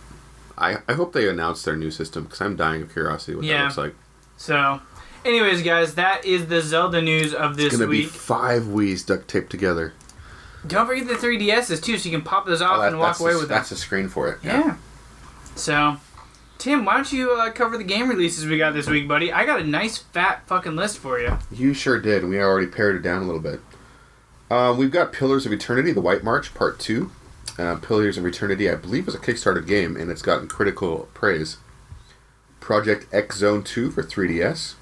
I, 0.57 0.77
I 0.87 0.93
hope 0.93 1.13
they 1.13 1.29
announce 1.29 1.63
their 1.63 1.75
new 1.75 1.91
system 1.91 2.23
because 2.23 2.41
I'm 2.41 2.55
dying 2.55 2.81
of 2.81 2.91
curiosity 2.91 3.35
what 3.35 3.45
Yeah. 3.45 3.57
that 3.59 3.63
looks 3.65 3.77
like. 3.77 3.95
So, 4.37 4.81
anyways, 5.25 5.61
guys, 5.63 5.95
that 5.95 6.25
is 6.25 6.47
the 6.47 6.61
Zelda 6.61 7.01
news 7.01 7.33
of 7.33 7.55
this 7.57 7.67
It's 7.67 7.77
gonna 7.77 7.87
week. 7.89 8.05
be 8.05 8.09
five 8.09 8.63
Wii's 8.63 9.03
duct 9.03 9.27
taped 9.27 9.49
together. 9.51 9.93
Don't 10.65 10.87
forget 10.87 11.07
the 11.07 11.13
3DSs 11.15 11.81
too, 11.81 11.97
so 11.97 12.09
you 12.09 12.15
can 12.17 12.25
pop 12.25 12.45
those 12.45 12.61
off 12.61 12.77
Oh, 12.77 12.81
that- 12.81 12.87
and 12.89 12.99
walk 12.99 13.19
away 13.19 13.33
with 13.33 13.41
them. 13.41 13.49
That's 13.49 13.69
the 13.69 13.75
screen 13.75 14.09
for 14.09 14.27
it. 14.29 14.39
Yeah. 14.43 14.75
So, 15.55 15.97
Tim, 16.57 16.85
why 16.85 16.95
don't 16.95 17.11
you 17.13 17.31
uh, 17.33 17.51
cover 17.51 17.77
the 17.77 17.83
game 17.83 18.09
releases 18.09 18.45
we 18.45 18.57
got 18.57 18.73
this 18.73 18.87
week, 18.87 19.07
buddy? 19.07 19.31
I 19.31 19.45
got 19.45 19.61
a 19.61 19.63
nice 19.63 19.97
fat 19.99 20.41
fucking 20.47 20.75
list 20.75 20.97
for 20.97 21.19
you. 21.19 21.37
You 21.51 21.73
sure 21.73 21.99
did. 21.99 22.23
and 22.23 22.29
We 22.31 22.39
already 22.41 22.67
pared 22.67 22.95
it 22.95 23.01
down 23.03 23.21
a 23.21 23.25
little 23.25 23.39
bit. 23.41 23.59
Um, 24.49 24.77
we've 24.77 24.91
got 24.91 25.13
Pillars 25.13 25.45
of 25.45 25.51
Eternity, 25.51 25.91
The 25.91 26.01
White 26.01 26.23
March, 26.23 26.53
Part 26.53 26.79
2. 26.79 27.11
Uh, 27.57 27.75
Pillars 27.75 28.17
of 28.17 28.25
Eternity, 28.25 28.69
I 28.69 28.75
believe, 28.75 29.07
is 29.07 29.15
a 29.15 29.19
Kickstarter 29.19 29.65
game, 29.65 29.95
and 29.95 30.11
it's 30.11 30.21
gotten 30.21 30.47
critical 30.47 31.07
praise. 31.13 31.57
Project 32.59 33.07
X 33.13 33.37
Zone 33.37 33.63
2 33.63 33.91
for 33.91 34.03
3DS. 34.03 34.75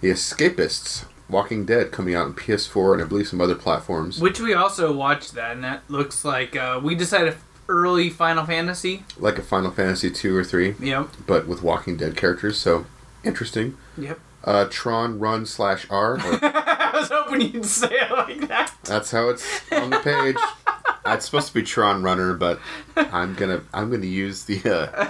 The 0.00 0.10
Escapists, 0.10 1.06
Walking 1.28 1.64
Dead, 1.64 1.90
coming 1.92 2.14
out 2.14 2.26
on 2.26 2.34
PS4 2.34 2.94
and 2.94 3.02
I 3.02 3.06
believe 3.06 3.28
some 3.28 3.40
other 3.40 3.54
platforms. 3.54 4.20
Which 4.20 4.40
we 4.40 4.52
also 4.54 4.92
watched 4.92 5.34
that, 5.34 5.52
and 5.52 5.64
that 5.64 5.82
looks 5.88 6.24
like 6.24 6.54
uh, 6.56 6.80
we 6.82 6.94
decided 6.94 7.36
early 7.68 8.10
Final 8.10 8.44
Fantasy. 8.44 9.04
Like 9.18 9.38
a 9.38 9.42
Final 9.42 9.70
Fantasy 9.70 10.10
2 10.10 10.36
or 10.36 10.44
3, 10.44 10.74
Yep. 10.80 11.08
but 11.26 11.46
with 11.48 11.62
Walking 11.62 11.96
Dead 11.96 12.16
characters, 12.16 12.58
so 12.58 12.86
interesting. 13.24 13.76
Yep. 13.96 14.18
Uh, 14.44 14.66
Tron 14.70 15.18
Run 15.18 15.44
slash 15.46 15.86
R, 15.90 16.16
I 16.22 16.90
was 16.94 17.08
hoping 17.10 17.40
you'd 17.40 17.64
say 17.66 17.88
it 17.90 18.10
like 18.10 18.46
that. 18.48 18.72
That's 18.84 19.10
how 19.10 19.28
it's 19.30 19.60
on 19.72 19.90
the 19.90 19.98
page. 20.00 20.36
it's 21.06 21.24
supposed 21.26 21.48
to 21.48 21.54
be 21.54 21.62
Tron 21.62 22.02
Runner, 22.02 22.34
but 22.34 22.60
I'm 22.96 23.34
gonna 23.34 23.62
I'm 23.72 23.90
gonna 23.90 24.06
use 24.06 24.44
the 24.44 24.62
uh, 24.64 25.08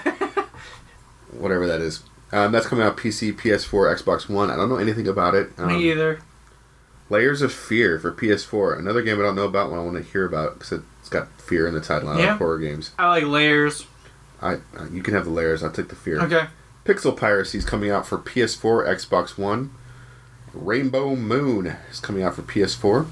whatever 1.32 1.66
that 1.66 1.80
is. 1.80 2.02
Um, 2.30 2.52
that's 2.52 2.66
coming 2.66 2.84
out 2.84 2.96
PC, 2.98 3.32
PS4, 3.34 3.96
Xbox 4.02 4.28
One. 4.28 4.50
I 4.50 4.56
don't 4.56 4.68
know 4.68 4.76
anything 4.76 5.08
about 5.08 5.34
it. 5.34 5.50
Um, 5.56 5.68
Me 5.68 5.90
either. 5.90 6.20
Layers 7.10 7.40
of 7.40 7.52
Fear 7.52 7.98
for 7.98 8.12
PS4. 8.12 8.78
Another 8.78 9.00
game 9.00 9.18
I 9.18 9.22
don't 9.22 9.34
know 9.34 9.44
about. 9.46 9.70
One 9.70 9.78
I 9.78 9.82
want 9.82 9.96
to 9.96 10.02
hear 10.02 10.26
about 10.26 10.58
because 10.58 10.80
it's 11.00 11.08
got 11.08 11.28
fear 11.40 11.66
in 11.66 11.72
the 11.72 11.80
title. 11.80 12.10
I 12.10 12.18
Yeah. 12.20 12.30
like 12.32 12.38
horror 12.38 12.58
games. 12.58 12.90
I 12.98 13.08
like 13.08 13.24
layers. 13.24 13.86
I 14.42 14.54
uh, 14.76 14.86
you 14.92 15.02
can 15.02 15.14
have 15.14 15.24
the 15.24 15.30
layers. 15.30 15.62
I'll 15.62 15.72
take 15.72 15.88
the 15.88 15.96
fear. 15.96 16.20
Okay. 16.20 16.46
Pixel 16.84 17.16
Piracy 17.16 17.58
is 17.58 17.64
coming 17.64 17.90
out 17.90 18.06
for 18.06 18.18
PS4, 18.18 18.86
Xbox 18.86 19.38
One. 19.38 19.70
Rainbow 20.54 21.14
Moon 21.16 21.76
is 21.90 22.00
coming 22.00 22.22
out 22.22 22.34
for 22.34 22.42
PS4. 22.42 23.06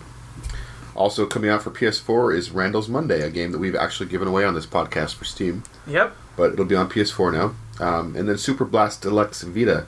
Also 0.97 1.27
coming 1.27 1.51
out 1.51 1.63
for 1.63 1.71
PS4 1.71 2.35
is 2.37 2.51
Randall's 2.51 2.89
Monday, 2.89 3.21
a 3.23 3.31
game 3.31 3.53
that 3.53 3.59
we've 3.59 3.77
actually 3.77 4.09
given 4.09 4.27
away 4.29 4.45
on 4.45 4.55
this 4.55 4.67
podcast 4.67 5.15
for 5.15 5.25
Steam, 5.25 5.63
Yep. 5.87 6.17
but 6.37 6.53
it'll 6.55 6.65
be 6.65 6.75
on 6.75 6.89
PS4 6.89 7.33
now. 7.33 7.55
Um, 7.85 8.17
and 8.17 8.29
then 8.29 8.39
Super 8.39 8.65
Blast 8.65 9.03
Deluxe 9.03 9.43
Vita 9.43 9.87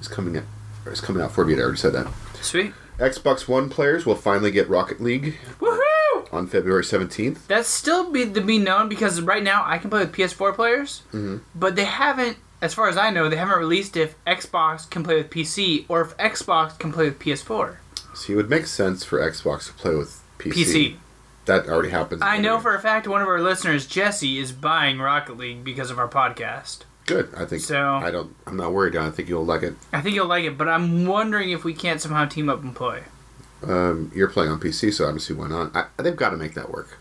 is 0.00 0.08
coming 0.08 0.36
out. 0.36 0.44
Is 0.86 1.00
coming 1.00 1.22
out 1.22 1.32
for 1.32 1.44
Vita. 1.44 1.60
I 1.60 1.64
already 1.64 1.78
said 1.78 1.92
that. 1.94 2.08
Sweet. 2.42 2.74
Xbox 2.98 3.48
One 3.48 3.70
players 3.70 4.04
will 4.04 4.14
finally 4.16 4.50
get 4.50 4.68
Rocket 4.68 5.00
League 5.00 5.36
Woohoo! 5.60 6.32
on 6.32 6.46
February 6.46 6.82
17th. 6.82 7.46
That's 7.48 7.68
still 7.68 8.10
be 8.12 8.28
to 8.30 8.40
be 8.40 8.58
known 8.58 8.88
because 8.88 9.20
right 9.22 9.42
now 9.42 9.62
I 9.64 9.78
can 9.78 9.90
play 9.90 10.00
with 10.00 10.12
PS4 10.12 10.54
players, 10.54 11.02
Mm-hmm. 11.12 11.38
but 11.54 11.76
they 11.76 11.84
haven't, 11.84 12.36
as 12.60 12.74
far 12.74 12.88
as 12.88 12.96
I 12.96 13.10
know, 13.10 13.28
they 13.28 13.36
haven't 13.36 13.58
released 13.58 13.96
if 13.96 14.14
Xbox 14.26 14.88
can 14.90 15.02
play 15.04 15.16
with 15.16 15.30
PC 15.30 15.86
or 15.88 16.00
if 16.02 16.16
Xbox 16.18 16.78
can 16.78 16.92
play 16.92 17.04
with 17.06 17.18
PS4. 17.18 17.76
So 18.14 18.32
it 18.32 18.36
would 18.36 18.50
make 18.50 18.66
sense 18.66 19.04
for 19.04 19.18
Xbox 19.20 19.66
to 19.68 19.72
play 19.72 19.94
with 19.94 20.21
PC. 20.50 20.64
PC. 20.64 20.96
That 21.46 21.66
already 21.68 21.90
happens. 21.90 22.22
I 22.22 22.38
know 22.38 22.60
for 22.60 22.74
a 22.74 22.80
fact 22.80 23.08
one 23.08 23.20
of 23.20 23.26
our 23.28 23.40
listeners, 23.40 23.86
Jesse, 23.86 24.38
is 24.38 24.52
buying 24.52 24.98
Rocket 25.00 25.36
League 25.36 25.64
because 25.64 25.90
of 25.90 25.98
our 25.98 26.08
podcast. 26.08 26.82
Good. 27.06 27.30
I 27.36 27.44
think. 27.46 27.62
So- 27.62 27.94
I 27.94 28.10
don't. 28.12 28.34
I'm 28.46 28.56
not 28.56 28.72
worried. 28.72 28.94
I 28.96 29.10
think 29.10 29.28
you'll 29.28 29.44
like 29.44 29.62
it. 29.62 29.74
I 29.92 30.00
think 30.00 30.14
you'll 30.14 30.26
like 30.28 30.44
it, 30.44 30.56
but 30.56 30.68
I'm 30.68 31.04
wondering 31.06 31.50
if 31.50 31.64
we 31.64 31.74
can't 31.74 32.00
somehow 32.00 32.26
team 32.26 32.48
up 32.48 32.62
and 32.62 32.74
play. 32.76 33.02
Um, 33.64 34.10
you're 34.14 34.28
playing 34.28 34.50
on 34.52 34.60
PC, 34.60 34.92
so 34.92 35.04
I 35.06 35.08
don't 35.10 35.18
see 35.20 35.34
why 35.34 35.48
not. 35.48 35.74
I, 35.74 35.86
they've 36.02 36.14
got 36.16 36.30
to 36.30 36.36
make 36.36 36.54
that 36.54 36.70
work. 36.70 36.98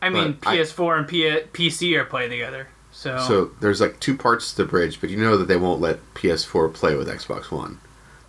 I 0.00 0.08
mean, 0.08 0.38
But 0.40 0.48
I- 0.48 0.56
PS4 0.58 0.98
and 0.98 1.08
P- 1.08 1.40
PC 1.52 1.96
are 1.98 2.04
playing 2.04 2.30
together, 2.30 2.68
so, 2.90 3.18
So 3.18 3.50
there's 3.60 3.80
like 3.80 4.00
two 4.00 4.16
parts 4.16 4.50
to 4.52 4.62
the 4.64 4.68
bridge, 4.68 5.00
but 5.00 5.10
you 5.10 5.16
know 5.16 5.36
that 5.36 5.46
they 5.46 5.56
won't 5.56 5.80
let 5.80 5.98
PS4 6.14 6.72
play 6.74 6.96
with 6.96 7.06
Xbox 7.08 7.50
One. 7.52 7.78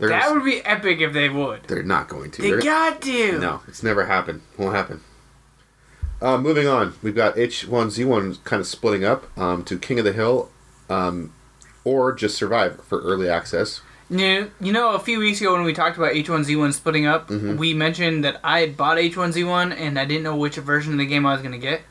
They're 0.09 0.19
that 0.19 0.31
would 0.33 0.43
be 0.45 0.59
epic 0.65 0.99
if 1.01 1.13
they 1.13 1.29
would. 1.29 1.63
they're 1.63 1.83
not 1.83 2.07
going 2.09 2.31
to. 2.31 2.41
They 2.41 2.51
They're- 2.51 2.61
got 2.61 3.01
to. 3.03 3.39
No, 3.39 3.61
it's 3.67 3.83
never 3.83 4.05
happened. 4.05 4.41
Won't 4.57 4.75
happen. 4.75 5.01
Uh, 6.21 6.37
moving 6.37 6.67
on, 6.67 6.93
we've 7.01 7.15
got 7.15 7.35
H1Z1 7.35 8.43
kind 8.43 8.59
of 8.61 8.67
splitting 8.67 9.03
up 9.03 9.37
um, 9.37 9.63
to 9.65 9.77
King 9.77 9.99
of 9.99 10.05
the 10.05 10.13
Hill, 10.13 10.49
um, 10.89 11.33
or 11.83 12.13
just 12.13 12.37
Survive 12.37 12.81
for 12.85 13.01
early 13.01 13.29
access. 13.29 13.81
You, 14.09 14.51
you 14.61 14.71
know, 14.71 14.93
a 14.93 14.99
few 14.99 15.19
weeks 15.19 15.41
ago 15.41 15.53
when 15.53 15.63
we 15.63 15.73
talked 15.73 15.97
about 15.97 16.13
H1Z1 16.13 16.73
splitting 16.73 17.05
up, 17.05 17.29
Mhm. 17.29 17.57
we 17.57 17.73
mentioned 17.73 18.23
that 18.23 18.39
I 18.43 18.59
had 18.59 18.77
bought 18.77 18.97
H1Z1 18.97 19.73
and 19.77 19.97
I 19.99 20.05
didn't 20.05 20.23
know 20.23 20.35
which 20.35 20.55
version 20.57 20.93
of 20.93 20.99
the 20.99 21.05
game 21.05 21.25
I 21.25 21.33
was 21.33 21.41
going 21.41 21.53
to 21.53 21.57
get. 21.57 21.81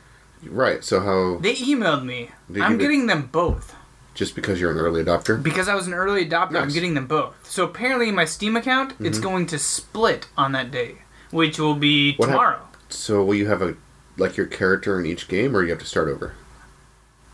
Right. 0.47 0.83
So 0.83 0.99
how 1.01 1.37
They 1.41 1.55
emailed 1.55 2.03
me. 2.05 2.29
I'm 2.61 2.73
it- 2.75 2.79
getting 2.79 3.07
them 3.07 3.29
both. 3.31 3.75
Just 4.13 4.35
because 4.35 4.59
you're 4.61 4.71
an 4.71 4.77
early 4.77 5.03
adopter? 5.03 5.41
Because 5.41 5.67
I 5.67 5.75
was 5.75 5.87
an 5.87 5.93
early 5.93 6.25
adopter, 6.27 6.61
I'm 6.61 6.69
getting 6.69 6.93
them 6.93 7.07
both. 7.07 7.33
So 7.49 7.63
apparently, 7.65 8.09
in 8.09 8.15
my 8.15 8.25
Steam 8.25 8.55
account, 8.55 8.93
it's 8.99 9.19
Mhm. 9.19 9.23
going 9.23 9.45
to 9.47 9.59
split 9.59 10.27
on 10.37 10.51
that 10.53 10.71
day, 10.71 10.99
which 11.31 11.59
will 11.59 11.75
be 11.75 12.15
What 12.15 12.27
tomorrow. 12.27 12.59
So 12.89 13.23
will 13.23 13.35
you 13.35 13.47
have 13.47 13.61
a 13.61 13.75
like 14.17 14.37
your 14.37 14.45
character 14.45 14.99
in 14.99 15.05
each 15.07 15.27
game, 15.27 15.55
or 15.57 15.63
you 15.63 15.69
have 15.71 15.79
to 15.79 15.85
start 15.85 16.07
over? 16.07 16.33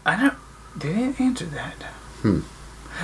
I 0.06 0.16
don't. 0.16 0.34
They 0.76 0.94
didn't 0.94 1.20
answer 1.20 1.46
that. 1.46 1.74
Hmm. 2.22 2.40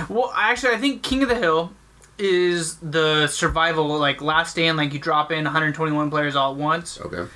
Well, 0.08 0.32
actually, 0.34 0.74
I 0.74 0.78
think 0.78 1.02
King 1.02 1.22
of 1.22 1.28
the 1.28 1.34
Hill 1.34 1.72
is 2.18 2.76
the 2.76 3.26
survival, 3.26 3.86
like 3.98 4.22
last 4.22 4.52
stand, 4.52 4.78
like 4.78 4.94
you 4.94 4.98
drop 4.98 5.30
in 5.30 5.44
121 5.44 6.08
players 6.10 6.34
all 6.34 6.52
at 6.52 6.56
once. 6.58 6.98
Okay. 7.00 7.26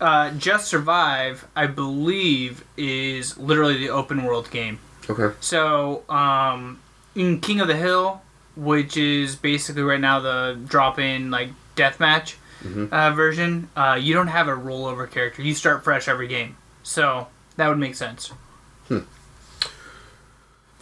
Uh, 0.00 0.30
Just 0.30 0.68
Survive, 0.68 1.46
I 1.54 1.66
believe, 1.66 2.64
is 2.78 3.36
literally 3.36 3.76
the 3.76 3.90
open 3.90 4.24
world 4.24 4.50
game. 4.50 4.78
Okay. 5.10 5.34
So, 5.40 6.02
um, 6.08 6.78
in 7.14 7.40
King 7.40 7.60
of 7.60 7.68
the 7.68 7.76
Hill, 7.76 8.22
which 8.56 8.96
is 8.96 9.34
basically 9.36 9.82
right 9.82 10.00
now 10.00 10.20
the 10.20 10.58
drop 10.66 10.98
in 10.98 11.30
like 11.30 11.50
deathmatch 11.76 12.34
Mhm. 12.64 12.92
uh, 12.92 13.10
version, 13.12 13.68
uh, 13.76 13.98
you 14.00 14.12
don't 14.14 14.28
have 14.28 14.46
a 14.48 14.52
rollover 14.52 15.10
character. 15.10 15.42
You 15.42 15.54
start 15.54 15.82
fresh 15.82 16.06
every 16.08 16.28
game. 16.28 16.56
So 16.82 17.28
that 17.56 17.68
would 17.68 17.78
make 17.78 17.94
sense. 17.94 18.32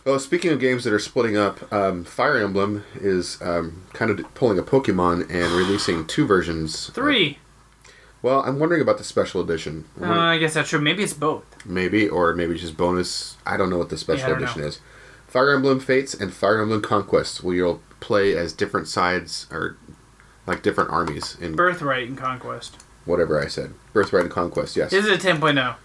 Well, 0.04 0.18
speaking 0.18 0.52
of 0.52 0.58
games 0.60 0.84
that 0.84 0.92
are 0.92 0.98
splitting 0.98 1.36
up, 1.36 1.70
um, 1.72 2.02
Fire 2.04 2.38
Emblem 2.38 2.84
is 2.98 3.36
um, 3.42 3.82
kind 3.92 4.10
of 4.10 4.34
pulling 4.34 4.58
a 4.58 4.62
Pokemon 4.62 5.22
and 5.30 5.52
releasing 5.52 6.06
two 6.06 6.26
versions. 6.26 6.88
Three. 6.90 7.38
Well, 8.22 8.40
I'm 8.40 8.58
wondering 8.58 8.80
about 8.80 8.96
the 8.98 9.04
special 9.04 9.42
edition. 9.42 9.84
Uh, 10.00 10.06
I 10.10 10.38
guess 10.38 10.54
that's 10.54 10.70
true. 10.70 10.80
Maybe 10.80 11.02
it's 11.02 11.12
both. 11.12 11.44
Maybe, 11.64 12.09
or 12.09 12.34
maybe 12.34 12.56
just 12.56 12.76
bonus. 12.76 13.36
I 13.46 13.56
don't 13.56 13.70
know 13.70 13.78
what 13.78 13.88
the 13.90 13.98
special 13.98 14.28
don't 14.28 14.42
edition 14.42 14.62
know. 14.62 14.68
is. 14.68 14.80
Fire 15.26 15.52
Emblem 15.54 15.80
Fates 15.80 16.14
and 16.14 16.32
Fire 16.32 16.61
Emblem 16.62 16.80
Conquest, 16.82 17.42
where 17.44 17.54
you'll 17.54 17.82
play 18.00 18.36
as 18.36 18.52
different 18.52 18.88
sides 18.88 19.46
or 19.50 19.76
like 20.46 20.62
different 20.62 20.90
armies 20.90 21.36
in 21.40 21.54
Birthright 21.54 22.09
and 22.09 22.16
Conquest. 22.16 22.82
whatever 23.04 23.38
I 23.42 23.46
said. 23.48 23.74
Birthright 23.92 24.24
and 24.24 24.32
Conquest, 24.32 24.76
yes. 24.76 24.90
This 24.90 25.04
is 25.04 25.12
a 25.12 25.18
10.0. 25.18 25.76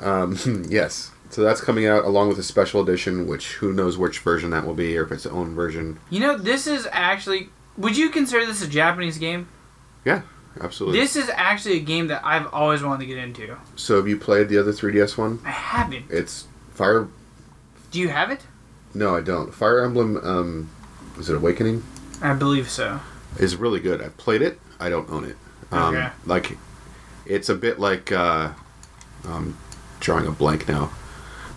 Um, 0.00 0.64
yes. 0.68 1.10
So 1.30 1.42
that's 1.42 1.60
coming 1.60 1.86
out 1.86 2.04
along 2.04 2.28
with 2.28 2.38
a 2.38 2.42
special 2.42 2.80
edition, 2.82 3.26
which 3.26 3.54
who 3.54 3.72
knows 3.72 3.96
which 3.96 4.18
version 4.18 4.50
that 4.50 4.66
will 4.66 4.74
be, 4.74 4.96
or 4.98 5.04
if 5.04 5.12
it's 5.12 5.24
its 5.26 5.34
own 5.34 5.54
version. 5.54 5.98
You 6.10 6.20
know, 6.20 6.36
this 6.36 6.66
is 6.66 6.86
actually. 6.92 7.48
Would 7.78 7.96
you 7.96 8.10
consider 8.10 8.44
this 8.44 8.62
a 8.62 8.68
Japanese 8.68 9.16
game? 9.16 9.48
Yeah, 10.04 10.22
absolutely. 10.60 10.98
This 11.00 11.16
is 11.16 11.28
actually 11.34 11.76
a 11.76 11.80
game 11.80 12.08
that 12.08 12.24
I've 12.24 12.52
always 12.52 12.82
wanted 12.82 13.00
to 13.00 13.06
get 13.06 13.18
into. 13.18 13.56
so 13.76 13.96
have 13.96 14.08
you 14.08 14.16
played 14.16 14.48
the 14.48 14.58
other 14.58 14.72
3DS 14.72 15.16
one? 15.16 15.40
I 15.44 15.50
haven't. 15.50 16.06
It's 16.10 16.46
Fire. 16.72 17.08
Do 17.90 17.98
you 18.00 18.08
have 18.08 18.30
it? 18.30 18.40
No, 18.94 19.14
I 19.16 19.20
don't. 19.20 19.54
Fire 19.54 19.84
Emblem. 19.84 20.16
Um, 20.22 20.70
is 21.18 21.28
it 21.28 21.36
Awakening? 21.36 21.82
I 22.22 22.34
believe 22.34 22.70
so. 22.70 23.00
Is 23.38 23.56
really 23.56 23.80
good. 23.80 24.02
I've 24.02 24.16
played 24.16 24.42
it. 24.42 24.58
I 24.80 24.88
don't 24.88 25.08
own 25.10 25.24
it. 25.24 25.36
Um, 25.70 25.94
Okay. 25.94 26.08
Like, 26.26 26.56
it's 27.26 27.48
a 27.48 27.54
bit 27.54 27.78
like. 27.78 28.10
Uh, 28.12 28.50
I'm 29.26 29.56
drawing 30.00 30.26
a 30.26 30.32
blank 30.32 30.68
now, 30.68 30.90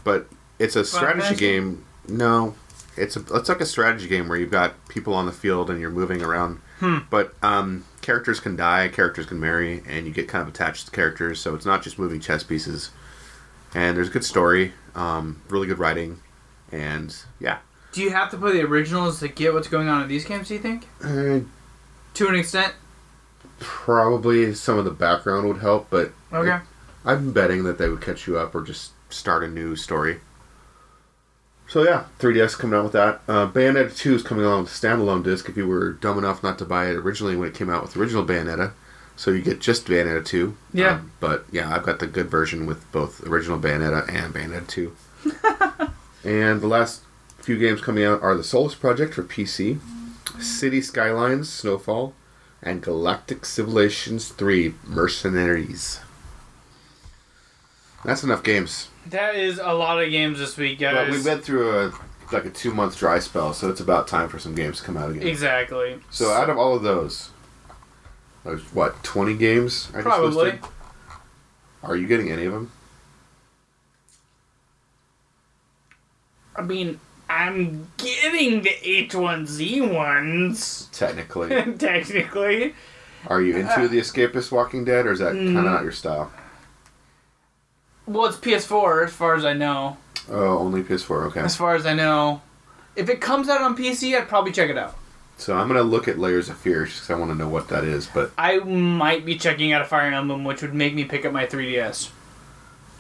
but 0.04 0.28
it's 0.60 0.76
a 0.76 0.86
strategy 0.86 1.36
game. 1.36 1.84
No, 2.08 2.56
it's 2.96 3.16
a. 3.18 3.22
It's 3.36 3.50
like 3.50 3.62
a 3.62 3.66
strategy 3.66 4.08
game 4.08 4.28
where 4.30 4.38
you've 4.38 4.52
got 4.52 4.74
people 4.88 5.14
on 5.14 5.26
the 5.26 5.32
field 5.32 5.70
and 5.70 5.80
you're 5.82 5.90
moving 5.90 6.22
around. 6.22 6.60
Hmm. 6.80 7.00
But 7.10 7.34
um, 7.42 7.86
characters 8.06 8.40
can 8.40 8.56
die, 8.56 8.88
characters 8.88 9.26
can 9.26 9.40
marry, 9.40 9.82
and 9.88 10.06
you 10.06 10.14
get 10.14 10.28
kind 10.28 10.42
of 10.42 10.48
attached 10.48 10.86
to 10.86 10.92
characters. 10.92 11.40
So 11.40 11.56
it's 11.56 11.66
not 11.66 11.82
just 11.84 11.98
moving 12.00 12.20
chess 12.20 12.44
pieces. 12.44 12.92
And 13.74 13.98
there's 13.98 14.08
a 14.10 14.12
good 14.12 14.24
story, 14.24 14.74
um, 14.94 15.42
really 15.50 15.68
good 15.68 15.80
writing, 15.80 16.20
and 16.72 17.14
yeah. 17.40 17.58
Do 17.92 18.02
you 18.02 18.12
have 18.12 18.30
to 18.32 18.38
play 18.38 18.54
the 18.54 18.62
originals 18.62 19.20
to 19.20 19.28
get 19.28 19.54
what's 19.54 19.68
going 19.68 19.88
on 19.90 20.02
in 20.04 20.08
these 20.08 20.24
games, 20.26 20.48
do 20.48 20.54
you 20.54 20.60
think? 20.62 20.88
Uh, 21.04 21.40
To 22.14 22.28
an 22.30 22.36
extent? 22.36 22.74
probably 23.60 24.54
some 24.54 24.78
of 24.78 24.86
the 24.86 24.92
background 24.92 25.48
would 25.48 25.58
help, 25.60 25.90
but 25.90 26.12
Okay. 26.34 26.60
I'm 27.06 27.32
betting 27.32 27.64
that 27.64 27.78
they 27.78 27.88
would 27.90 28.02
catch 28.02 28.28
you 28.28 28.38
up 28.38 28.54
or 28.56 28.62
just 28.62 28.92
start 29.10 29.44
a 29.44 29.48
new 29.48 29.76
story. 29.76 30.20
So 31.68 31.84
yeah, 31.84 32.06
3DS 32.20 32.58
coming 32.58 32.78
out 32.78 32.84
with 32.84 32.94
that. 32.94 33.22
Uh, 33.28 33.48
Bayonetta 33.48 33.96
2 33.96 34.16
is 34.16 34.24
coming 34.24 34.46
along 34.46 34.64
with 34.64 34.72
a 34.72 34.88
standalone 34.88 35.24
disc 35.24 35.50
if 35.50 35.58
you 35.58 35.68
were 35.68 35.94
dumb 35.94 36.18
enough 36.18 36.44
not 36.44 36.58
to 36.60 36.66
buy 36.66 36.90
it 36.90 36.96
originally 36.96 37.36
when 37.36 37.48
it 37.48 37.56
came 37.56 37.70
out 37.70 37.82
with 37.82 37.94
the 37.94 38.00
original 38.00 38.26
Bayonetta. 38.26 38.72
So 39.16 39.32
you 39.32 39.42
get 39.42 39.60
just 39.60 39.86
Bayonetta 39.88 40.26
2. 40.26 40.56
Yeah. 40.74 40.96
Um, 40.96 41.12
but 41.20 41.46
yeah, 41.52 41.74
I've 41.74 41.84
got 41.84 42.00
the 42.00 42.08
good 42.08 42.30
version 42.30 42.66
with 42.66 42.90
both 42.92 43.26
original 43.26 43.60
Bayonetta 43.60 44.08
and 44.14 44.34
Bayonetta 44.34 44.68
2. 44.68 44.96
and 46.30 46.62
the 46.62 46.68
last 46.68 47.02
few 47.40 47.58
games 47.58 47.82
coming 47.82 48.04
out 48.04 48.22
are 48.22 48.36
the 48.36 48.44
Solus 48.44 48.76
Project 48.76 49.14
for 49.14 49.24
PC, 49.24 49.80
City 50.40 50.82
Skylines, 50.82 51.50
Snowfall, 51.50 52.14
and 52.62 52.82
Galactic 52.82 53.46
Civilizations 53.46 54.30
3 54.30 54.74
Mercenaries. 54.86 56.00
That's 58.06 58.24
enough 58.24 58.44
games. 58.44 58.90
That 59.08 59.36
is 59.36 59.60
a 59.60 59.74
lot 59.74 60.02
of 60.04 60.10
games 60.12 60.40
this 60.40 60.56
week, 60.58 60.80
guys. 60.80 60.96
But 60.96 61.10
we've 61.12 61.24
been 61.26 61.40
through 61.40 61.88
a 61.88 61.92
like 62.32 62.46
a 62.46 62.50
two 62.50 62.74
month 62.74 62.98
dry 62.98 63.20
spell, 63.20 63.54
so 63.54 63.70
it's 63.70 63.80
about 63.82 64.08
time 64.08 64.30
for 64.30 64.40
some 64.40 64.56
games 64.56 64.80
to 64.80 64.86
come 64.86 64.96
out 64.98 65.12
again. 65.12 65.28
Exactly. 65.28 66.00
So 66.12 66.32
out 66.32 66.50
of 66.50 66.58
all 66.58 66.76
of 66.76 66.82
those, 66.84 67.30
there's 68.44 68.62
what 68.74 69.04
twenty 69.04 69.36
games? 69.36 69.90
I 69.92 69.98
just 69.98 70.06
Probably. 70.06 70.30
listed? 70.52 70.60
Are 71.84 71.96
you 71.96 72.08
getting 72.08 72.32
any 72.32 72.46
of 72.46 72.54
them? 72.54 72.72
I 76.56 76.62
mean, 76.62 77.00
I'm 77.30 77.88
getting 77.98 78.62
the 78.62 78.70
H1Z1s. 78.70 80.92
Technically, 80.92 81.50
Technically. 81.78 82.74
are 83.28 83.42
you 83.42 83.58
into 83.58 83.88
the 83.88 84.00
Escapist 84.00 84.52
Walking 84.52 84.86
Dead, 84.86 85.06
or 85.06 85.12
is 85.12 85.20
that 85.20 85.34
kind 85.34 85.50
Mm. 85.50 85.58
of 85.60 85.66
not 85.66 85.84
your 85.84 85.92
style? 85.92 86.32
Well, 88.08 88.26
it's 88.26 88.38
PS4 88.38 89.06
as 89.06 89.14
far 89.14 89.36
as 89.36 89.46
I 89.46 89.54
know. 89.54 89.98
Oh, 90.30 90.58
only 90.60 90.82
PS4. 90.84 91.28
Okay. 91.28 91.40
As 91.42 91.56
far 91.56 91.76
as 91.76 91.86
I 91.86 91.94
know. 91.94 92.42
If 92.96 93.10
it 93.10 93.20
comes 93.22 93.50
out 93.50 93.62
on 93.62 93.76
PC, 93.76 94.18
I'd 94.18 94.28
probably 94.28 94.52
check 94.52 94.70
it 94.70 94.78
out. 94.78 94.98
So 95.38 95.56
I'm 95.58 95.68
gonna 95.68 95.84
look 95.84 96.08
at 96.08 96.18
Layers 96.18 96.48
of 96.50 96.58
Fear 96.58 96.86
because 96.86 97.10
I 97.10 97.16
want 97.16 97.30
to 97.32 97.36
know 97.38 97.50
what 97.50 97.68
that 97.68 97.84
is. 97.84 98.08
But 98.08 98.32
I 98.38 98.60
might 98.60 99.26
be 99.26 99.38
checking 99.38 99.74
out 99.74 99.82
a 99.82 99.86
Fire 99.86 100.12
Emblem, 100.12 100.46
which 100.46 100.62
would 100.62 100.74
make 100.74 100.94
me 100.94 101.04
pick 101.04 101.26
up 101.26 101.34
my 101.34 101.46
3DS. 101.46 102.10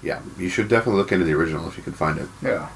yeah, 0.03 0.21
you 0.37 0.49
should 0.49 0.67
definitely 0.67 0.99
look 1.01 1.11
into 1.13 1.23
the 1.23 1.33
original 1.33 1.67
if 1.69 1.77
you 1.77 1.83
can 1.83 1.93
find 1.93 2.19
it. 2.19 2.27
Yeah. 2.41 2.67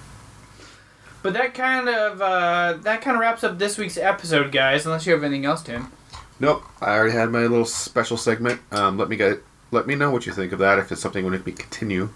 But 1.21 1.33
that 1.33 1.53
kind 1.53 1.89
of 1.89 2.21
uh, 2.21 2.77
that 2.83 3.01
kind 3.01 3.15
of 3.17 3.21
wraps 3.21 3.43
up 3.43 3.59
this 3.59 3.77
week's 3.77 3.97
episode, 3.97 4.53
guys. 4.53 4.85
Unless 4.85 5.05
you 5.05 5.11
have 5.13 5.23
anything 5.23 5.45
else, 5.45 5.61
Tim. 5.61 5.91
Nope, 6.39 6.63
I 6.79 6.91
already 6.95 7.11
had 7.11 7.29
my 7.29 7.41
little 7.41 7.65
special 7.65 8.15
segment. 8.15 8.61
Um, 8.71 8.97
let 8.97 9.09
me 9.09 9.17
get 9.17 9.39
let 9.71 9.87
me 9.87 9.95
know 9.95 10.11
what 10.11 10.25
you 10.25 10.33
think 10.33 10.51
of 10.51 10.59
that. 10.59 10.79
If 10.79 10.91
it's 10.91 11.01
something 11.01 11.23
would 11.23 11.31
make 11.31 11.45
me 11.45 11.51
continue. 11.51 12.09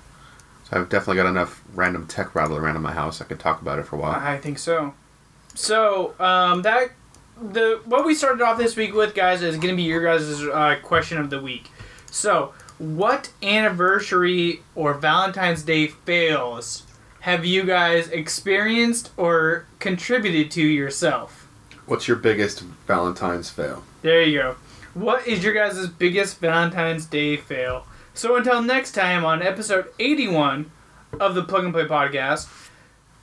So 0.69 0.79
I've 0.79 0.89
definitely 0.89 1.17
got 1.17 1.29
enough 1.29 1.61
random 1.73 2.07
tech 2.07 2.35
rattling 2.35 2.61
around 2.61 2.75
in 2.75 2.81
my 2.81 2.93
house. 2.93 3.21
I 3.21 3.25
could 3.25 3.39
talk 3.39 3.61
about 3.61 3.79
it 3.79 3.83
for 3.83 3.95
a 3.95 3.99
while. 3.99 4.15
I 4.15 4.37
think 4.37 4.57
so. 4.59 4.93
So 5.55 6.15
um, 6.19 6.61
that 6.63 6.91
the 7.41 7.81
what 7.85 8.05
we 8.05 8.15
started 8.15 8.41
off 8.41 8.57
this 8.57 8.75
week 8.75 8.93
with, 8.93 9.13
guys, 9.13 9.41
is 9.41 9.55
going 9.57 9.69
to 9.69 9.75
be 9.75 9.83
your 9.83 10.03
guys' 10.03 10.43
uh, 10.43 10.77
question 10.81 11.17
of 11.17 11.29
the 11.29 11.41
week. 11.41 11.69
So, 12.09 12.53
what 12.77 13.31
anniversary 13.41 14.61
or 14.75 14.93
Valentine's 14.93 15.63
Day 15.63 15.87
fails 15.87 16.85
have 17.21 17.45
you 17.45 17.63
guys 17.63 18.09
experienced 18.09 19.11
or 19.15 19.65
contributed 19.79 20.51
to 20.51 20.61
yourself? 20.61 21.47
What's 21.85 22.07
your 22.07 22.17
biggest 22.17 22.61
Valentine's 22.87 23.49
fail? 23.49 23.83
There 24.01 24.21
you 24.23 24.39
go. 24.39 24.55
What 24.93 25.27
is 25.27 25.43
your 25.43 25.53
guys' 25.53 25.87
biggest 25.87 26.39
Valentine's 26.39 27.05
Day 27.05 27.37
fail? 27.37 27.87
So 28.13 28.35
until 28.35 28.61
next 28.61 28.91
time 28.91 29.25
on 29.25 29.41
episode 29.41 29.87
81 29.99 30.71
of 31.19 31.33
the 31.33 31.43
Plug 31.43 31.65
and 31.65 31.73
Play 31.73 31.85
podcast, 31.85 32.47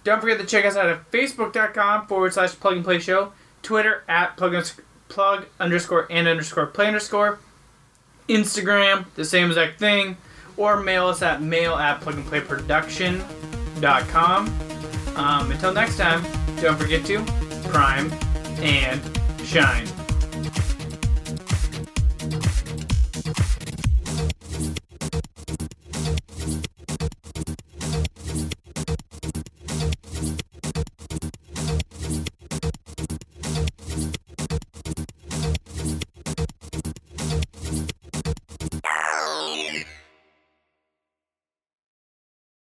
don't 0.03 0.21
forget 0.21 0.41
to 0.41 0.47
check 0.47 0.64
us 0.64 0.77
out 0.77 0.89
at 0.89 1.11
facebook.com 1.12 2.07
forward 2.07 2.33
slash 2.33 2.59
plug 2.59 2.77
and 2.77 2.85
play 2.85 2.99
show, 2.99 3.33
Twitter 3.62 4.03
at 4.09 4.37
plug, 4.37 4.55
uns- 4.55 4.81
plug 5.09 5.47
underscore 5.61 6.07
and 6.11 6.27
underscore 6.27 6.66
play 6.66 6.89
underscore, 6.89 7.39
Instagram, 8.29 9.05
the 9.14 9.25
same 9.25 9.49
exact 9.49 9.79
thing, 9.79 10.16
or 10.57 10.81
mail 10.81 11.07
us 11.07 11.23
at 11.23 11.43
mail 11.43 11.75
at 11.75 12.01
plug 12.01 12.16
and 12.16 12.27
play 12.27 12.41
production.com. 12.41 14.49
Um, 15.16 15.51
until 15.51 15.73
next 15.73 15.99
time, 15.99 16.25
don't 16.61 16.79
forget 16.79 17.05
to 17.07 17.23
prime 17.68 18.11
and 18.61 19.01
shine. 19.45 19.87